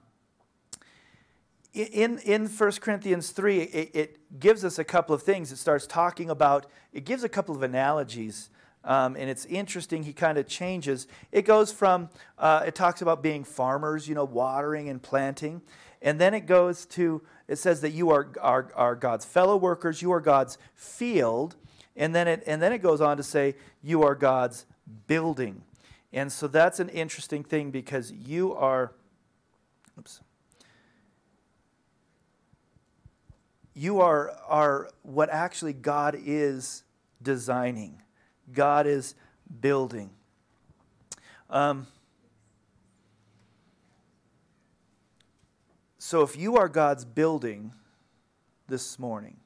in, 1.73 2.19
in 2.19 2.47
1 2.47 2.71
Corinthians 2.73 3.31
3, 3.31 3.61
it, 3.61 3.91
it, 3.93 4.19
gives 4.39 4.65
us 4.65 4.79
a 4.79 4.83
couple 4.83 5.13
of 5.13 5.21
things. 5.21 5.51
It 5.51 5.57
starts 5.57 5.85
talking 5.85 6.29
about, 6.29 6.65
it 6.91 7.05
gives 7.05 7.23
a 7.23 7.29
couple 7.29 7.55
of 7.55 7.61
analogies. 7.61 8.49
Um, 8.83 9.15
and 9.15 9.29
it's 9.29 9.45
interesting, 9.45 10.03
he 10.03 10.13
kind 10.13 10.37
of 10.37 10.47
changes. 10.47 11.07
It 11.31 11.43
goes 11.43 11.71
from, 11.71 12.09
uh, 12.37 12.63
it 12.65 12.75
talks 12.75 13.01
about 13.01 13.21
being 13.21 13.43
farmers, 13.43 14.07
you 14.07 14.15
know, 14.15 14.25
watering 14.25 14.89
and 14.89 15.01
planting. 15.01 15.61
And 16.01 16.19
then 16.19 16.33
it 16.33 16.41
goes 16.47 16.85
to, 16.87 17.21
it 17.47 17.57
says 17.57 17.81
that 17.81 17.91
you 17.91 18.09
are, 18.09 18.29
are, 18.41 18.71
are 18.75 18.95
God's 18.95 19.23
fellow 19.23 19.55
workers, 19.55 20.01
you 20.01 20.11
are 20.11 20.19
God's 20.19 20.57
field. 20.75 21.55
And 21.95 22.13
then, 22.13 22.27
it, 22.27 22.43
and 22.45 22.61
then 22.61 22.73
it 22.73 22.79
goes 22.79 23.01
on 23.01 23.17
to 23.17 23.23
say, 23.23 23.55
you 23.81 24.03
are 24.03 24.15
God's 24.15 24.65
building. 25.07 25.61
And 26.11 26.31
so 26.31 26.47
that's 26.47 26.79
an 26.79 26.89
interesting 26.89 27.43
thing 27.43 27.71
because 27.71 28.11
you 28.11 28.53
are, 28.53 28.93
oops. 29.97 30.21
You 33.73 34.01
are, 34.01 34.31
are 34.47 34.89
what 35.01 35.29
actually 35.29 35.73
God 35.73 36.15
is 36.23 36.83
designing, 37.21 38.01
God 38.51 38.85
is 38.87 39.15
building. 39.61 40.11
Um, 41.49 41.87
so 45.97 46.21
if 46.21 46.37
you 46.37 46.57
are 46.57 46.67
God's 46.67 47.05
building 47.05 47.71
this 48.67 48.97
morning, 48.97 49.37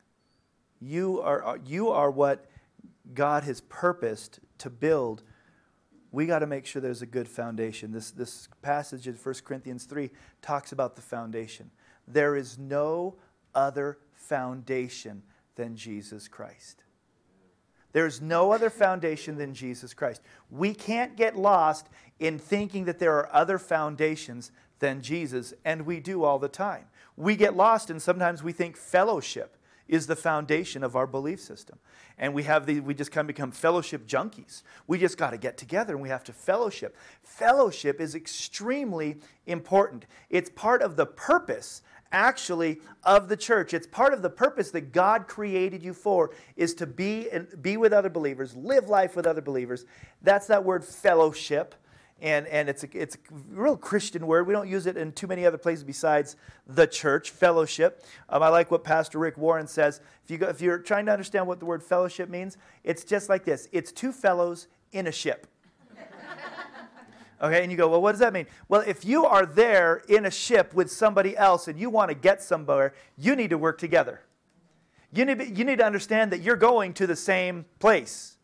you 0.79 1.21
are, 1.21 1.59
you 1.65 1.89
are 1.89 2.11
what 2.11 2.45
God 3.13 3.43
has 3.43 3.61
purposed 3.61 4.39
to 4.59 4.69
build. 4.69 5.23
We 6.11 6.25
got 6.25 6.39
to 6.39 6.47
make 6.47 6.65
sure 6.65 6.81
there's 6.81 7.01
a 7.01 7.07
good 7.07 7.27
foundation. 7.27 7.91
This, 7.91 8.11
this 8.11 8.47
passage 8.61 9.07
in 9.07 9.15
1 9.15 9.35
Corinthians 9.43 9.85
3 9.85 10.09
talks 10.41 10.71
about 10.71 10.95
the 10.95 11.01
foundation. 11.01 11.71
There 12.07 12.35
is 12.35 12.57
no 12.57 13.15
other 13.53 13.97
foundation 14.17 15.23
than 15.55 15.75
Jesus 15.75 16.27
Christ. 16.27 16.83
There's 17.93 18.21
no 18.21 18.51
other 18.51 18.69
foundation 18.69 19.37
than 19.37 19.53
Jesus 19.53 19.93
Christ. 19.93 20.21
We 20.51 20.73
can't 20.73 21.15
get 21.15 21.35
lost 21.35 21.87
in 22.19 22.37
thinking 22.37 22.85
that 22.85 22.99
there 22.99 23.13
are 23.13 23.33
other 23.33 23.57
foundations 23.57 24.51
than 24.79 25.01
Jesus, 25.01 25.53
and 25.65 25.85
we 25.85 25.99
do 25.99 26.23
all 26.23 26.37
the 26.37 26.49
time. 26.49 26.85
We 27.15 27.35
get 27.35 27.55
lost, 27.55 27.89
and 27.89 28.01
sometimes 28.01 28.43
we 28.43 28.51
think 28.51 28.77
fellowship 28.77 29.57
is 29.87 30.07
the 30.07 30.15
foundation 30.15 30.83
of 30.83 30.95
our 30.95 31.07
belief 31.07 31.39
system. 31.39 31.79
And 32.17 32.33
we 32.33 32.43
have 32.43 32.65
the 32.65 32.79
we 32.79 32.93
just 32.93 33.11
kind 33.11 33.23
of 33.23 33.35
become 33.35 33.51
fellowship 33.51 34.07
junkies. 34.07 34.63
We 34.85 34.97
just 34.97 35.17
got 35.17 35.31
to 35.31 35.37
get 35.37 35.57
together 35.57 35.93
and 35.93 36.01
we 36.01 36.09
have 36.09 36.23
to 36.25 36.33
fellowship. 36.33 36.97
Fellowship 37.23 38.01
is 38.01 38.15
extremely 38.15 39.17
important. 39.45 40.05
It's 40.29 40.49
part 40.49 40.81
of 40.81 40.95
the 40.95 41.05
purpose 41.05 41.83
actually 42.11 42.79
of 43.03 43.29
the 43.29 43.37
church. 43.37 43.73
It's 43.73 43.87
part 43.87 44.13
of 44.13 44.21
the 44.21 44.29
purpose 44.29 44.71
that 44.71 44.91
God 44.91 45.27
created 45.27 45.83
you 45.83 45.93
for 45.93 46.31
is 46.55 46.73
to 46.75 46.87
be 46.87 47.29
and 47.29 47.47
be 47.61 47.77
with 47.77 47.93
other 47.93 48.09
believers, 48.09 48.55
live 48.55 48.87
life 48.87 49.15
with 49.15 49.27
other 49.27 49.41
believers. 49.41 49.85
That's 50.21 50.47
that 50.47 50.63
word 50.63 50.83
fellowship. 50.83 51.75
And, 52.19 52.47
and 52.47 52.67
it's, 52.67 52.83
a, 52.83 52.87
it's 52.93 53.15
a 53.15 53.19
real 53.51 53.77
Christian 53.77 54.25
word. 54.25 54.47
We 54.47 54.53
don't 54.53 54.67
use 54.67 54.87
it 54.87 54.97
in 54.97 55.11
too 55.11 55.27
many 55.27 55.45
other 55.45 55.59
places 55.59 55.83
besides 55.83 56.35
the 56.65 56.87
church, 56.87 57.29
fellowship. 57.29 58.03
Um, 58.27 58.41
I 58.41 58.47
like 58.47 58.71
what 58.71 58.83
Pastor 58.83 59.19
Rick 59.19 59.37
Warren 59.37 59.67
says. 59.67 60.01
If, 60.23 60.31
you 60.31 60.39
go, 60.39 60.47
if 60.47 60.59
you're 60.59 60.79
trying 60.79 61.05
to 61.05 61.11
understand 61.11 61.45
what 61.45 61.59
the 61.59 61.65
word 61.65 61.83
fellowship 61.83 62.27
means, 62.27 62.57
it's 62.83 63.03
just 63.03 63.29
like 63.29 63.45
this 63.45 63.67
it's 63.71 63.91
two 63.91 64.11
fellows 64.11 64.67
in 64.91 65.05
a 65.05 65.11
ship. 65.11 65.45
Okay, 67.41 67.61
and 67.61 67.71
you 67.71 67.77
go, 67.77 67.87
well, 67.87 68.01
what 68.01 68.13
does 68.13 68.19
that 68.19 68.33
mean? 68.33 68.47
Well, 68.67 68.81
if 68.81 69.05
you 69.05 69.25
are 69.25 69.45
there 69.45 70.01
in 70.09 70.25
a 70.25 70.31
ship 70.31 70.73
with 70.73 70.91
somebody 70.91 71.37
else 71.37 71.67
and 71.67 71.79
you 71.79 71.89
want 71.89 72.09
to 72.09 72.15
get 72.15 72.41
somewhere, 72.41 72.93
you 73.15 73.35
need 73.35 73.51
to 73.51 73.57
work 73.57 73.77
together. 73.77 74.21
You 75.13 75.23
need, 75.25 75.57
you 75.57 75.63
need 75.63 75.77
to 75.77 75.85
understand 75.85 76.31
that 76.31 76.41
you're 76.41 76.55
going 76.55 76.93
to 76.95 77.05
the 77.05 77.15
same 77.15 77.65
place 77.79 78.37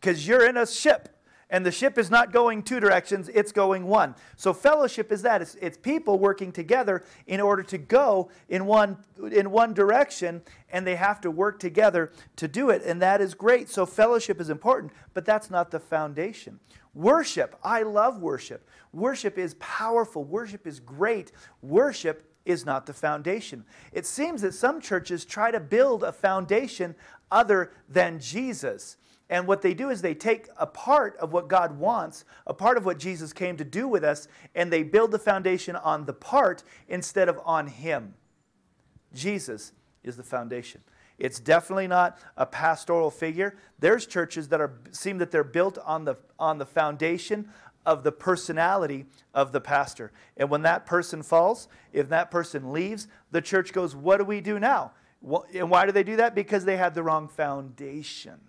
because 0.00 0.28
you're 0.28 0.46
in 0.46 0.58
a 0.58 0.66
ship 0.66 1.08
and 1.50 1.64
the 1.64 1.70
ship 1.72 1.98
is 1.98 2.10
not 2.10 2.32
going 2.32 2.62
two 2.62 2.80
directions, 2.80 3.28
it's 3.28 3.52
going 3.52 3.86
one. 3.86 4.14
So, 4.36 4.52
fellowship 4.52 5.12
is 5.12 5.22
that 5.22 5.42
it's, 5.42 5.54
it's 5.56 5.76
people 5.76 6.18
working 6.18 6.50
together 6.50 7.04
in 7.26 7.40
order 7.40 7.62
to 7.62 7.78
go 7.78 8.30
in 8.48 8.66
one, 8.66 8.98
in 9.30 9.50
one 9.50 9.74
direction, 9.74 10.42
and 10.70 10.86
they 10.86 10.96
have 10.96 11.20
to 11.20 11.30
work 11.30 11.58
together 11.58 12.12
to 12.36 12.48
do 12.48 12.70
it, 12.70 12.82
and 12.84 13.00
that 13.02 13.20
is 13.20 13.34
great. 13.34 13.68
So, 13.68 13.86
fellowship 13.86 14.40
is 14.40 14.50
important, 14.50 14.92
but 15.12 15.24
that's 15.24 15.50
not 15.50 15.70
the 15.70 15.80
foundation. 15.80 16.58
Worship, 16.94 17.56
I 17.62 17.82
love 17.82 18.20
worship. 18.20 18.68
Worship 18.92 19.36
is 19.38 19.54
powerful, 19.54 20.24
worship 20.24 20.66
is 20.66 20.80
great. 20.80 21.32
Worship 21.60 22.30
is 22.44 22.64
not 22.64 22.86
the 22.86 22.92
foundation. 22.92 23.64
It 23.92 24.06
seems 24.06 24.42
that 24.42 24.54
some 24.54 24.80
churches 24.80 25.24
try 25.24 25.50
to 25.50 25.60
build 25.60 26.04
a 26.04 26.12
foundation 26.12 26.94
other 27.30 27.72
than 27.88 28.20
Jesus. 28.20 28.96
And 29.30 29.46
what 29.46 29.62
they 29.62 29.72
do 29.72 29.88
is 29.88 30.02
they 30.02 30.14
take 30.14 30.48
a 30.58 30.66
part 30.66 31.16
of 31.16 31.32
what 31.32 31.48
God 31.48 31.78
wants, 31.78 32.24
a 32.46 32.54
part 32.54 32.76
of 32.76 32.84
what 32.84 32.98
Jesus 32.98 33.32
came 33.32 33.56
to 33.56 33.64
do 33.64 33.88
with 33.88 34.04
us, 34.04 34.28
and 34.54 34.72
they 34.72 34.82
build 34.82 35.10
the 35.10 35.18
foundation 35.18 35.76
on 35.76 36.04
the 36.04 36.12
part 36.12 36.62
instead 36.88 37.28
of 37.28 37.40
on 37.44 37.66
Him. 37.66 38.14
Jesus 39.14 39.72
is 40.02 40.16
the 40.16 40.22
foundation. 40.22 40.82
It's 41.18 41.38
definitely 41.38 41.86
not 41.86 42.18
a 42.36 42.46
pastoral 42.46 43.10
figure. 43.10 43.56
There's 43.78 44.06
churches 44.06 44.48
that 44.48 44.60
are 44.60 44.72
seem 44.90 45.18
that 45.18 45.30
they're 45.30 45.44
built 45.44 45.78
on 45.84 46.04
the 46.04 46.16
on 46.38 46.58
the 46.58 46.66
foundation 46.66 47.50
of 47.86 48.02
the 48.02 48.12
personality 48.12 49.06
of 49.32 49.52
the 49.52 49.60
pastor. 49.60 50.10
And 50.36 50.50
when 50.50 50.62
that 50.62 50.86
person 50.86 51.22
falls, 51.22 51.68
if 51.92 52.08
that 52.08 52.30
person 52.30 52.72
leaves, 52.72 53.06
the 53.30 53.42
church 53.42 53.72
goes, 53.72 53.94
"What 53.94 54.16
do 54.16 54.24
we 54.24 54.40
do 54.40 54.58
now?" 54.58 54.92
And 55.54 55.70
why 55.70 55.86
do 55.86 55.92
they 55.92 56.02
do 56.02 56.16
that? 56.16 56.34
Because 56.34 56.64
they 56.64 56.76
had 56.76 56.94
the 56.94 57.02
wrong 57.02 57.28
foundation. 57.28 58.40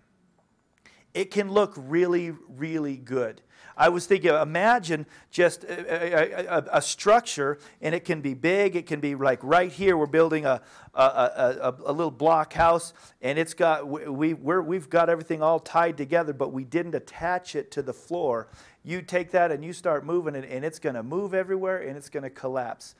It 1.15 1.31
can 1.31 1.49
look 1.49 1.73
really, 1.77 2.33
really 2.57 2.97
good. 2.97 3.41
I 3.77 3.87
was 3.87 4.05
thinking, 4.05 4.31
imagine 4.33 5.05
just 5.31 5.63
a, 5.63 6.55
a, 6.55 6.77
a, 6.77 6.81
structure, 6.81 7.57
and 7.81 7.95
it 7.95 8.05
can 8.05 8.19
be 8.19 8.33
big. 8.33 8.75
It 8.75 8.85
can 8.85 8.99
be 8.99 9.15
like 9.15 9.39
right 9.41 9.71
here. 9.71 9.97
We're 9.97 10.07
building 10.07 10.45
a, 10.45 10.61
a, 10.93 11.73
a 11.85 11.91
little 11.91 12.11
block 12.11 12.51
house, 12.53 12.93
and 13.21 13.39
it's 13.39 13.53
got 13.53 13.87
we 13.87 14.33
we're, 14.33 14.61
we've 14.61 14.89
got 14.89 15.09
everything 15.09 15.41
all 15.41 15.59
tied 15.59 15.97
together, 15.97 16.33
but 16.33 16.51
we 16.53 16.65
didn't 16.65 16.95
attach 16.95 17.55
it 17.55 17.71
to 17.71 17.81
the 17.81 17.93
floor. 17.93 18.49
You 18.83 19.01
take 19.01 19.31
that 19.31 19.51
and 19.51 19.63
you 19.63 19.71
start 19.71 20.05
moving 20.05 20.35
it, 20.35 20.45
and 20.49 20.63
it's 20.63 20.79
going 20.79 20.95
to 20.95 21.03
move 21.03 21.33
everywhere, 21.33 21.79
and 21.79 21.97
it's 21.97 22.09
going 22.09 22.23
to 22.23 22.29
collapse. 22.29 22.95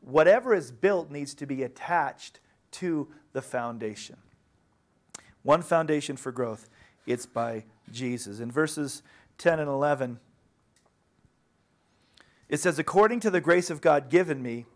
Whatever 0.00 0.52
is 0.52 0.72
built 0.72 1.12
needs 1.12 1.32
to 1.34 1.46
be 1.46 1.62
attached 1.62 2.40
to 2.72 3.08
the 3.32 3.42
foundation. 3.42 4.16
One 5.42 5.62
foundation 5.62 6.16
for 6.16 6.30
growth. 6.30 6.68
It's 7.06 7.26
by 7.26 7.64
Jesus. 7.90 8.40
In 8.40 8.50
verses 8.50 9.02
10 9.38 9.58
and 9.58 9.68
11, 9.68 10.20
it 12.48 12.60
says, 12.60 12.78
According 12.78 13.20
to 13.20 13.30
the 13.30 13.40
grace 13.40 13.70
of 13.70 13.80
God 13.80 14.10
given 14.10 14.42
me, 14.42 14.66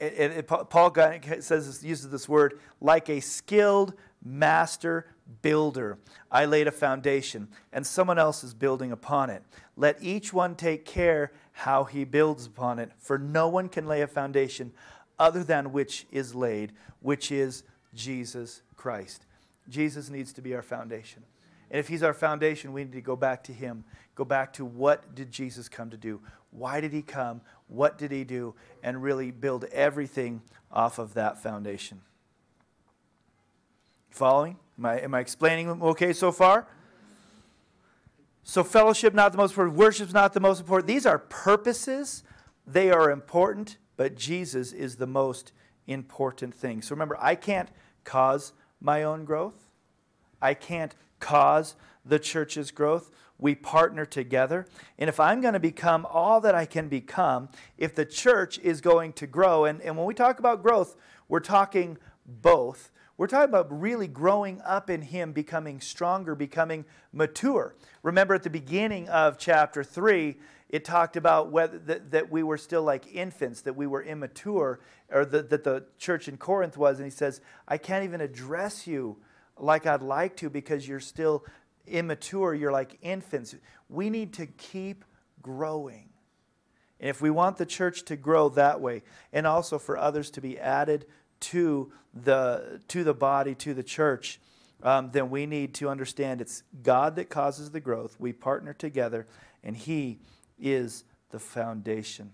and, 0.00 0.32
and 0.32 0.46
Paul 0.46 0.94
says 1.40 1.82
uses 1.82 2.10
this 2.10 2.28
word 2.28 2.60
like 2.80 3.08
a 3.08 3.20
skilled 3.20 3.94
master 4.22 5.06
builder. 5.42 5.98
I 6.30 6.44
laid 6.44 6.66
a 6.66 6.72
foundation, 6.72 7.48
and 7.72 7.86
someone 7.86 8.18
else 8.18 8.44
is 8.44 8.54
building 8.54 8.92
upon 8.92 9.30
it. 9.30 9.42
Let 9.76 10.02
each 10.02 10.32
one 10.32 10.54
take 10.54 10.84
care 10.84 11.32
how 11.52 11.84
he 11.84 12.04
builds 12.04 12.46
upon 12.46 12.78
it, 12.78 12.92
for 12.98 13.18
no 13.18 13.48
one 13.48 13.68
can 13.68 13.86
lay 13.86 14.02
a 14.02 14.06
foundation 14.06 14.72
other 15.18 15.42
than 15.42 15.72
which 15.72 16.06
is 16.10 16.34
laid, 16.34 16.72
which 17.00 17.32
is 17.32 17.62
Jesus 17.94 18.62
Christ. 18.76 19.24
Jesus 19.68 20.10
needs 20.10 20.32
to 20.34 20.42
be 20.42 20.54
our 20.54 20.62
foundation. 20.62 21.22
And 21.70 21.80
if 21.80 21.88
he's 21.88 22.02
our 22.02 22.14
foundation, 22.14 22.72
we 22.72 22.84
need 22.84 22.92
to 22.92 23.00
go 23.00 23.16
back 23.16 23.42
to 23.44 23.52
him. 23.52 23.84
Go 24.14 24.24
back 24.24 24.52
to 24.54 24.64
what 24.64 25.14
did 25.14 25.30
Jesus 25.30 25.68
come 25.68 25.90
to 25.90 25.96
do? 25.96 26.20
Why 26.50 26.80
did 26.80 26.92
he 26.92 27.02
come? 27.02 27.40
What 27.68 27.98
did 27.98 28.12
he 28.12 28.24
do? 28.24 28.54
And 28.82 29.02
really 29.02 29.30
build 29.30 29.64
everything 29.64 30.42
off 30.70 30.98
of 30.98 31.14
that 31.14 31.42
foundation. 31.42 32.00
Following? 34.10 34.56
Am 34.78 34.86
I, 34.86 35.00
am 35.00 35.14
I 35.14 35.20
explaining 35.20 35.68
okay 35.82 36.12
so 36.12 36.32
far? 36.32 36.66
So, 38.48 38.62
fellowship 38.62 39.12
not 39.12 39.32
the 39.32 39.38
most 39.38 39.50
important, 39.50 39.76
worship's 39.76 40.12
not 40.12 40.32
the 40.32 40.40
most 40.40 40.60
important. 40.60 40.86
These 40.86 41.04
are 41.04 41.18
purposes, 41.18 42.22
they 42.64 42.90
are 42.92 43.10
important, 43.10 43.76
but 43.96 44.14
Jesus 44.14 44.72
is 44.72 44.96
the 44.96 45.06
most 45.06 45.52
important 45.88 46.54
thing. 46.54 46.80
So, 46.80 46.94
remember, 46.94 47.18
I 47.20 47.34
can't 47.34 47.68
cause 48.04 48.52
my 48.80 49.02
own 49.02 49.24
growth, 49.24 49.68
I 50.40 50.54
can't 50.54 50.94
cause 51.20 51.74
the 52.04 52.18
church's 52.18 52.70
growth. 52.70 53.10
We 53.38 53.54
partner 53.54 54.06
together. 54.06 54.66
And 54.98 55.08
if 55.08 55.20
I'm 55.20 55.40
going 55.40 55.54
to 55.54 55.60
become 55.60 56.06
all 56.10 56.40
that 56.40 56.54
I 56.54 56.64
can 56.64 56.88
become, 56.88 57.50
if 57.76 57.94
the 57.94 58.06
church 58.06 58.58
is 58.60 58.80
going 58.80 59.12
to 59.14 59.26
grow, 59.26 59.66
and, 59.66 59.80
and 59.82 59.96
when 59.96 60.06
we 60.06 60.14
talk 60.14 60.38
about 60.38 60.62
growth, 60.62 60.96
we're 61.28 61.40
talking 61.40 61.98
both. 62.24 62.90
We're 63.18 63.26
talking 63.26 63.48
about 63.48 63.80
really 63.80 64.08
growing 64.08 64.60
up 64.62 64.90
in 64.90 65.02
Him, 65.02 65.32
becoming 65.32 65.80
stronger, 65.80 66.34
becoming 66.34 66.84
mature. 67.12 67.74
Remember 68.02 68.34
at 68.34 68.42
the 68.42 68.50
beginning 68.50 69.08
of 69.08 69.38
chapter 69.38 69.82
3, 69.82 70.36
it 70.68 70.84
talked 70.84 71.16
about 71.16 71.50
whether 71.50 71.78
that, 71.78 72.10
that 72.10 72.30
we 72.30 72.42
were 72.42 72.58
still 72.58 72.82
like 72.82 73.14
infants, 73.14 73.62
that 73.62 73.74
we 73.74 73.86
were 73.86 74.02
immature, 74.02 74.80
or 75.10 75.24
the, 75.24 75.42
that 75.44 75.64
the 75.64 75.86
church 75.98 76.28
in 76.28 76.36
Corinth 76.36 76.76
was. 76.76 76.98
And 76.98 77.06
he 77.06 77.10
says, 77.10 77.40
I 77.68 77.78
can't 77.78 78.04
even 78.04 78.20
address 78.20 78.86
you 78.86 79.16
like 79.58 79.86
I'd 79.86 80.02
like 80.02 80.36
to 80.36 80.50
because 80.50 80.86
you're 80.86 81.00
still 81.00 81.44
immature, 81.86 82.54
you're 82.54 82.72
like 82.72 82.98
infants. 83.02 83.54
We 83.88 84.10
need 84.10 84.34
to 84.34 84.46
keep 84.46 85.04
growing. 85.42 86.08
And 86.98 87.10
if 87.10 87.20
we 87.20 87.30
want 87.30 87.56
the 87.56 87.66
church 87.66 88.04
to 88.06 88.16
grow 88.16 88.48
that 88.50 88.80
way, 88.80 89.02
and 89.32 89.46
also 89.46 89.78
for 89.78 89.98
others 89.98 90.30
to 90.32 90.40
be 90.40 90.58
added 90.58 91.06
to 91.40 91.92
the, 92.14 92.80
to 92.88 93.04
the 93.04 93.14
body, 93.14 93.54
to 93.56 93.74
the 93.74 93.82
church, 93.82 94.40
um, 94.82 95.10
then 95.12 95.30
we 95.30 95.46
need 95.46 95.74
to 95.74 95.88
understand 95.88 96.40
it's 96.40 96.62
God 96.82 97.16
that 97.16 97.28
causes 97.28 97.70
the 97.70 97.80
growth. 97.80 98.16
We 98.18 98.32
partner 98.32 98.72
together, 98.72 99.26
and 99.62 99.76
He 99.76 100.20
is 100.58 101.04
the 101.30 101.38
foundation. 101.38 102.32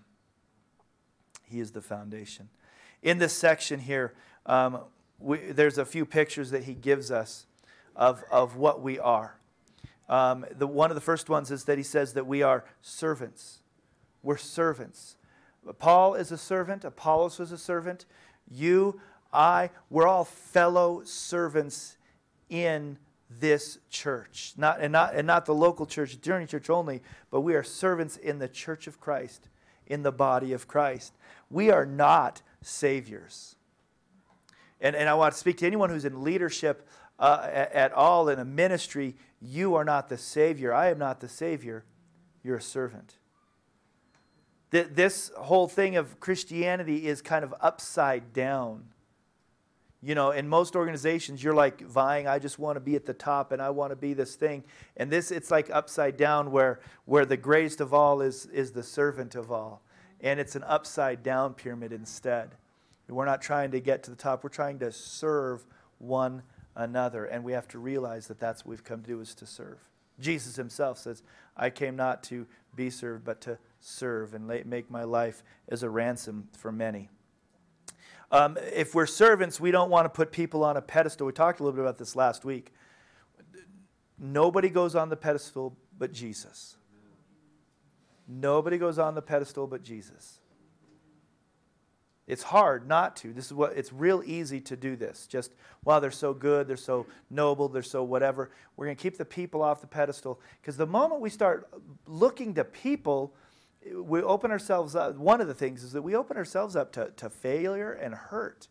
He 1.45 1.61
is 1.61 1.73
the 1.73 1.83
foundation. 1.83 2.49
In 3.03 3.19
this 3.19 3.33
section 3.33 3.81
here, 3.81 4.15
um, 4.47 4.81
we, 5.23 5.39
there's 5.39 5.79
a 5.79 5.85
few 5.85 6.05
pictures 6.05 6.51
that 6.51 6.65
he 6.65 6.75
gives 6.75 7.11
us 7.11 7.47
of, 7.95 8.25
of 8.31 8.57
what 8.57 8.83
we 8.83 8.99
are. 8.99 9.37
Um, 10.09 10.45
the, 10.51 10.67
one 10.67 10.91
of 10.91 10.95
the 10.95 11.01
first 11.01 11.29
ones 11.29 11.51
is 11.51 11.65
that 11.65 11.79
he 11.79 11.85
says 11.85 12.15
that 12.15 12.27
we 12.27 12.43
are 12.43 12.65
servants. 12.81 13.61
We're 14.23 14.37
servants. 14.37 15.17
Paul 15.79 16.15
is 16.15 16.33
a 16.33 16.39
servant, 16.39 16.85
Apollos 16.85 17.39
was 17.39 17.53
a 17.53 17.59
servant. 17.59 18.05
You, 18.51 19.01
I, 19.33 19.71
we're 19.91 20.09
all 20.09 20.25
fellow 20.25 21.03
servants 21.05 21.97
in 22.51 22.99
this 23.31 23.79
church. 23.89 24.55
Not, 24.57 24.81
and, 24.81 24.93
not, 24.93 25.15
and 25.15 25.27
not 25.27 25.47
the 25.47 25.55
local 25.55 25.87
church, 25.87 26.21
Journey 26.21 26.47
Church 26.47 26.69
only, 26.69 27.01
but 27.31 27.41
we 27.41 27.55
are 27.55 27.63
servants 27.63 28.17
in 28.17 28.39
the 28.39 28.49
church 28.49 28.87
of 28.87 29.01
Christ, 29.01 29.49
in 29.87 30.03
the 30.03 30.13
body 30.13 30.53
of 30.53 30.67
Christ. 30.67 31.15
We 31.49 31.71
are 31.71 31.87
not 31.87 32.43
saviors. 32.61 33.57
And, 34.83 34.97
and 34.97 35.09
I 35.09 35.15
want 35.15 35.33
to 35.33 35.39
speak 35.39 35.59
to 35.59 35.67
anyone 35.67 35.89
who's 35.89 36.05
in 36.05 36.23
leadership 36.23 36.87
uh, 37.19 37.49
at, 37.51 37.73
at 37.73 37.93
all 37.93 38.29
in 38.29 38.41
a 38.41 38.45
ministry. 38.45 39.15
You 39.41 39.77
are 39.77 39.85
not 39.85 40.09
the 40.09 40.19
Savior. 40.19 40.75
I 40.75 40.91
am 40.91 40.99
not 40.99 41.21
the 41.21 41.29
Savior. 41.29 41.85
You're 42.43 42.57
a 42.57 42.63
servant. 42.63 43.15
This 44.71 45.31
whole 45.37 45.69
thing 45.69 45.97
of 45.97 46.19
Christianity 46.19 47.07
is 47.07 47.21
kind 47.21 47.45
of 47.45 47.55
upside 47.61 48.33
down. 48.33 48.85
You 50.03 50.15
know, 50.15 50.31
in 50.31 50.49
most 50.49 50.75
organizations, 50.75 51.45
you're 51.45 51.55
like 51.55 51.83
vying, 51.83 52.27
I 52.27 52.39
just 52.39 52.59
want 52.59 52.77
to 52.77 52.81
be 52.81 52.97
at 52.97 53.05
the 53.05 53.13
top 53.13 53.53
and 53.53 53.63
I 53.63 53.71
want 53.71 53.93
to 53.93 53.97
be 53.97 54.15
this 54.15 54.35
thing. 54.35 54.65
And 54.97 55.11
this, 55.11 55.31
it's 55.31 55.51
like 55.51 55.71
upside 55.71 56.17
down 56.17 56.51
where, 56.51 56.81
where 57.05 57.27
the 57.27 57.37
greatest 57.37 57.81
of 57.81 57.95
all 57.95 58.23
is, 58.23 58.47
is 58.47 58.73
the 58.73 58.83
servant 58.83 59.35
of 59.35 59.53
all. 59.53 59.83
And 60.23 60.41
it's 60.41 60.57
an 60.57 60.65
upside 60.65 61.23
down 61.23 61.53
pyramid 61.55 61.93
instead. 61.93 62.57
We're 63.09 63.27
not 63.27 63.43
trying 63.43 63.71
to 63.73 63.81
get 63.81 64.03
to 64.05 64.11
the 64.11 64.17
top. 64.17 64.43
We're 64.43 64.51
trying 64.51 64.79
to 64.79 64.91
serve 64.93 65.67
one 65.99 66.43
another. 66.75 67.25
And 67.27 67.45
we 67.45 67.53
have 67.53 67.69
to 67.69 67.79
realize 67.79 68.27
that 68.29 68.41
that's 68.41 68.65
what 68.65 68.71
we've 68.71 68.85
come 68.85 69.03
to 69.03 69.07
do 69.07 69.21
is 69.21 69.35
to 69.37 69.47
serve. 69.47 69.79
Jesus 70.21 70.57
himself 70.57 70.99
says, 70.99 71.23
I 71.57 71.71
came 71.71 71.97
not 71.97 72.23
to 72.25 72.47
be 72.75 72.91
served, 72.91 73.25
but 73.25 73.41
to 73.43 73.59
serve 73.81 74.35
and 74.35 74.47
make 74.47 74.91
my 74.91 75.05
life 75.05 75.43
as 75.69 75.83
a 75.83 75.91
ransom 75.91 76.49
for 76.57 76.73
many. 76.73 77.09
Um, 78.31 78.57
if 78.73 78.95
we're 78.95 79.07
servants, 79.07 79.61
we 79.61 79.71
don't 79.71 79.91
want 79.91 80.07
to 80.07 80.09
put 80.09 80.33
people 80.33 80.65
on 80.65 80.77
a 80.77 80.83
pedestal. 80.83 81.27
We 81.27 81.33
talked 81.33 81.61
a 81.61 81.63
little 81.63 81.77
bit 81.77 81.83
about 81.83 81.99
this 81.99 82.17
last 82.17 82.45
week. 82.45 82.73
Nobody 84.19 84.71
goes 84.71 84.95
on 84.95 85.11
the 85.11 85.17
pedestal 85.17 85.77
but 85.99 86.13
Jesus. 86.13 86.77
Nobody 88.27 88.79
goes 88.79 88.99
on 88.99 89.15
the 89.15 89.21
pedestal 89.21 89.67
but 89.67 89.83
Jesus. 89.83 90.39
It's 92.27 92.45
hard 92.45 92.87
not 92.87 93.17
to. 93.17 93.33
This 93.33 93.47
is 93.47 93.53
what 93.53 93.77
it's 93.77 93.93
real 93.93 94.23
easy 94.25 94.61
to 94.63 94.77
do 94.77 94.95
this. 94.95 95.27
Just 95.27 95.53
while 95.83 96.01
they're 96.01 96.11
so 96.11 96.33
good, 96.33 96.69
they're 96.69 96.77
so 96.77 97.07
noble, 97.31 97.69
they're 97.69 97.83
so 97.83 98.05
whatever. 98.05 98.51
We're 98.77 98.87
going 98.87 98.97
to 98.97 99.03
keep 99.03 99.19
the 99.19 99.25
people 99.25 99.63
off 99.63 99.81
the 99.81 99.89
pedestal 99.89 100.41
because 100.61 100.77
the 100.77 100.87
moment 100.87 101.21
we 101.21 101.31
start 101.31 101.69
looking 102.07 102.55
to 102.55 102.65
people, 102.65 103.35
we 103.95 104.23
open 104.23 104.53
ourselves 104.53 104.95
up. 104.95 105.17
One 105.17 105.41
of 105.41 105.49
the 105.49 105.55
things 105.55 105.83
is 105.83 105.93
that 105.93 106.03
we 106.03 106.15
open 106.15 106.37
ourselves 106.37 106.77
up 106.77 106.93
to, 106.93 107.11
to 107.17 107.29
failure 107.29 107.93
and 107.93 108.15
hurt. 108.15 108.69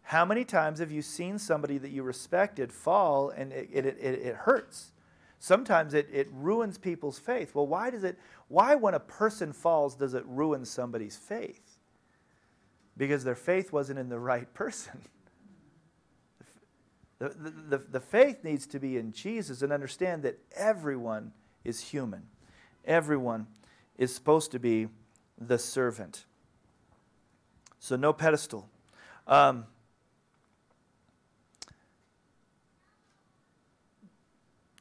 How 0.00 0.24
many 0.24 0.44
times 0.44 0.78
have 0.80 0.90
you 0.90 1.02
seen 1.02 1.38
somebody 1.38 1.78
that 1.78 1.90
you 1.90 2.02
respected 2.02 2.72
fall 2.72 3.30
and 3.30 3.52
it, 3.52 3.68
it, 3.72 3.86
it, 3.86 3.98
it 3.98 4.34
hurts? 4.34 4.92
Sometimes 5.38 5.92
it, 5.92 6.08
it 6.10 6.28
ruins 6.32 6.78
people's 6.78 7.18
faith. 7.18 7.54
Well, 7.54 7.66
why 7.66 7.90
does 7.90 8.04
it, 8.04 8.18
why 8.48 8.74
when 8.76 8.94
a 8.94 9.00
person 9.00 9.52
falls 9.52 9.94
does 9.94 10.14
it 10.14 10.24
ruin 10.26 10.64
somebody's 10.64 11.16
faith? 11.16 11.63
Because 12.96 13.24
their 13.24 13.34
faith 13.34 13.72
wasn't 13.72 13.98
in 13.98 14.08
the 14.08 14.18
right 14.18 14.52
person. 14.54 15.00
The, 17.18 17.28
the, 17.68 17.78
the, 17.78 18.00
faith 18.00 18.44
needs 18.44 18.66
to 18.66 18.78
be 18.78 18.96
in 18.96 19.12
Jesus 19.12 19.62
and 19.62 19.72
understand 19.72 20.24
that 20.24 20.38
everyone 20.54 21.32
is 21.64 21.80
human. 21.80 22.24
Everyone 22.84 23.46
is 23.96 24.14
supposed 24.14 24.50
to 24.50 24.58
be 24.58 24.88
the 25.38 25.58
servant. 25.58 26.24
So, 27.78 27.96
no 27.96 28.12
pedestal. 28.12 28.68
Um, 29.26 29.64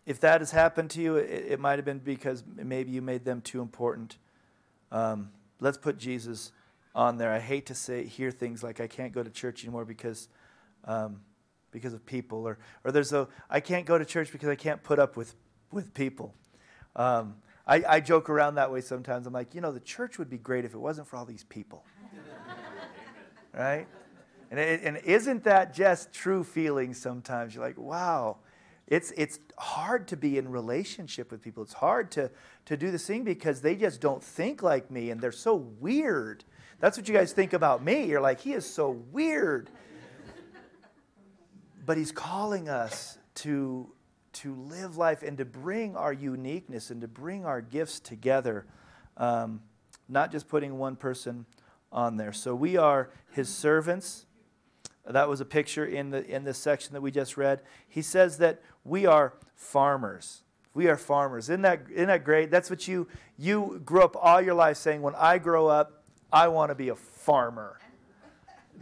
if 0.05 0.19
that 0.19 0.41
has 0.41 0.51
happened 0.51 0.89
to 0.91 1.01
you, 1.01 1.15
it, 1.15 1.45
it 1.49 1.59
might 1.59 1.77
have 1.77 1.85
been 1.85 1.99
because 1.99 2.43
maybe 2.55 2.91
you 2.91 3.01
made 3.01 3.25
them 3.25 3.41
too 3.41 3.61
important. 3.61 4.17
Um, 4.91 5.31
let's 5.59 5.77
put 5.77 5.97
Jesus 5.97 6.51
on 6.95 7.17
there. 7.17 7.31
I 7.31 7.39
hate 7.39 7.65
to 7.67 7.75
say 7.75 8.05
hear 8.05 8.31
things 8.31 8.63
like 8.63 8.79
I 8.79 8.87
can't 8.87 9.13
go 9.13 9.23
to 9.23 9.29
church 9.29 9.63
anymore 9.63 9.85
because 9.85 10.29
um, 10.85 11.21
because 11.71 11.93
of 11.93 12.05
people, 12.05 12.47
or 12.47 12.57
or 12.83 12.91
there's 12.91 13.13
a 13.13 13.27
I 13.49 13.59
can't 13.59 13.85
go 13.85 13.97
to 13.97 14.05
church 14.05 14.31
because 14.31 14.49
I 14.49 14.55
can't 14.55 14.83
put 14.83 14.99
up 14.99 15.17
with 15.17 15.35
with 15.71 15.93
people. 15.93 16.33
Um, 16.95 17.35
I, 17.65 17.83
I 17.87 17.99
joke 18.01 18.29
around 18.29 18.55
that 18.55 18.71
way 18.71 18.81
sometimes. 18.81 19.25
I'm 19.25 19.33
like, 19.33 19.55
you 19.55 19.61
know, 19.61 19.71
the 19.71 19.79
church 19.79 20.19
would 20.19 20.29
be 20.29 20.37
great 20.37 20.65
if 20.65 20.73
it 20.73 20.77
wasn't 20.77 21.07
for 21.07 21.15
all 21.15 21.25
these 21.25 21.45
people. 21.45 21.85
right? 23.53 23.87
And, 24.51 24.59
it, 24.59 24.81
and 24.83 24.97
isn't 24.97 25.45
that 25.45 25.73
just 25.73 26.11
true 26.11 26.43
feeling 26.43 26.93
sometimes? 26.93 27.55
You're 27.55 27.63
like, 27.63 27.77
wow, 27.77 28.37
it's, 28.87 29.11
it's 29.15 29.39
hard 29.57 30.07
to 30.09 30.17
be 30.17 30.37
in 30.37 30.49
relationship 30.49 31.31
with 31.31 31.41
people. 31.41 31.63
It's 31.63 31.73
hard 31.73 32.11
to, 32.11 32.29
to 32.65 32.75
do 32.75 32.91
this 32.91 33.07
thing 33.07 33.23
because 33.23 33.61
they 33.61 33.75
just 33.75 34.01
don't 34.01 34.21
think 34.21 34.61
like 34.61 34.91
me 34.91 35.09
and 35.09 35.21
they're 35.21 35.31
so 35.31 35.55
weird. 35.55 36.43
That's 36.83 36.97
what 36.97 37.07
you 37.07 37.13
guys 37.13 37.31
think 37.31 37.53
about 37.53 37.81
me. 37.81 38.03
You're 38.03 38.19
like, 38.19 38.41
he 38.41 38.51
is 38.51 38.65
so 38.65 38.89
weird. 39.13 39.69
but 41.85 41.95
he's 41.95 42.11
calling 42.11 42.67
us 42.67 43.17
to 43.35 43.89
to 44.33 44.53
live 44.53 44.97
life 44.97 45.23
and 45.23 45.37
to 45.37 45.45
bring 45.45 45.95
our 45.95 46.11
uniqueness 46.11 46.91
and 46.91 46.99
to 46.99 47.07
bring 47.07 47.45
our 47.45 47.61
gifts 47.61 48.01
together, 48.01 48.65
um, 49.15 49.61
not 50.09 50.29
just 50.29 50.49
putting 50.49 50.77
one 50.77 50.97
person 50.97 51.45
on 51.89 52.17
there. 52.17 52.33
So 52.33 52.53
we 52.53 52.75
are 52.75 53.11
his 53.31 53.47
servants. 53.47 54.25
That 55.07 55.29
was 55.29 55.39
a 55.39 55.45
picture 55.45 55.85
in 55.85 56.09
the 56.09 56.25
in 56.25 56.43
this 56.43 56.57
section 56.57 56.91
that 56.95 57.01
we 57.01 57.11
just 57.11 57.37
read. 57.37 57.61
He 57.87 58.01
says 58.01 58.39
that 58.39 58.61
we 58.83 59.05
are 59.05 59.35
farmers. 59.55 60.43
We 60.73 60.89
are 60.89 60.97
farmers. 60.97 61.45
Isn't 61.45 61.61
that, 61.61 61.83
isn't 61.89 62.07
that 62.07 62.25
great? 62.25 62.51
That's 62.51 62.69
what 62.69 62.89
you 62.89 63.07
you 63.37 63.81
grew 63.85 64.03
up 64.03 64.17
all 64.19 64.41
your 64.41 64.55
life 64.55 64.75
saying, 64.75 65.01
when 65.01 65.15
I 65.15 65.37
grow 65.37 65.67
up, 65.67 66.02
I 66.33 66.47
want 66.47 66.71
to 66.71 66.75
be 66.75 66.89
a 66.89 66.95
farmer. 66.95 67.79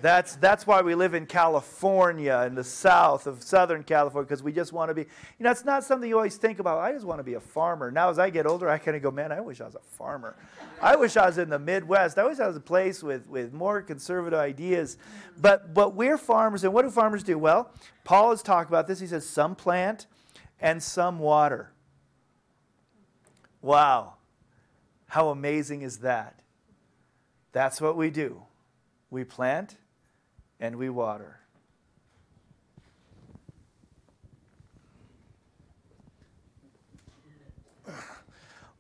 That's, 0.02 0.38
that's 0.38 0.66
why 0.66 0.82
we 0.82 0.96
live 0.96 1.14
in 1.14 1.26
California, 1.26 2.46
in 2.48 2.56
the 2.56 2.64
south 2.64 3.28
of 3.28 3.44
Southern 3.44 3.84
California, 3.84 4.26
because 4.26 4.42
we 4.42 4.54
just 4.54 4.72
want 4.72 4.90
to 4.90 4.96
be, 4.96 5.02
you 5.02 5.44
know, 5.44 5.52
it's 5.52 5.66
not 5.66 5.84
something 5.84 6.10
you 6.10 6.16
always 6.16 6.38
think 6.38 6.60
about. 6.60 6.80
I 6.80 6.94
just 6.94 7.06
want 7.06 7.20
to 7.20 7.24
be 7.24 7.34
a 7.34 7.42
farmer. 7.42 7.92
Now, 7.92 8.10
as 8.10 8.18
I 8.18 8.30
get 8.30 8.48
older, 8.48 8.70
I 8.70 8.78
kind 8.78 8.96
of 8.96 9.04
go, 9.04 9.12
man, 9.12 9.32
I 9.34 9.42
wish 9.42 9.60
I 9.60 9.66
was 9.66 9.76
a 9.76 9.96
farmer. 9.98 10.38
I 10.82 10.96
wish 10.96 11.18
I 11.18 11.28
was 11.28 11.38
in 11.38 11.50
the 11.50 11.60
Midwest. 11.60 12.18
I 12.18 12.26
wish 12.26 12.40
I 12.40 12.48
was 12.48 12.56
a 12.56 12.62
place 12.62 13.04
with, 13.04 13.28
with 13.28 13.54
more 13.54 13.82
conservative 13.82 14.40
ideas. 14.40 14.98
But, 15.38 15.74
but 15.74 15.94
we're 15.94 16.18
farmers, 16.18 16.64
and 16.64 16.74
what 16.74 16.84
do 16.84 16.90
farmers 16.90 17.22
do? 17.22 17.38
Well, 17.38 17.72
Paul 18.06 18.32
has 18.32 18.42
talked 18.42 18.70
about 18.70 18.88
this. 18.88 19.02
He 19.02 19.08
says, 19.08 19.28
some 19.28 19.56
plant 19.56 20.08
and 20.62 20.82
some 20.82 21.20
water. 21.20 21.74
Wow. 23.62 24.16
How 25.08 25.30
amazing 25.30 25.82
is 25.82 25.98
that? 25.98 26.42
That's 27.52 27.82
what 27.82 27.98
we 27.98 28.10
do. 28.10 28.44
We 29.10 29.24
plant 29.24 29.76
and 30.60 30.76
we 30.78 30.90
water. 30.90 31.40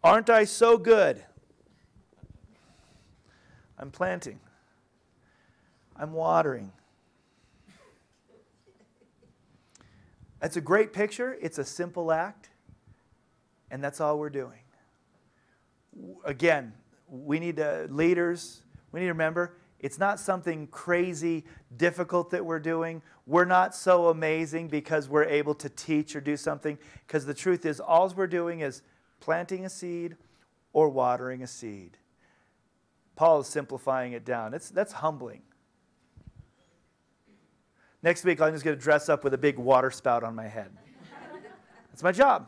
Aren't 0.03 0.29
I 0.29 0.45
so 0.45 0.77
good? 0.77 1.23
I'm 3.77 3.91
planting. 3.91 4.39
I'm 5.95 6.13
watering. 6.13 6.71
It's 10.41 10.57
a 10.57 10.61
great 10.61 10.91
picture. 10.91 11.37
It's 11.39 11.59
a 11.59 11.65
simple 11.65 12.11
act. 12.11 12.49
And 13.69 13.83
that's 13.83 14.01
all 14.01 14.17
we're 14.17 14.29
doing. 14.29 14.59
Again, 16.25 16.73
we 17.11 17.39
need 17.39 17.57
to, 17.57 17.87
leaders, 17.91 18.61
we 18.91 19.01
need 19.01 19.07
to 19.07 19.11
remember 19.11 19.53
it's 19.81 19.97
not 19.97 20.19
something 20.19 20.67
crazy, 20.67 21.43
difficult 21.75 22.29
that 22.31 22.45
we're 22.45 22.59
doing. 22.59 23.01
We're 23.25 23.45
not 23.45 23.73
so 23.73 24.09
amazing 24.09 24.67
because 24.67 25.09
we're 25.09 25.25
able 25.25 25.55
to 25.55 25.69
teach 25.69 26.15
or 26.15 26.21
do 26.21 26.37
something. 26.37 26.77
Because 27.07 27.25
the 27.25 27.33
truth 27.33 27.65
is, 27.65 27.79
all 27.79 28.07
we're 28.15 28.27
doing 28.27 28.59
is 28.59 28.83
planting 29.19 29.65
a 29.65 29.69
seed 29.69 30.17
or 30.71 30.87
watering 30.89 31.41
a 31.41 31.47
seed. 31.47 31.97
Paul 33.15 33.39
is 33.39 33.47
simplifying 33.47 34.13
it 34.13 34.23
down. 34.23 34.53
It's, 34.53 34.69
that's 34.69 34.93
humbling. 34.93 35.41
Next 38.03 38.23
week, 38.23 38.39
I'm 38.39 38.53
just 38.53 38.63
going 38.63 38.77
to 38.77 38.81
dress 38.81 39.09
up 39.09 39.23
with 39.23 39.33
a 39.33 39.37
big 39.37 39.57
water 39.57 39.89
spout 39.89 40.23
on 40.23 40.35
my 40.35 40.47
head. 40.47 40.69
That's 41.89 42.03
my 42.03 42.11
job. 42.11 42.47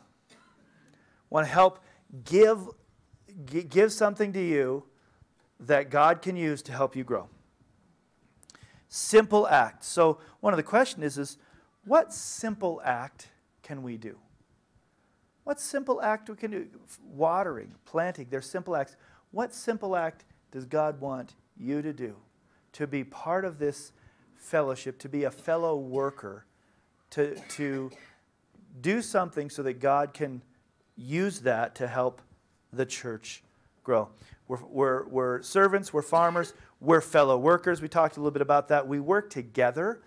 Want 1.32 1.48
to 1.48 1.52
help 1.52 1.80
give, 2.26 2.60
give 3.70 3.92
something 3.92 4.34
to 4.34 4.42
you 4.42 4.84
that 5.60 5.90
God 5.90 6.22
can 6.22 6.36
use 6.36 6.62
to 6.64 6.72
help 6.72 6.96
you 6.96 7.04
grow. 7.04 7.30
Simple 8.90 9.48
act. 9.48 9.84
So 9.84 10.20
one 10.40 10.54
of 10.54 10.58
the 10.58 10.64
questions 10.64 11.04
is, 11.04 11.18
is 11.18 11.38
what 11.86 12.14
simple 12.14 12.82
act 12.84 13.30
can 13.62 13.82
we 13.82 13.98
do? 13.98 14.18
What 15.44 15.60
simple 15.60 16.02
act 16.02 16.30
we 16.30 16.36
can 16.36 16.52
do? 16.52 16.68
Watering, 17.04 17.74
planting, 17.86 18.28
they're 18.30 18.42
simple 18.42 18.76
acts. 18.76 18.96
What 19.32 19.54
simple 19.54 19.96
act 19.96 20.26
does 20.52 20.66
God 20.66 21.02
want 21.02 21.36
you 21.58 21.82
to 21.82 21.92
do 21.92 22.16
to 22.74 22.88
be 22.88 23.04
part 23.04 23.46
of 23.46 23.60
this 23.60 23.92
fellowship, 24.36 25.00
to 25.00 25.10
be 25.10 25.24
a 25.24 25.32
fellow 25.32 25.78
worker, 25.78 26.46
to, 27.12 27.36
to 27.50 27.92
do 28.82 29.02
something 29.02 29.50
so 29.50 29.64
that 29.64 29.80
God 29.80 30.14
can 30.14 30.42
use 30.96 31.42
that 31.42 31.76
to 31.76 31.88
help 31.88 32.22
the 32.76 32.86
church 32.86 33.44
grow? 33.84 34.10
We're, 34.48 34.64
we're, 34.66 35.08
we're 35.08 35.42
servants, 35.42 35.94
we're 35.94 36.02
farmers, 36.02 36.54
we're 36.80 37.02
fellow 37.02 37.38
workers. 37.38 37.82
We 37.82 37.88
talked 37.88 38.18
a 38.18 38.20
little 38.20 38.32
bit 38.32 38.42
about 38.42 38.68
that. 38.68 38.88
We 38.88 39.00
work 39.00 39.30
together, 39.30 40.02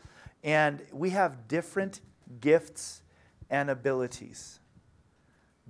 and 0.45 0.83
we 0.93 1.11
have 1.11 1.49
different 1.49 2.01
gifts 2.41 3.03
and 3.49 3.71
abilities. 3.71 4.61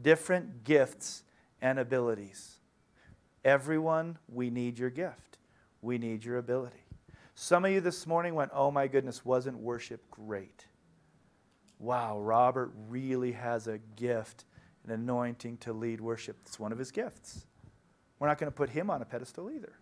Different 0.00 0.64
gifts 0.64 1.22
and 1.62 1.78
abilities. 1.78 2.56
Everyone, 3.44 4.18
we 4.28 4.50
need 4.50 4.78
your 4.78 4.90
gift. 4.90 5.38
We 5.80 5.98
need 5.98 6.24
your 6.24 6.38
ability. 6.38 6.82
Some 7.34 7.64
of 7.64 7.70
you 7.70 7.80
this 7.80 8.06
morning 8.06 8.34
went, 8.34 8.50
Oh 8.52 8.70
my 8.70 8.88
goodness, 8.88 9.24
wasn't 9.24 9.58
worship 9.58 10.10
great? 10.10 10.66
Wow, 11.78 12.18
Robert 12.18 12.72
really 12.88 13.32
has 13.32 13.68
a 13.68 13.78
gift, 13.96 14.46
an 14.86 14.92
anointing 14.92 15.58
to 15.58 15.72
lead 15.72 16.00
worship. 16.00 16.36
It's 16.46 16.58
one 16.58 16.72
of 16.72 16.78
his 16.78 16.90
gifts. 16.90 17.46
We're 18.18 18.28
not 18.28 18.38
going 18.38 18.50
to 18.50 18.56
put 18.56 18.70
him 18.70 18.88
on 18.90 19.02
a 19.02 19.04
pedestal 19.04 19.50
either. 19.50 19.74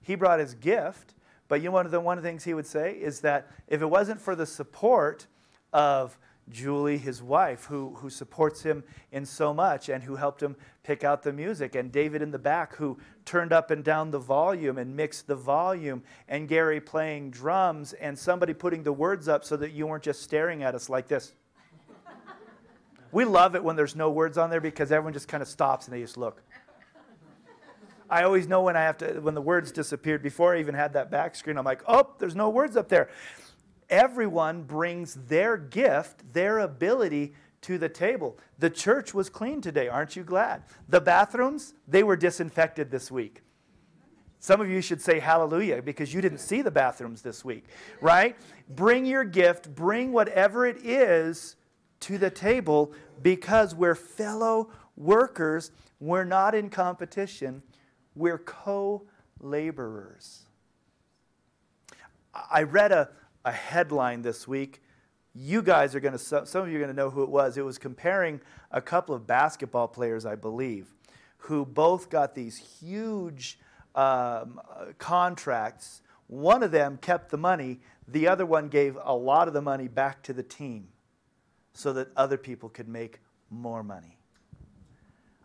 He 0.00 0.14
brought 0.14 0.40
his 0.40 0.54
gift, 0.54 1.14
But 1.48 1.62
you 1.62 1.68
know, 1.68 1.72
one 1.72 1.86
of 1.86 1.92
the 1.92 2.00
one 2.00 2.18
of 2.18 2.22
the 2.22 2.28
things 2.28 2.44
he 2.44 2.54
would 2.54 2.66
say 2.66 2.92
is 2.92 3.20
that 3.20 3.50
if 3.66 3.80
it 3.82 3.86
wasn't 3.86 4.20
for 4.20 4.36
the 4.36 4.46
support 4.46 5.26
of 5.72 6.18
Julie, 6.50 6.96
his 6.96 7.22
wife, 7.22 7.66
who, 7.66 7.94
who 7.96 8.08
supports 8.08 8.62
him 8.62 8.82
in 9.12 9.26
so 9.26 9.52
much 9.52 9.90
and 9.90 10.02
who 10.02 10.16
helped 10.16 10.42
him 10.42 10.56
pick 10.82 11.04
out 11.04 11.22
the 11.22 11.32
music, 11.32 11.74
and 11.74 11.92
David 11.92 12.22
in 12.22 12.30
the 12.30 12.38
back, 12.38 12.74
who 12.76 12.98
turned 13.26 13.52
up 13.52 13.70
and 13.70 13.84
down 13.84 14.10
the 14.10 14.18
volume 14.18 14.78
and 14.78 14.96
mixed 14.96 15.26
the 15.26 15.34
volume, 15.34 16.02
and 16.26 16.48
Gary 16.48 16.80
playing 16.80 17.30
drums, 17.30 17.92
and 17.94 18.18
somebody 18.18 18.54
putting 18.54 18.82
the 18.82 18.92
words 18.92 19.28
up 19.28 19.44
so 19.44 19.58
that 19.58 19.72
you 19.72 19.86
weren't 19.86 20.02
just 20.02 20.22
staring 20.22 20.62
at 20.62 20.74
us 20.74 20.88
like 20.88 21.06
this. 21.06 21.34
We 23.12 23.24
love 23.24 23.54
it 23.54 23.62
when 23.64 23.76
there's 23.76 23.96
no 23.96 24.10
words 24.10 24.38
on 24.38 24.50
there 24.50 24.60
because 24.60 24.92
everyone 24.92 25.12
just 25.12 25.28
kind 25.28 25.42
of 25.42 25.48
stops 25.48 25.86
and 25.86 25.96
they 25.96 26.00
just 26.00 26.16
look. 26.16 26.42
I 28.10 28.22
always 28.22 28.48
know 28.48 28.62
when 28.62 28.76
I 28.76 28.82
have 28.82 28.96
to 28.98 29.20
when 29.20 29.34
the 29.34 29.42
words 29.42 29.70
disappeared 29.70 30.22
before 30.22 30.54
I 30.54 30.60
even 30.60 30.74
had 30.74 30.94
that 30.94 31.10
back 31.10 31.34
screen. 31.34 31.58
I'm 31.58 31.64
like, 31.64 31.82
oh, 31.86 32.14
there's 32.18 32.34
no 32.36 32.48
words 32.48 32.76
up 32.76 32.88
there 32.88 33.10
everyone 33.90 34.62
brings 34.62 35.14
their 35.14 35.56
gift, 35.56 36.32
their 36.32 36.58
ability 36.60 37.34
to 37.62 37.78
the 37.78 37.88
table. 37.88 38.38
The 38.58 38.70
church 38.70 39.14
was 39.14 39.28
clean 39.28 39.60
today, 39.60 39.88
aren't 39.88 40.16
you 40.16 40.22
glad? 40.22 40.62
The 40.88 41.00
bathrooms, 41.00 41.74
they 41.86 42.02
were 42.02 42.16
disinfected 42.16 42.90
this 42.90 43.10
week. 43.10 43.42
Some 44.40 44.60
of 44.60 44.70
you 44.70 44.80
should 44.80 45.00
say 45.00 45.18
hallelujah 45.18 45.82
because 45.82 46.14
you 46.14 46.20
didn't 46.20 46.38
see 46.38 46.62
the 46.62 46.70
bathrooms 46.70 47.22
this 47.22 47.44
week, 47.44 47.64
right? 48.00 48.36
Bring 48.68 49.04
your 49.04 49.24
gift, 49.24 49.74
bring 49.74 50.12
whatever 50.12 50.64
it 50.64 50.84
is 50.84 51.56
to 52.00 52.18
the 52.18 52.30
table 52.30 52.92
because 53.22 53.74
we're 53.74 53.94
fellow 53.94 54.70
workers. 54.96 55.70
We're 56.00 56.24
not 56.24 56.54
in 56.54 56.70
competition, 56.70 57.62
we're 58.14 58.38
co 58.38 59.02
laborers. 59.40 60.44
I 62.50 62.62
read 62.62 62.92
a, 62.92 63.08
a 63.44 63.52
headline 63.52 64.22
this 64.22 64.46
week. 64.46 64.82
You 65.34 65.62
guys 65.62 65.94
are 65.94 66.00
going 66.00 66.12
to, 66.12 66.18
some 66.18 66.62
of 66.62 66.68
you 66.68 66.76
are 66.76 66.80
going 66.80 66.90
to 66.90 66.96
know 66.96 67.10
who 67.10 67.22
it 67.22 67.28
was. 67.28 67.56
It 67.56 67.64
was 67.64 67.78
comparing 67.78 68.40
a 68.70 68.80
couple 68.80 69.14
of 69.14 69.26
basketball 69.26 69.88
players, 69.88 70.24
I 70.24 70.34
believe, 70.34 70.94
who 71.38 71.64
both 71.64 72.10
got 72.10 72.34
these 72.34 72.56
huge 72.80 73.58
um, 73.94 74.60
contracts. 74.98 76.02
One 76.26 76.62
of 76.62 76.70
them 76.70 76.98
kept 77.00 77.30
the 77.30 77.38
money, 77.38 77.80
the 78.06 78.28
other 78.28 78.46
one 78.46 78.68
gave 78.68 78.96
a 79.02 79.14
lot 79.14 79.48
of 79.48 79.54
the 79.54 79.62
money 79.62 79.88
back 79.88 80.22
to 80.24 80.32
the 80.32 80.42
team 80.42 80.88
so 81.78 81.92
that 81.92 82.08
other 82.16 82.36
people 82.36 82.68
could 82.68 82.88
make 82.88 83.20
more 83.50 83.84
money. 83.84 84.18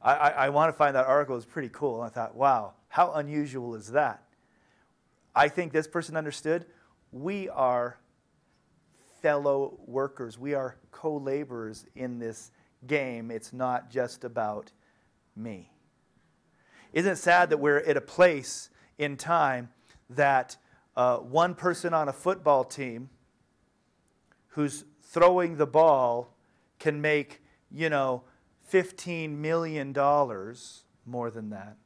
I, 0.02 0.14
I, 0.14 0.30
I 0.30 0.50
want 0.50 0.70
to 0.70 0.74
find 0.74 0.96
that 0.96 1.06
article. 1.06 1.36
It 1.36 1.38
was 1.38 1.46
pretty 1.46 1.70
cool. 1.72 2.02
I 2.02 2.10
thought, 2.10 2.34
wow, 2.34 2.74
how 2.88 3.14
unusual 3.14 3.76
is 3.76 3.92
that? 3.92 4.24
I 5.36 5.48
think 5.48 5.72
this 5.72 5.88
person 5.88 6.18
understood 6.18 6.66
we 7.12 7.50
are 7.50 8.00
fellow 9.22 9.78
workers. 9.86 10.40
We 10.40 10.56
are 10.56 10.78
co 10.90 11.18
laborers 11.18 11.86
in 11.94 12.18
this 12.18 12.50
game. 12.88 13.30
It's 13.30 13.54
not 13.54 13.92
just 13.92 14.24
about 14.24 14.72
me. 15.36 15.70
Isn't 16.94 17.12
it 17.12 17.18
sad 17.18 17.52
that 17.52 17.58
we're 17.58 17.78
at 17.78 17.96
a 17.96 18.02
place 18.02 18.72
in 18.98 19.18
time 19.18 19.70
that 20.10 20.58
uh, 20.98 21.18
one 21.18 21.54
person 21.54 21.94
on 21.94 22.10
a 22.10 22.14
football 22.14 22.64
team 22.64 23.12
who's 24.48 24.84
throwing 25.14 25.58
the 25.58 25.68
ball 25.68 26.36
can 26.80 27.00
make, 27.00 27.42
you 27.72 27.90
know, 27.90 28.24
$15 28.72 29.38
million 29.38 29.94
more 31.06 31.32
than 31.32 31.50
that? 31.52 31.78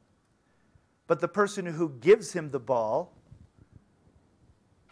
But 1.06 1.20
the 1.20 1.28
person 1.28 1.66
who 1.66 1.90
gives 2.00 2.32
him 2.32 2.50
the 2.50 2.58
ball 2.58 3.12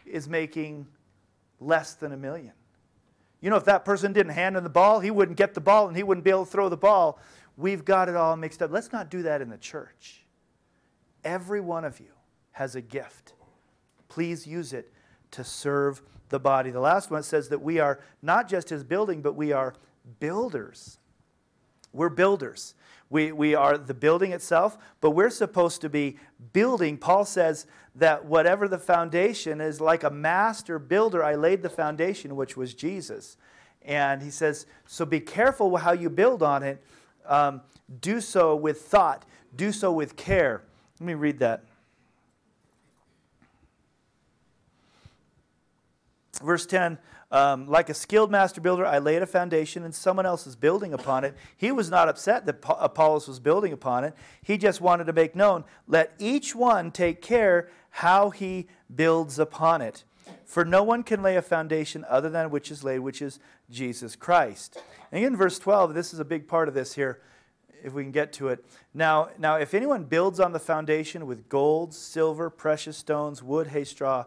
is 0.05 0.29
making 0.29 0.87
less 1.59 1.95
than 1.95 2.13
a 2.13 2.17
million. 2.17 2.53
You 3.41 3.51
know, 3.51 3.57
if 3.57 3.65
that 3.65 3.85
person 3.85 4.13
didn't 4.13 4.33
hand 4.33 4.57
him 4.57 4.65
the 4.65 4.71
ball, 4.71 5.01
he 5.01 5.11
wouldn't 5.11 5.37
get 5.37 5.55
the 5.55 5.61
ball 5.61 5.89
and 5.89 5.97
he 5.97 6.03
wouldn't 6.03 6.25
be 6.25 6.31
able 6.31 6.45
to 6.45 6.51
throw 6.51 6.69
the 6.69 6.77
ball. 6.77 7.21
We've 7.57 7.85
got 7.85 8.09
it 8.09 8.17
all 8.17 8.37
mixed 8.37 8.63
up. 8.63 8.71
Let's 8.71 8.93
not 8.93 9.11
do 9.11 9.23
that 9.23 9.41
in 9.41 9.49
the 9.49 9.59
church. 9.59 10.25
Every 11.25 11.61
one 11.61 11.85
of 11.85 12.01
you 12.01 12.13
has 12.53 12.77
a 12.77 12.81
gift. 12.81 13.35
Please 14.09 14.47
use 14.47 14.73
it 14.73 14.93
to 15.33 15.45
serve 15.45 16.03
the 16.29 16.39
body. 16.39 16.71
The 16.71 16.81
last 16.81 17.11
one 17.11 17.23
says 17.23 17.49
that 17.49 17.63
we 17.63 17.79
are 17.79 18.01
not 18.23 18.49
just 18.49 18.69
his 18.69 18.85
building, 18.85 19.23
but 19.23 19.35
we 19.35 19.53
are 19.53 19.75
builders. 20.21 20.99
We're 21.93 22.09
builders. 22.09 22.75
We, 23.09 23.31
we 23.33 23.55
are 23.55 23.79
the 23.79 23.95
building 23.95 24.33
itself, 24.33 24.77
but 25.01 25.11
we're 25.11 25.31
supposed 25.31 25.81
to 25.83 25.89
be 25.89 26.19
building. 26.53 26.99
Paul 26.99 27.25
says 27.25 27.67
that 27.95 28.25
whatever 28.25 28.67
the 28.67 28.79
foundation 28.79 29.61
is, 29.61 29.81
like 29.81 30.03
a 30.03 30.11
master 30.11 30.79
builder, 30.79 31.23
I 31.23 31.37
laid 31.37 31.63
the 31.63 31.71
foundation, 31.71 32.35
which 32.35 32.57
was 32.57 32.75
Jesus. 32.75 33.37
And 33.83 34.21
he 34.23 34.31
says, 34.31 34.67
so 34.87 35.07
be 35.07 35.21
careful 35.21 35.77
how 35.77 35.93
you 35.93 36.11
build 36.11 36.43
on 36.43 36.65
it. 36.65 36.83
Um, 37.25 37.61
do 38.01 38.21
so 38.21 38.57
with 38.57 38.83
thought, 38.83 39.25
do 39.55 39.71
so 39.71 39.93
with 39.93 40.17
care. 40.17 40.63
Let 40.99 41.07
me 41.07 41.15
read 41.15 41.39
that. 41.39 41.65
Verse 46.39 46.67
10 46.67 46.99
um, 47.31 47.67
like 47.67 47.89
a 47.89 47.95
skilled 47.95 48.31
master 48.31 48.61
builder, 48.61 48.87
I 48.87 48.99
laid 48.99 49.21
a 49.21 49.27
foundation 49.27 49.85
and 49.85 49.95
someone 49.95 50.27
else 50.27 50.47
is 50.47 50.55
building 50.55 50.93
upon 50.93 51.25
it. 51.25 51.35
He 51.57 51.73
was 51.73 51.91
not 51.91 52.09
upset 52.09 52.47
that 52.47 52.65
Apollos 52.79 53.27
was 53.27 53.41
building 53.41 53.73
upon 53.73 54.05
it. 54.05 54.15
He 54.43 54.57
just 54.57 54.81
wanted 54.81 55.07
to 55.09 55.13
make 55.13 55.35
known 55.35 55.65
let 55.89 56.13
each 56.19 56.55
one 56.55 56.93
take 56.93 57.21
care 57.21 57.69
how 57.91 58.31
he 58.31 58.69
builds 58.95 59.39
upon 59.39 59.83
it. 59.83 60.05
For 60.45 60.65
no 60.65 60.83
one 60.83 61.03
can 61.03 61.23
lay 61.23 61.37
a 61.37 61.43
foundation 61.43 62.05
other 62.09 62.31
than 62.31 62.51
which 62.51 62.71
is 62.71 62.85
laid, 62.85 63.01
which 63.01 63.21
is 63.21 63.41
Jesus 63.71 64.15
Christ. 64.15 64.81
And 65.11 65.25
in 65.25 65.37
verse 65.37 65.59
12, 65.59 65.95
this 65.95 66.15
is 66.15 66.21
a 66.21 66.25
big 66.25 66.47
part 66.47 66.69
of 66.69 66.75
this 66.75 66.95
here, 66.95 67.21
if 67.83 67.93
we 67.93 68.03
can 68.03 68.13
get 68.13 68.33
to 68.35 68.49
it. 68.49 68.65
Now, 68.95 69.31
now 69.39 69.57
if 69.57 69.75
anyone 69.75 70.05
builds 70.05 70.39
on 70.39 70.53
the 70.53 70.61
foundation 70.61 71.27
with 71.27 71.49
gold, 71.49 71.93
silver, 71.95 72.51
precious 72.51 72.97
stones, 72.97 73.43
wood, 73.43 73.69
hay, 73.69 73.85
straw, 73.85 74.27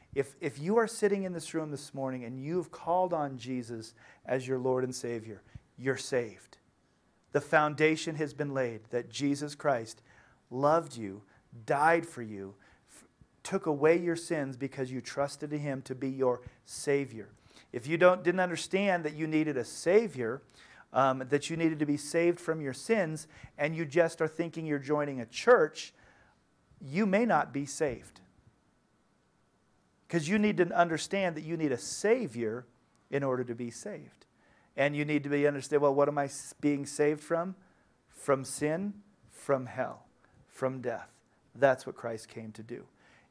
if, 0.13 0.35
if 0.41 0.59
you 0.59 0.77
are 0.77 0.87
sitting 0.87 1.23
in 1.23 1.33
this 1.33 1.53
room 1.53 1.71
this 1.71 1.93
morning 1.93 2.25
and 2.25 2.43
you've 2.43 2.71
called 2.71 3.13
on 3.13 3.37
jesus 3.37 3.93
as 4.25 4.47
your 4.47 4.59
lord 4.59 4.83
and 4.83 4.93
savior 4.93 5.41
you're 5.81 5.97
saved. 5.97 6.57
The 7.31 7.41
foundation 7.41 8.15
has 8.15 8.33
been 8.33 8.53
laid 8.53 8.81
that 8.91 9.09
Jesus 9.09 9.55
Christ 9.55 10.01
loved 10.49 10.95
you, 10.95 11.23
died 11.65 12.05
for 12.05 12.21
you, 12.21 12.53
f- 12.89 13.05
took 13.43 13.65
away 13.65 13.97
your 13.97 14.15
sins 14.15 14.57
because 14.57 14.91
you 14.91 15.01
trusted 15.01 15.51
him 15.51 15.81
to 15.83 15.95
be 15.95 16.09
your 16.09 16.41
savior. 16.65 17.29
If 17.73 17.87
you 17.87 17.97
don't, 17.97 18.23
didn't 18.23 18.41
understand 18.41 19.03
that 19.05 19.15
you 19.15 19.27
needed 19.27 19.57
a 19.57 19.65
savior, 19.65 20.41
um, 20.93 21.23
that 21.29 21.49
you 21.49 21.57
needed 21.57 21.79
to 21.79 21.85
be 21.85 21.97
saved 21.97 22.39
from 22.39 22.61
your 22.61 22.73
sins, 22.73 23.27
and 23.57 23.75
you 23.75 23.85
just 23.85 24.21
are 24.21 24.27
thinking 24.27 24.65
you're 24.65 24.77
joining 24.77 25.21
a 25.21 25.25
church, 25.25 25.93
you 26.81 27.05
may 27.05 27.25
not 27.25 27.53
be 27.53 27.65
saved. 27.65 28.20
Because 30.11 30.27
you 30.27 30.37
need 30.37 30.57
to 30.57 30.69
understand 30.77 31.37
that 31.37 31.45
you 31.45 31.55
need 31.55 31.71
a 31.71 31.77
savior 31.77 32.65
in 33.11 33.23
order 33.23 33.45
to 33.45 33.55
be 33.55 33.71
saved. 33.71 34.25
And 34.75 34.93
you 34.93 35.05
need 35.05 35.23
to 35.23 35.29
be 35.29 35.47
understand 35.47 35.81
well, 35.81 35.95
what 35.95 36.09
am 36.09 36.17
I 36.17 36.29
being 36.59 36.85
saved 36.85 37.21
from? 37.21 37.55
From 38.09 38.43
sin, 38.43 38.93
from 39.31 39.67
hell, 39.67 40.03
from 40.49 40.81
death. 40.81 41.07
That's 41.55 41.85
what 41.85 41.95
Christ 41.95 42.27
came 42.27 42.51
to 42.51 42.61
do. 42.61 42.83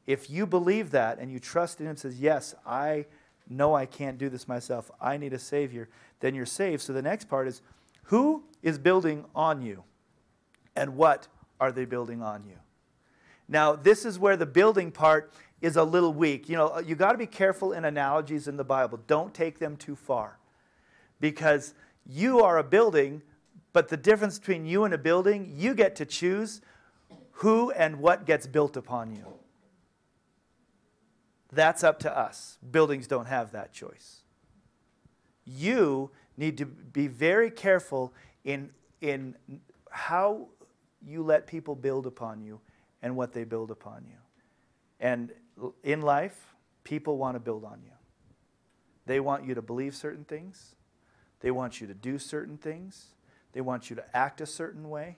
If 0.07 0.31
you 0.31 0.47
believe 0.47 0.89
that 0.89 1.19
and 1.19 1.31
you 1.31 1.37
trust 1.37 1.79
in 1.79 1.85
Him, 1.85 1.97
says, 1.97 2.19
Yes, 2.19 2.55
I 2.65 3.05
know 3.47 3.75
I 3.75 3.85
can't 3.85 4.17
do 4.17 4.27
this 4.27 4.47
myself, 4.47 4.89
I 4.99 5.17
need 5.17 5.33
a 5.33 5.39
Savior, 5.39 5.87
then 6.19 6.33
you're 6.33 6.47
saved. 6.47 6.81
So 6.81 6.93
the 6.93 7.03
next 7.03 7.29
part 7.29 7.47
is 7.47 7.61
who 8.05 8.41
is 8.63 8.79
building 8.79 9.25
on 9.35 9.61
you? 9.61 9.83
And 10.75 10.95
what 10.95 11.27
are 11.59 11.71
they 11.71 11.85
building 11.85 12.23
on 12.23 12.43
you? 12.43 12.57
Now, 13.51 13.75
this 13.75 14.05
is 14.05 14.17
where 14.17 14.37
the 14.37 14.45
building 14.45 14.91
part 14.91 15.33
is 15.59 15.75
a 15.75 15.83
little 15.83 16.13
weak. 16.13 16.47
You 16.47 16.55
know, 16.55 16.67
uh, 16.67 16.83
you 16.83 16.95
got 16.95 17.11
to 17.11 17.17
be 17.17 17.27
careful 17.27 17.73
in 17.73 17.83
analogies 17.83 18.47
in 18.47 18.55
the 18.55 18.63
Bible. 18.63 18.97
Don't 19.07 19.33
take 19.33 19.59
them 19.59 19.75
too 19.75 19.95
far 19.95 20.39
because 21.19 21.73
you 22.07 22.39
are 22.39 22.57
a 22.57 22.63
building, 22.63 23.21
but 23.73 23.89
the 23.89 23.97
difference 23.97 24.39
between 24.39 24.65
you 24.65 24.85
and 24.85 24.93
a 24.93 24.97
building, 24.97 25.53
you 25.55 25.73
get 25.73 25.97
to 25.97 26.05
choose 26.05 26.61
who 27.31 27.71
and 27.71 27.99
what 27.99 28.25
gets 28.25 28.47
built 28.47 28.77
upon 28.77 29.11
you. 29.11 29.25
That's 31.51 31.83
up 31.83 31.99
to 31.99 32.17
us. 32.17 32.57
Buildings 32.71 33.05
don't 33.05 33.25
have 33.25 33.51
that 33.51 33.73
choice. 33.73 34.21
You 35.43 36.09
need 36.37 36.57
to 36.59 36.65
be 36.65 37.07
very 37.07 37.51
careful 37.51 38.13
in, 38.45 38.69
in 39.01 39.35
how 39.89 40.47
you 41.05 41.21
let 41.21 41.47
people 41.47 41.75
build 41.75 42.05
upon 42.05 42.41
you 42.41 42.61
and 43.01 43.15
what 43.15 43.33
they 43.33 43.43
build 43.43 43.71
upon 43.71 44.05
you. 44.07 44.17
And 44.99 45.31
in 45.83 46.01
life, 46.01 46.53
people 46.83 47.17
want 47.17 47.35
to 47.35 47.39
build 47.39 47.63
on 47.63 47.81
you. 47.83 47.91
They 49.05 49.19
want 49.19 49.45
you 49.45 49.55
to 49.55 49.61
believe 49.61 49.95
certain 49.95 50.23
things, 50.23 50.75
they 51.39 51.51
want 51.51 51.81
you 51.81 51.87
to 51.87 51.93
do 51.93 52.19
certain 52.19 52.57
things, 52.57 53.15
they 53.53 53.61
want 53.61 53.89
you 53.89 53.95
to 53.95 54.17
act 54.17 54.41
a 54.41 54.45
certain 54.45 54.89
way. 54.89 55.17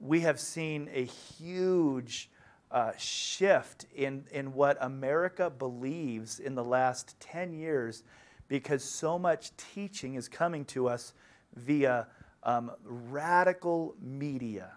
We 0.00 0.20
have 0.20 0.40
seen 0.40 0.88
a 0.92 1.04
huge 1.04 2.30
uh, 2.70 2.92
shift 2.96 3.86
in, 3.94 4.24
in 4.30 4.54
what 4.54 4.78
America 4.80 5.50
believes 5.50 6.38
in 6.38 6.54
the 6.54 6.64
last 6.64 7.18
10 7.20 7.52
years 7.52 8.02
because 8.46 8.82
so 8.82 9.18
much 9.18 9.50
teaching 9.56 10.14
is 10.14 10.28
coming 10.28 10.64
to 10.66 10.88
us 10.88 11.12
via 11.54 12.06
um, 12.42 12.70
radical 12.82 13.94
media. 14.00 14.72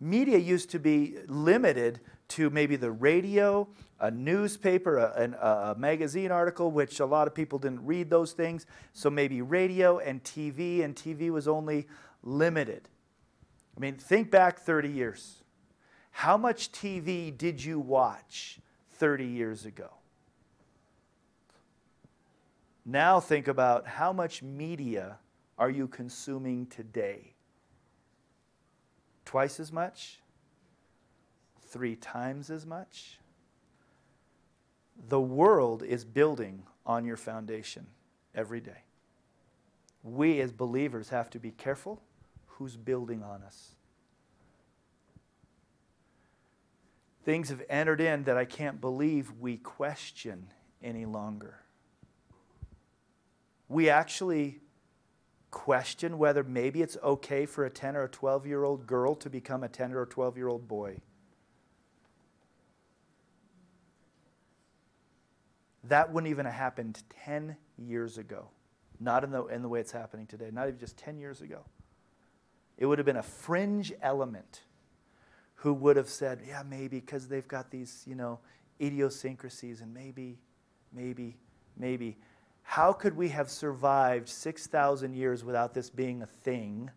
Media 0.00 0.38
used 0.38 0.70
to 0.70 0.78
be 0.78 1.16
limited 1.26 2.00
to 2.28 2.48
maybe 2.48 2.76
the 2.76 2.90
radio, 2.90 3.68
a 3.98 4.10
newspaper, 4.10 4.96
a, 4.96 5.74
a, 5.74 5.78
magazine 5.78 6.30
article, 6.30 6.70
which 6.70 7.00
a 7.00 7.06
lot 7.06 7.26
of 7.26 7.34
people 7.34 7.58
didn't 7.58 7.84
read 7.84 8.08
those 8.08 8.32
things. 8.32 8.64
So 8.94 9.10
maybe 9.10 9.42
radio 9.42 9.98
and 9.98 10.22
TV, 10.24 10.82
and 10.82 10.96
TV 10.96 11.30
was 11.30 11.46
only 11.46 11.86
limited. 12.22 12.88
I 13.76 13.80
mean, 13.80 13.96
think 13.96 14.30
back 14.30 14.58
30 14.60 14.88
years. 14.88 15.42
How 16.12 16.36
much 16.36 16.72
TV 16.72 17.36
did 17.36 17.62
you 17.62 17.78
watch 17.78 18.58
30 18.92 19.26
years 19.26 19.66
ago? 19.66 19.90
Now 22.86 23.20
think 23.20 23.48
about 23.48 23.86
how 23.86 24.12
much 24.12 24.42
media 24.42 25.18
are 25.58 25.70
you 25.70 25.86
consuming 25.86 26.66
today? 26.66 27.34
Twice 29.30 29.60
as 29.60 29.70
much? 29.70 30.18
Three 31.68 31.94
times 31.94 32.50
as 32.50 32.66
much? 32.66 33.20
The 35.08 35.20
world 35.20 35.84
is 35.84 36.04
building 36.04 36.64
on 36.84 37.04
your 37.04 37.16
foundation 37.16 37.86
every 38.34 38.58
day. 38.58 38.82
We 40.02 40.40
as 40.40 40.50
believers 40.50 41.10
have 41.10 41.30
to 41.30 41.38
be 41.38 41.52
careful 41.52 42.02
who's 42.48 42.74
building 42.74 43.22
on 43.22 43.44
us. 43.44 43.76
Things 47.24 47.50
have 47.50 47.62
entered 47.70 48.00
in 48.00 48.24
that 48.24 48.36
I 48.36 48.44
can't 48.44 48.80
believe 48.80 49.30
we 49.38 49.58
question 49.58 50.48
any 50.82 51.06
longer. 51.06 51.60
We 53.68 53.90
actually 53.90 54.58
question 55.50 56.18
whether 56.18 56.44
maybe 56.44 56.82
it's 56.82 56.96
okay 57.02 57.46
for 57.46 57.64
a 57.64 57.70
10 57.70 57.96
or 57.96 58.04
a 58.04 58.08
12 58.08 58.46
year 58.46 58.64
old 58.64 58.86
girl 58.86 59.14
to 59.16 59.30
become 59.30 59.62
a 59.62 59.68
10 59.68 59.92
or 59.92 60.06
12 60.06 60.36
year 60.36 60.48
old 60.48 60.68
boy. 60.68 60.96
That 65.84 66.12
wouldn't 66.12 66.30
even 66.30 66.46
have 66.46 66.54
happened 66.54 67.02
10 67.24 67.56
years 67.78 68.18
ago. 68.18 68.48
Not 69.00 69.24
in 69.24 69.30
the, 69.30 69.46
in 69.46 69.62
the 69.62 69.68
way 69.68 69.80
it's 69.80 69.92
happening 69.92 70.26
today, 70.26 70.50
not 70.52 70.68
even 70.68 70.78
just 70.78 70.96
10 70.98 71.18
years 71.18 71.40
ago. 71.40 71.64
It 72.76 72.86
would 72.86 72.98
have 72.98 73.06
been 73.06 73.16
a 73.16 73.22
fringe 73.22 73.92
element 74.02 74.62
who 75.56 75.74
would 75.74 75.96
have 75.96 76.08
said, 76.08 76.40
yeah, 76.46 76.62
maybe 76.68 77.00
because 77.00 77.28
they've 77.28 77.48
got 77.48 77.70
these, 77.70 78.04
you 78.06 78.14
know, 78.14 78.38
idiosyncrasies 78.80 79.80
and 79.80 79.92
maybe, 79.92 80.38
maybe, 80.92 81.36
maybe. 81.76 82.16
How 82.62 82.92
could 82.92 83.16
we 83.16 83.28
have 83.30 83.50
survived 83.50 84.28
6,000 84.28 85.14
years 85.14 85.44
without 85.44 85.74
this 85.74 85.90
being 85.90 86.22
a 86.22 86.26
thing? 86.26 86.90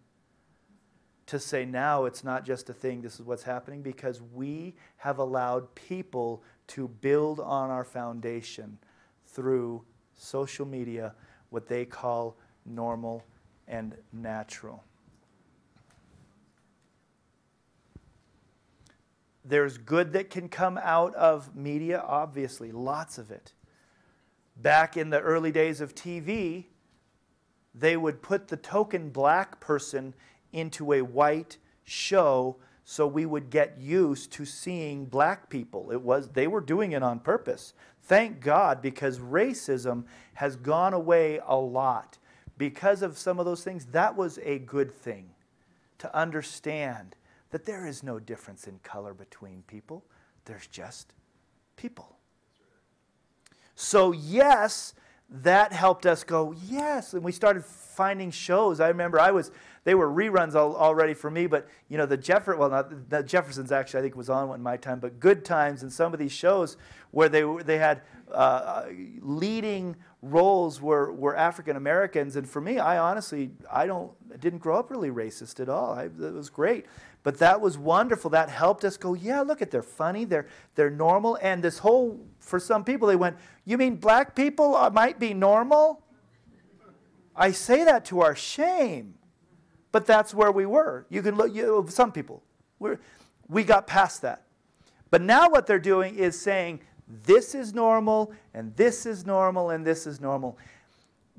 To 1.28 1.40
say 1.40 1.66
now 1.66 2.06
it's 2.06 2.24
not 2.24 2.46
just 2.46 2.70
a 2.70 2.74
thing, 2.74 3.02
this 3.02 3.16
is 3.16 3.26
what's 3.26 3.44
happening, 3.44 3.82
because 3.82 4.22
we 4.22 4.76
have 4.98 5.18
allowed 5.18 5.74
people 5.74 6.44
to 6.68 6.88
build 6.88 7.40
on 7.40 7.70
our 7.70 7.84
foundation 7.84 8.78
through 9.26 9.84
social 10.16 10.66
media, 10.66 11.16
what 11.50 11.68
they 11.68 11.86
call 11.86 12.38
normal 12.66 13.24
and 13.68 13.96
natural. 14.12 14.84
There's 19.46 19.78
good 19.78 20.14
that 20.14 20.30
can 20.30 20.48
come 20.50 20.80
out 20.82 21.16
of 21.16 21.56
media, 21.56 22.04
obviously, 22.06 22.72
lots 22.72 23.18
of 23.18 23.32
it. 23.32 23.54
Back 24.56 24.98
in 24.98 25.10
the 25.10 25.20
early 25.20 25.52
days 25.52 25.82
of 25.82 25.96
TV, 25.96 26.66
they 27.74 27.98
would 27.98 28.22
put 28.22 28.48
the 28.48 28.58
token 28.58 29.10
black 29.10 29.60
person 29.60 30.14
into 30.52 30.94
a 30.94 31.02
white 31.02 31.58
show 31.84 32.58
so 32.86 33.08
we 33.08 33.26
would 33.26 33.50
get 33.50 33.80
used 33.80 34.32
to 34.34 34.46
seeing 34.46 35.06
black 35.06 35.50
people. 35.50 35.92
It 35.92 36.02
was 36.02 36.30
they 36.30 36.48
were 36.48 36.62
doing 36.62 36.92
it 36.92 37.02
on 37.02 37.20
purpose. 37.20 37.74
Thank 38.04 38.42
God 38.42 38.82
because 38.82 39.20
racism 39.20 40.04
has 40.34 40.56
gone 40.56 40.94
away 40.94 41.40
a 41.46 41.56
lot. 41.56 42.18
Because 42.58 43.02
of 43.02 43.18
some 43.18 43.40
of 43.40 43.46
those 43.46 43.64
things, 43.64 43.86
that 43.88 44.16
was 44.16 44.38
a 44.44 44.60
good 44.60 44.92
thing 44.92 45.30
to 45.98 46.16
understand 46.16 47.16
that 47.52 47.66
there 47.66 47.88
is 47.88 48.04
no 48.04 48.20
difference 48.20 48.68
in 48.68 48.80
color 48.80 49.14
between 49.14 49.64
people. 49.68 50.04
There's 50.46 50.68
just 50.68 51.14
people. 51.78 52.13
So, 53.76 54.12
yes, 54.12 54.94
that 55.30 55.74
helped 55.74 56.06
us 56.06 56.24
go, 56.24 56.54
yes. 56.66 57.14
And 57.14 57.24
we 57.24 57.32
started 57.32 57.66
finding 57.66 58.30
shows. 58.32 58.80
I 58.80 58.88
remember 58.90 59.20
I 59.20 59.32
was, 59.32 59.52
they 59.84 59.96
were 59.96 60.08
reruns 60.08 60.56
already 60.56 61.14
for 61.14 61.32
me, 61.32 61.48
but, 61.48 61.68
you 61.90 61.98
know, 61.98 62.06
the 62.06 62.18
Jefferson, 62.18 62.60
well, 62.60 62.70
not 62.70 63.10
the 63.10 63.24
Jeffersons 63.24 63.72
actually, 63.72 64.00
I 64.00 64.04
think 64.04 64.16
was 64.16 64.30
on 64.30 64.50
one 64.50 64.60
in 64.60 64.64
my 64.64 64.78
time, 64.78 65.00
but 65.00 65.20
Good 65.20 65.44
Times 65.44 65.82
and 65.82 65.92
some 65.92 66.14
of 66.14 66.20
these 66.20 66.32
shows 66.32 66.78
where 67.12 67.30
they, 67.30 67.44
they 67.64 67.78
had 67.78 68.02
uh, 68.34 68.86
leading 69.22 69.96
roles 70.22 70.82
were, 70.82 71.12
were 71.14 71.36
African 71.36 71.76
Americans. 71.76 72.36
And 72.36 72.50
for 72.50 72.62
me, 72.62 72.80
I 72.80 72.98
honestly, 72.98 73.52
I 73.72 73.86
don't, 73.86 74.12
didn't 74.40 74.60
grow 74.60 74.80
up 74.80 74.90
really 74.90 75.10
racist 75.10 75.60
at 75.60 75.70
all. 75.70 75.94
I, 75.94 76.06
it 76.06 76.34
was 76.34 76.50
great. 76.50 76.86
But 77.24 77.38
that 77.40 77.62
was 77.62 77.78
wonderful. 77.78 78.30
That 78.32 78.50
helped 78.50 78.84
us 78.84 78.98
go, 78.98 79.14
yeah, 79.14 79.42
look 79.42 79.62
at 79.62 79.72
they're 79.72 79.82
funny, 79.82 80.26
they're 80.26 80.48
they're 80.76 80.90
normal. 80.90 81.38
And 81.42 81.64
this 81.64 81.80
whole 81.80 82.20
for 82.40 82.60
some 82.60 82.84
people 82.84 83.08
they 83.08 83.16
went, 83.16 83.38
you 83.64 83.78
mean 83.78 83.96
black 83.96 84.36
people 84.36 84.90
might 84.92 85.20
be 85.20 85.34
normal? 85.34 86.04
I 87.36 87.52
say 87.52 87.86
that 87.86 88.06
to 88.06 88.22
our 88.22 88.36
shame, 88.36 89.16
but 89.92 90.06
that's 90.06 90.34
where 90.34 90.52
we 90.52 90.66
were. 90.66 91.06
You 91.10 91.22
can 91.22 91.36
look. 91.36 91.54
You, 91.54 91.86
some 91.90 92.12
people, 92.12 92.44
we 92.78 92.92
we 93.48 93.64
got 93.64 93.88
past 93.88 94.22
that, 94.24 94.44
but 95.10 95.22
now 95.22 95.50
what 95.50 95.66
they're 95.66 95.80
doing 95.80 96.16
is 96.16 96.40
saying 96.40 96.82
this 97.24 97.54
is 97.54 97.74
normal, 97.74 98.34
and 98.54 98.76
this 98.76 99.06
is 99.06 99.26
normal, 99.26 99.70
and 99.70 99.86
this 99.86 100.08
is 100.08 100.20
normal. 100.20 100.58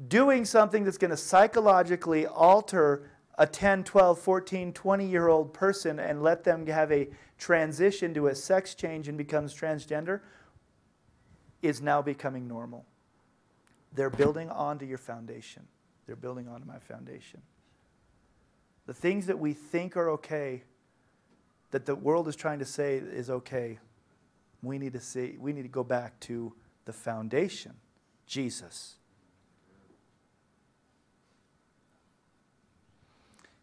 Doing 0.09 0.45
something 0.45 0.85
that's 0.85 0.99
going 0.99 1.11
to 1.11 1.17
psychologically 1.17 2.27
alter 2.27 3.11
a 3.39 3.47
10, 3.47 3.85
12, 3.85 4.19
14, 4.19 4.73
20 4.73 5.07
year 5.07 5.29
old 5.29 5.53
person 5.53 5.99
and 5.99 6.23
let 6.23 6.45
them 6.45 6.67
have 6.67 6.93
a 6.93 7.09
transition 7.39 8.15
to 8.15 8.29
a 8.29 8.35
sex 8.35 8.75
change 8.75 9.09
and 9.09 9.19
becomes 9.19 9.53
transgender 9.53 10.21
is 11.63 11.81
now 11.81 12.01
becoming 12.01 12.47
normal. 12.47 12.85
They're 13.93 14.11
building 14.11 14.51
onto 14.51 14.87
your 14.87 14.99
foundation. 14.99 15.67
They're 16.07 16.17
building 16.17 16.49
onto 16.49 16.67
my 16.67 16.79
foundation. 16.79 17.41
The 18.87 18.95
things 18.95 19.27
that 19.27 19.39
we 19.39 19.53
think 19.53 19.97
are 19.97 20.11
okay, 20.11 20.63
that 21.71 21.87
the 21.87 21.95
world 21.95 22.29
is 22.29 22.37
trying 22.37 22.59
to 22.59 22.65
say 22.65 22.97
is 22.97 23.31
okay, 23.31 23.79
we 24.65 24.79
need 24.79 24.93
to 24.93 25.01
see, 25.01 25.37
we 25.39 25.53
need 25.53 25.63
to 25.63 25.69
go 25.69 25.85
back 25.85 26.19
to 26.21 26.53
the 26.85 26.93
foundation, 26.93 27.73
Jesus. 28.27 28.97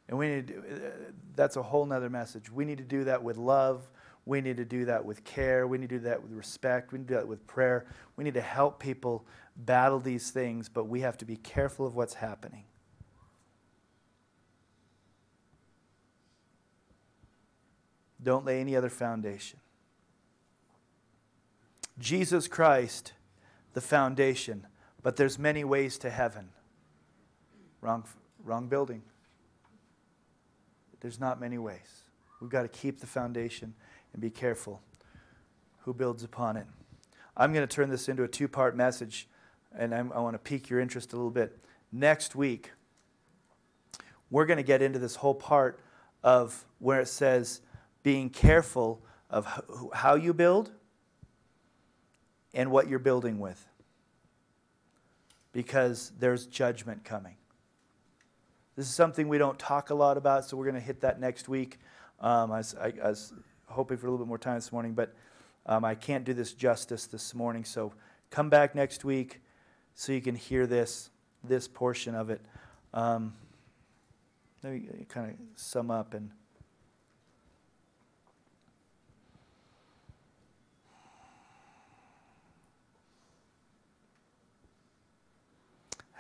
And 0.08 0.18
we 0.18 0.28
need 0.28 0.48
to, 0.48 0.58
uh, 0.58 0.90
that's 1.36 1.56
a 1.56 1.64
whole 1.64 1.86
nother 1.86 2.10
message. 2.10 2.52
We 2.52 2.66
need 2.66 2.80
to 2.80 2.84
do 2.84 3.06
that 3.06 3.24
with 3.24 3.38
love. 3.38 3.90
We 4.26 4.42
need 4.42 4.58
to 4.58 4.66
do 4.66 4.86
that 4.86 5.06
with 5.06 5.24
care. 5.24 5.68
We 5.68 5.78
need 5.78 5.90
to 5.90 5.96
do 5.96 6.04
that 6.04 6.22
with 6.22 6.34
respect. 6.34 6.92
We 6.92 7.00
need 7.00 7.08
to 7.08 7.14
do 7.14 7.20
that 7.20 7.28
with 7.28 7.48
prayer. 7.48 7.86
We 8.18 8.24
need 8.24 8.34
to 8.36 8.42
help 8.42 8.80
people 8.80 9.26
battle 9.56 10.00
these 10.00 10.30
things, 10.30 10.70
but 10.70 10.86
we 10.86 11.02
have 11.02 11.18
to 11.20 11.26
be 11.26 11.38
careful 11.38 11.88
of 11.88 11.96
what's 11.96 12.16
happening. 12.16 12.66
Don't 18.22 18.46
lay 18.46 18.60
any 18.60 18.76
other 18.76 18.90
foundation. 18.90 19.60
Jesus 22.02 22.48
Christ, 22.48 23.14
the 23.74 23.82
foundation, 23.82 24.66
but 25.04 25.16
there's 25.16 25.38
many 25.38 25.64
ways 25.64 25.98
to 26.00 26.10
heaven. 26.10 26.50
Wrong, 27.80 28.04
wrong 28.44 28.68
building. 28.68 29.04
There's 31.00 31.20
not 31.20 31.40
many 31.40 31.58
ways. 31.58 32.04
We've 32.40 32.50
got 32.50 32.64
to 32.64 32.68
keep 32.68 33.00
the 33.00 33.08
foundation 33.08 33.76
and 34.14 34.22
be 34.22 34.32
careful 34.32 34.82
who 35.82 35.94
builds 35.94 36.24
upon 36.24 36.58
it. 36.58 36.66
I'm 37.38 37.54
going 37.54 37.68
to 37.68 37.74
turn 37.74 37.90
this 37.90 38.10
into 38.10 38.24
a 38.24 38.28
two 38.28 38.48
part 38.48 38.76
message. 38.76 39.28
and 39.78 39.94
I'm, 39.94 40.12
i 40.12 40.20
want 40.20 40.34
to 40.34 40.40
pique 40.40 40.70
your 40.70 40.80
interest 40.80 41.14
a 41.14 41.16
little 41.16 41.32
bit. 41.32 41.58
Next 41.92 42.36
week, 42.36 42.72
we're 44.30 44.46
going 44.46 44.58
to 44.58 44.64
get 44.64 44.82
into 44.82 45.00
this 45.00 45.16
whole 45.16 45.36
part 45.36 45.80
of 46.24 46.66
where 46.80 47.00
it 47.00 47.08
says 47.08 47.62
being 48.04 48.30
careful 48.30 49.02
of 49.30 49.48
how 49.94 50.16
you 50.16 50.34
build 50.34 50.72
and 52.54 52.72
what 52.72 52.88
you're 52.88 53.00
building 53.00 53.40
with. 53.40 53.66
Because 55.54 56.12
there's 56.20 56.46
judgment 56.46 57.04
coming. 57.04 57.36
This 58.76 58.88
is 58.88 58.94
something 58.94 59.28
we 59.28 59.38
don't 59.38 59.60
talk 59.60 59.90
a 59.90 59.94
lot 59.94 60.18
about, 60.18 60.46
so 60.46 60.56
we're 60.56 60.66
going 60.66 60.76
to 60.76 60.82
hit 60.82 61.02
that 61.02 61.20
next 61.20 61.50
week. 61.50 61.78
Um, 62.20 62.52
I, 62.52 62.58
was, 62.58 62.76
I, 62.76 62.94
I, 63.04 63.10
was, 63.10 63.34
hoping 63.68 63.98
for 63.98 64.08
a 64.08 64.10
little 64.12 64.26
bit 64.26 64.28
more 64.28 64.38
time 64.38 64.56
this 64.56 64.72
morning, 64.72 64.94
but 64.94 65.14
um, 65.66 65.86
I 65.86 65.96
can't 65.96 66.26
do 66.26 66.34
this 66.34 66.52
justice 66.54 67.06
this 67.06 67.34
morning. 67.34 67.64
So 67.64 67.94
come 68.30 68.50
back 68.50 68.76
next 68.76 69.06
week 69.06 69.42
so 69.96 70.12
you 70.12 70.20
can 70.20 70.36
hear 70.36 70.68
this, 70.68 71.10
this 71.44 71.70
portion 71.70 72.14
of 72.14 72.30
it. 72.30 72.42
Um, 72.94 73.34
let 74.62 74.74
me 74.74 75.06
kind 75.08 75.32
of 75.32 75.36
sum 75.56 75.90
up 75.90 76.14
and. 76.14 76.32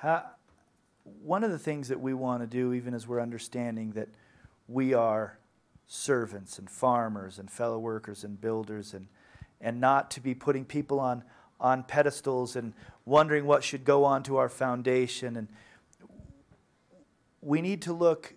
How, 0.02 0.24
one 1.22 1.44
of 1.44 1.52
the 1.52 1.60
things 1.60 1.90
that 1.90 2.02
we 2.02 2.16
want 2.16 2.42
to 2.42 2.48
do, 2.48 2.74
even 2.74 2.96
as 2.96 3.08
we're 3.08 3.22
understanding 3.22 3.92
that 3.92 4.10
we 4.68 4.96
are 4.96 5.38
servants 5.86 6.58
and 6.58 6.68
farmers 6.68 7.38
and 7.38 7.52
fellow 7.52 7.78
workers 7.78 8.24
and 8.24 8.42
builders, 8.42 8.96
and, 8.96 9.06
and 9.60 9.80
not 9.80 10.10
to 10.10 10.20
be 10.20 10.34
putting 10.34 10.66
people 10.66 11.00
on, 11.00 11.24
on 11.60 11.84
pedestals 11.84 12.56
and 12.56 12.74
wondering 13.06 13.46
what 13.46 13.64
should 13.64 13.86
go 13.86 14.04
on 14.04 14.24
to 14.24 14.38
our 14.38 14.50
foundation. 14.50 15.38
And 15.38 15.48
we 17.40 17.62
need 17.62 17.84
to 17.84 17.94
look 17.94 18.34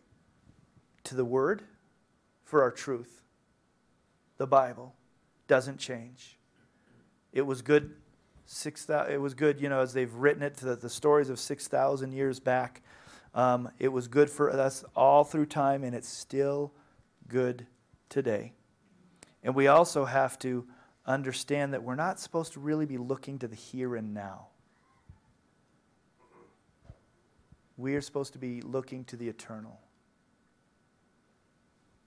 to 1.05 1.15
the 1.15 1.25
Word 1.25 1.63
for 2.45 2.61
our 2.61 2.71
truth. 2.71 3.23
The 4.37 4.47
Bible 4.47 4.95
doesn't 5.49 5.79
change. 5.79 6.37
It 7.33 7.47
was 7.47 7.63
good 7.63 7.95
six 8.47 8.89
it 8.89 9.21
was 9.21 9.35
good, 9.35 9.61
you 9.61 9.69
know, 9.69 9.81
as 9.81 9.93
they've 9.93 10.13
written 10.15 10.43
it, 10.43 10.57
the, 10.57 10.77
the 10.77 10.91
stories 10.91 11.29
of 11.29 11.39
6,000 11.39 12.13
years 12.13 12.41
back. 12.41 12.83
Um, 13.35 13.71
it 13.79 13.89
was 13.89 14.07
good 14.07 14.31
for 14.31 14.51
us 14.51 14.85
all 14.95 15.25
through 15.25 15.47
time, 15.47 15.83
and 15.83 15.95
it's 15.95 16.09
still 16.09 16.73
good 17.29 17.67
today. 18.09 18.53
And 19.43 19.55
we 19.55 19.67
also 19.67 20.05
have 20.05 20.39
to 20.41 20.67
understand 21.07 21.73
that 21.75 21.83
we're 21.83 21.97
not 21.97 22.21
supposed 22.21 22.53
to 22.55 22.61
really 22.61 22.87
be 22.87 22.97
looking 22.97 23.39
to 23.41 23.49
the 23.49 23.57
here 23.57 23.97
and 23.97 24.15
now. 24.15 24.49
We 27.77 27.97
are 27.97 28.01
supposed 28.01 28.33
to 28.35 28.39
be 28.39 28.61
looking 28.61 29.05
to 29.07 29.17
the 29.17 29.29
eternal. 29.29 29.81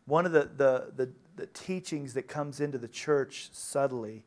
One 0.06 0.26
of 0.26 0.32
the, 0.32 0.50
the, 0.56 0.92
the, 0.96 1.12
the 1.36 1.48
teachings 1.48 2.14
that 2.14 2.30
comes 2.30 2.62
into 2.62 2.78
the 2.78 2.88
church 2.88 3.50
subtly 3.52 4.24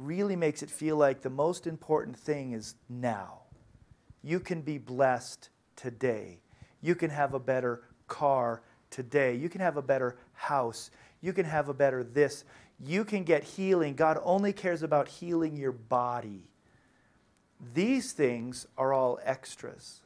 really 0.00 0.36
makes 0.36 0.62
it 0.62 0.70
feel 0.70 0.96
like 0.96 1.20
the 1.20 1.30
most 1.30 1.66
important 1.66 2.16
thing 2.16 2.52
is 2.52 2.74
now. 2.88 3.40
You 4.22 4.40
can 4.40 4.62
be 4.62 4.78
blessed 4.78 5.50
today. 5.76 6.38
You 6.80 6.94
can 6.94 7.10
have 7.10 7.34
a 7.34 7.38
better 7.38 7.82
car 8.08 8.62
today. 8.90 9.34
You 9.34 9.48
can 9.48 9.60
have 9.60 9.76
a 9.76 9.82
better 9.82 10.16
house. 10.32 10.90
You 11.20 11.32
can 11.32 11.44
have 11.44 11.68
a 11.68 11.74
better 11.74 12.02
this. 12.02 12.44
You 12.78 13.04
can 13.04 13.24
get 13.24 13.44
healing. 13.44 13.94
God 13.94 14.18
only 14.22 14.52
cares 14.52 14.82
about 14.82 15.08
healing 15.08 15.56
your 15.56 15.72
body. 15.72 16.48
These 17.74 18.12
things 18.12 18.66
are 18.78 18.92
all 18.92 19.18
extras. 19.22 20.00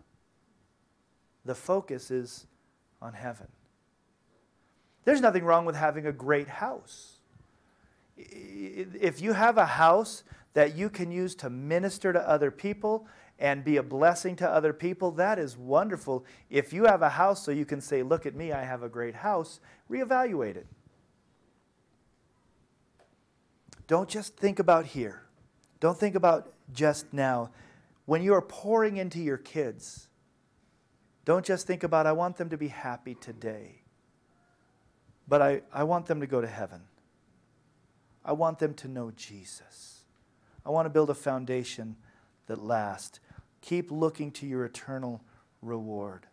The 1.45 1.55
focus 1.55 2.11
is 2.11 2.47
on 3.01 3.13
heaven. 3.13 3.49
There's 5.05 5.21
nothing 5.21 5.45
wrong 5.45 5.67
with 5.67 5.77
having 5.77 6.07
a 6.07 6.13
great 6.13 6.49
house 6.49 7.14
if 8.17 9.21
you 9.21 9.33
have 9.33 9.59
a 9.59 9.67
house 9.67 10.25
that 10.55 10.77
you 10.77 10.89
can 10.89 11.11
use 11.11 11.35
to 11.37 11.51
minister 11.51 12.13
to 12.13 12.29
other 12.29 12.51
people 12.51 13.07
and 13.39 13.65
be 13.65 13.77
a 13.77 13.83
blessing 13.83 14.37
to 14.37 14.49
other 14.49 14.73
people, 14.73 15.11
that 15.13 15.39
is 15.39 15.57
wonderful. 15.57 16.25
If 16.49 16.73
you 16.73 16.85
have 16.85 17.03
a 17.03 17.09
house 17.09 17.45
so 17.45 17.51
you 17.51 17.65
can 17.65 17.81
say, 17.81 18.03
Look 18.03 18.27
at 18.27 18.35
me, 18.35 18.53
I 18.53 18.63
have 18.65 18.83
a 18.83 18.89
great 18.89 19.17
house, 19.17 19.61
reevaluate 19.91 20.57
it. 20.57 20.67
Don't 23.87 24.09
just 24.09 24.37
think 24.37 24.59
about 24.59 24.87
here. 24.87 25.23
Don't 25.81 25.99
think 25.99 26.15
about 26.15 26.53
just 26.73 27.13
now. 27.13 27.51
When 28.07 28.23
you 28.23 28.35
are 28.35 28.43
pouring 28.43 28.97
into 28.97 29.21
your 29.21 29.37
kids, 29.37 30.09
don't 31.25 31.45
just 31.45 31.67
think 31.67 31.83
about, 31.83 32.07
I 32.07 32.13
want 32.13 32.37
them 32.37 32.51
to 32.51 32.57
be 32.57 32.69
happy 32.69 33.15
today, 33.15 33.83
but 35.27 35.43
I, 35.43 35.63
I 35.73 35.85
want 35.85 36.07
them 36.07 36.21
to 36.21 36.27
go 36.27 36.41
to 36.41 36.47
heaven. 36.47 36.83
I 38.25 38.33
want 38.33 38.59
them 38.59 38.75
to 38.75 38.89
know 38.89 39.11
Jesus. 39.11 40.01
I 40.65 40.71
want 40.71 40.87
to 40.87 40.91
build 40.91 41.11
a 41.11 41.15
foundation 41.15 41.97
that 42.47 42.63
lasts. 42.63 43.21
Keep 43.61 43.91
looking 43.91 44.31
to 44.33 44.47
your 44.47 44.65
eternal 44.65 45.23
reward. 45.61 46.27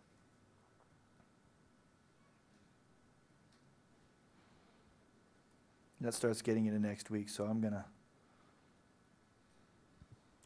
That 6.00 6.14
starts 6.14 6.42
getting 6.42 6.66
into 6.66 6.80
next 6.80 7.10
week, 7.10 7.28
so 7.28 7.44
I'm 7.44 7.60
going 7.60 7.74
to. 7.74 7.84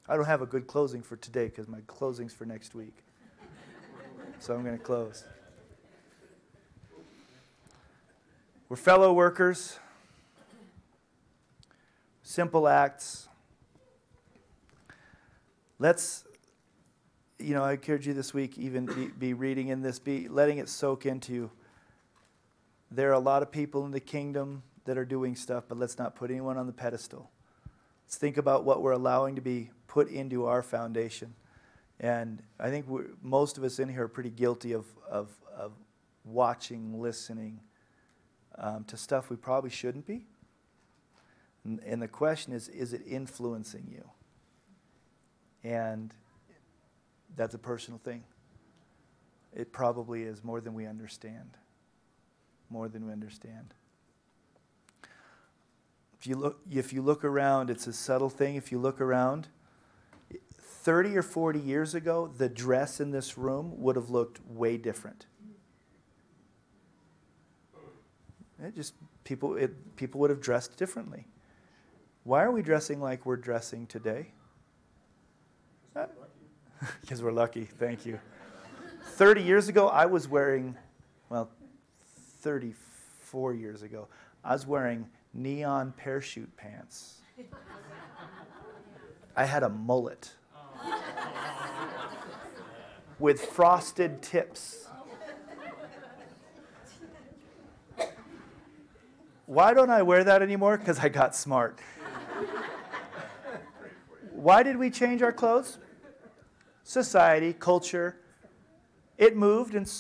I 0.09 0.17
don't 0.17 0.27
have 0.27 0.43
a 0.43 0.47
good 0.47 0.67
closing 0.67 1.03
for 1.03 1.17
today 1.17 1.47
because 1.47 1.67
my 1.67 1.81
closing's 1.87 2.33
for 2.33 2.45
next 2.45 2.75
week. 2.75 2.99
so 4.39 4.55
I'm 4.55 4.63
going 4.63 4.77
to 4.77 4.85
close. 4.85 5.25
We're 8.69 8.77
fellow 8.77 9.13
workers 9.13 9.79
simple 12.27 12.67
acts. 12.67 13.29
Let's, 15.79 16.25
you 17.39 17.55
know, 17.55 17.63
I 17.63 17.75
encourage 17.75 18.05
you 18.05 18.15
this 18.15 18.35
week, 18.35 18.59
even 18.59 18.87
be, 18.87 19.07
be 19.07 19.33
reading 19.33 19.69
in 19.69 19.81
this, 19.81 20.01
be 20.01 20.27
letting 20.27 20.59
it 20.59 20.69
soak 20.69 21.07
into 21.07 21.33
you. 21.33 21.51
There 22.91 23.09
are 23.11 23.15
a 23.15 23.21
lot 23.21 23.43
of 23.43 23.53
people 23.53 23.85
in 23.87 23.93
the 23.93 24.01
kingdom 24.01 24.65
that 24.87 24.99
are 24.99 25.05
doing 25.05 25.37
stuff, 25.37 25.65
but 25.69 25.79
let's 25.79 25.99
not 25.99 26.17
put 26.17 26.33
anyone 26.33 26.59
on 26.59 26.67
the 26.67 26.73
pedestal. 26.73 27.31
Let's 28.05 28.17
think 28.17 28.39
about 28.39 28.65
what 28.65 28.83
we're 28.83 28.93
allowing 28.93 29.37
to 29.37 29.41
be 29.41 29.71
put 29.87 30.09
into 30.09 30.47
our 30.47 30.65
foundation. 30.65 31.33
And 32.01 32.43
I 32.59 32.71
think 32.71 32.87
most 33.23 33.57
of 33.57 33.63
us 33.63 33.79
in 33.79 33.89
here 33.89 34.03
are 34.03 34.09
pretty 34.09 34.31
guilty 34.31 34.73
of, 34.73 34.85
of, 35.09 35.31
of 35.57 35.73
watching, 36.25 37.01
listening 37.01 37.61
um, 38.59 38.83
to 38.85 38.97
stuff 38.97 39.31
we 39.31 39.37
probably 39.37 39.71
shouldn't 39.71 40.07
be. 40.09 40.27
And 41.67 42.01
the 42.01 42.09
question 42.09 42.53
is, 42.53 42.69
is 42.69 42.93
it 42.93 43.03
influencing 43.07 43.89
you? 43.91 44.09
And 45.65 46.15
that's 47.35 47.55
a 47.55 47.59
personal 47.59 47.99
thing. 47.99 48.23
It 49.55 49.73
probably 49.73 50.23
is 50.23 50.45
more 50.45 50.61
than 50.61 50.75
we 50.75 50.87
understand. 50.87 51.57
More 52.71 52.89
than 52.89 53.07
we 53.07 53.13
understand. 53.13 53.75
If 56.21 56.27
you 56.27 56.37
look, 56.37 56.61
if 56.71 56.93
you 56.93 57.03
look 57.03 57.25
around, 57.25 57.71
it's 57.71 57.87
a 57.87 57.93
subtle 57.93 58.31
thing. 58.31 58.55
If 58.55 58.71
you 58.71 58.79
look 58.79 59.01
around, 59.01 59.49
30 60.61 61.17
or 61.17 61.23
40 61.23 61.59
years 61.59 61.95
ago, 61.95 62.33
the 62.37 62.49
dress 62.49 63.01
in 63.01 63.11
this 63.11 63.37
room 63.37 63.75
would 63.79 63.97
have 63.97 64.09
looked 64.09 64.41
way 64.47 64.77
different. 64.77 65.27
It 68.63 68.75
just 68.75 68.95
people, 69.25 69.57
it, 69.57 69.97
people 69.97 70.21
would 70.21 70.31
have 70.31 70.41
dressed 70.41 70.77
differently. 70.77 71.27
Why 72.27 72.43
are 72.43 72.51
we 72.51 72.61
dressing 72.61 73.01
like 73.01 73.25
we're 73.25 73.37
dressing 73.37 73.87
today? 73.87 74.27
Because 77.01 77.23
we're, 77.23 77.31
lucky. 77.33 77.65
Thank 77.79 78.05
you. 78.05 78.19
30 79.13 79.43
years 79.43 79.69
ago, 79.69 79.89
I 79.89 80.05
was 80.07 80.29
wearing, 80.29 80.77
well, 81.31 81.49
34 82.41 83.55
years 83.55 83.83
ago, 83.83 84.09
I 84.45 84.53
was 84.53 84.67
wearing 84.67 85.09
neon 85.33 85.95
parachute 85.97 86.55
pants. 86.57 87.21
I 89.37 89.45
had 89.45 89.63
a 89.63 89.71
mullet 89.71 90.33
with 93.19 93.41
frosted 93.41 94.21
tips. 94.21 94.89
Why 99.47 99.73
don't 99.73 99.91
I 99.91 100.03
wear 100.03 100.25
that 100.25 100.43
anymore? 100.43 100.77
Because 100.77 100.99
I 100.99 101.09
got 101.09 101.35
smart. 101.35 101.79
Why 104.47 104.63
did 104.63 104.77
we 104.77 104.91
change 104.91 105.23
our 105.23 105.33
clothes? 105.33 105.79
Society, 106.85 107.53
culture. 107.53 108.21
It 109.19 109.37
moved, 109.37 109.75
and 109.75 109.93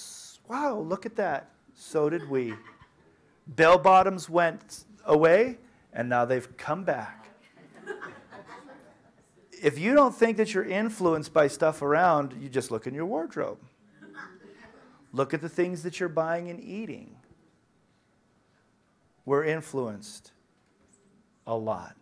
wow, 0.46 0.78
look 0.78 1.04
at 1.04 1.16
that. 1.16 1.50
So 1.74 2.08
did 2.08 2.30
we. 2.30 2.54
Bell 3.48 3.76
bottoms 3.76 4.30
went 4.30 4.84
away, 5.04 5.58
and 5.92 6.08
now 6.08 6.24
they've 6.24 6.56
come 6.56 6.84
back. 6.84 7.28
if 9.50 9.80
you 9.80 9.94
don't 9.94 10.14
think 10.14 10.36
that 10.36 10.54
you're 10.54 10.62
influenced 10.62 11.32
by 11.32 11.48
stuff 11.48 11.82
around, 11.82 12.32
you 12.40 12.48
just 12.48 12.70
look 12.70 12.86
in 12.86 12.94
your 12.94 13.06
wardrobe. 13.06 13.58
Look 15.12 15.34
at 15.34 15.40
the 15.40 15.48
things 15.48 15.82
that 15.82 15.98
you're 15.98 16.08
buying 16.08 16.50
and 16.50 16.62
eating. 16.62 17.16
We're 19.24 19.42
influenced 19.42 20.30
a 21.48 21.56
lot. 21.56 21.96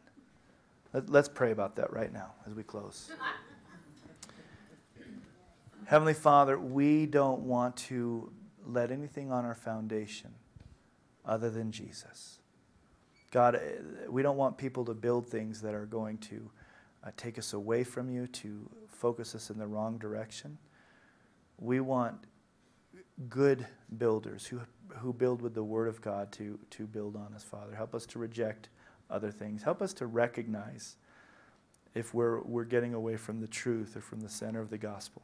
Let, 0.95 1.13
us 1.13 1.29
pray 1.29 1.51
about 1.51 1.75
that 1.77 1.93
right 1.93 2.13
now 2.13 2.35
as 2.47 2.55
we 2.55 2.63
close. 2.63 3.11
Heavenly 5.87 6.15
Father, 6.15 6.57
we 6.57 7.07
don't 7.07 7.41
want 7.41 7.77
to 7.77 8.31
let 8.65 8.93
anything 8.93 9.33
on 9.33 9.45
our 9.45 9.57
foundation 9.57 10.33
other 11.25 11.51
than 11.51 11.73
Jesus. 11.73 12.39
God, 13.33 13.61
we 14.09 14.23
don't 14.23 14.37
want 14.37 14.57
people 14.57 14.85
to 14.85 14.95
build 14.95 15.27
things 15.27 15.61
that 15.63 15.75
are 15.75 15.87
going 15.87 16.19
to 16.19 16.49
uh, 17.03 17.11
take 17.17 17.41
us 17.41 17.55
away 17.55 17.83
from 17.83 18.09
you, 18.09 18.29
to 18.29 18.71
focus 18.87 19.35
us 19.35 19.51
in 19.51 19.59
the 19.59 19.67
wrong 19.67 19.99
direction. 19.99 20.59
We 21.59 21.81
want 21.81 22.15
good 23.29 23.67
builders 23.99 24.47
who, 24.47 24.61
who 24.99 25.13
build 25.13 25.43
with 25.43 25.55
the 25.55 25.65
Word 25.65 25.89
of 25.89 26.01
God 26.01 26.31
to, 26.33 26.57
to 26.71 26.87
build 26.87 27.17
on 27.17 27.35
us, 27.35 27.43
Father. 27.43 27.75
Help 27.75 27.97
us 27.97 28.07
to 28.07 28.21
reject 28.21 28.69
other 29.11 29.31
things. 29.31 29.63
Help 29.63 29.83
us 29.83 29.93
to 29.95 30.07
recognize 30.07 30.97
if 31.95 32.13
we're, 32.13 32.41
we're 32.41 32.65
getting 32.65 32.95
away 32.95 33.17
from 33.17 33.41
the 33.41 33.47
truth 33.47 33.97
or 33.97 34.01
from 34.01 34.21
the 34.21 34.29
center 34.29 34.61
of 34.61 34.71
the 34.71 34.79
gospel. 34.79 35.23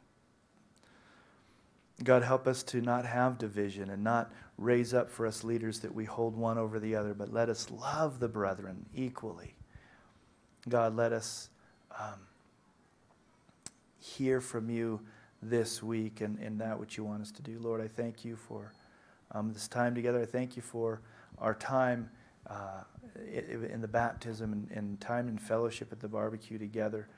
God, 2.02 2.22
help 2.22 2.46
us 2.46 2.62
to 2.64 2.80
not 2.80 3.04
have 3.04 3.36
division 3.36 3.90
and 3.90 4.02
not 4.02 4.32
raise 4.56 4.94
up 4.94 5.10
for 5.10 5.26
us 5.26 5.44
leaders 5.44 5.80
that 5.80 5.94
we 5.94 6.04
hold 6.04 6.36
one 6.36 6.56
over 6.56 6.78
the 6.78 6.94
other, 6.94 7.12
but 7.12 7.32
let 7.32 7.48
us 7.48 7.70
love 7.70 8.20
the 8.20 8.28
brethren 8.28 8.86
equally. 8.94 9.54
God, 10.68 10.96
let 10.96 11.12
us 11.12 11.50
um, 11.98 12.20
hear 13.98 14.40
from 14.40 14.70
you 14.70 15.00
this 15.42 15.82
week 15.82 16.20
and, 16.20 16.38
and 16.38 16.60
that 16.60 16.78
which 16.78 16.96
you 16.96 17.04
want 17.04 17.22
us 17.22 17.30
to 17.32 17.42
do. 17.42 17.58
Lord, 17.58 17.80
I 17.80 17.88
thank 17.88 18.24
you 18.24 18.36
for 18.36 18.72
um, 19.32 19.52
this 19.52 19.68
time 19.68 19.94
together. 19.94 20.20
I 20.20 20.26
thank 20.26 20.56
you 20.56 20.62
for 20.62 21.00
our 21.38 21.54
time 21.54 22.10
uh, 22.46 22.82
in 23.32 23.80
the 23.80 23.88
baptism 23.88 24.52
and, 24.52 24.70
and 24.70 25.00
time 25.00 25.28
and 25.28 25.40
fellowship 25.40 25.92
at 25.92 26.00
the 26.00 26.08
barbecue 26.08 26.58
together. 26.58 27.08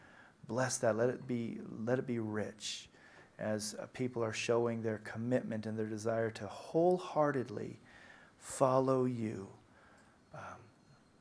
Bless 0.48 0.78
that. 0.78 0.96
Let 0.96 1.09
it 1.09 1.26
be, 1.26 1.59
let 1.84 1.98
it 1.98 2.06
be 2.06 2.18
rich 2.18 2.88
as 3.38 3.74
people 3.92 4.22
are 4.22 4.32
showing 4.32 4.82
their 4.82 4.98
commitment 4.98 5.66
and 5.66 5.78
their 5.78 5.86
desire 5.86 6.30
to 6.30 6.46
wholeheartedly 6.46 7.78
follow 8.38 9.04
you, 9.04 9.48
um, 10.34 10.40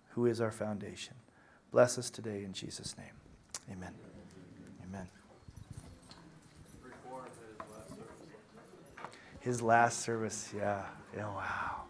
who 0.10 0.26
is 0.26 0.42
our 0.42 0.52
foundation. 0.52 1.16
Bless 1.72 1.98
us 1.98 2.10
today 2.10 2.44
in 2.44 2.54
Jesus' 2.54 2.96
name. 2.98 3.14
Amen. 3.72 3.94
Amen. 4.84 5.08
His 9.40 9.62
last 9.62 10.02
service, 10.02 10.52
yeah. 10.56 10.84
Yeah, 11.16 11.28
wow. 11.28 11.82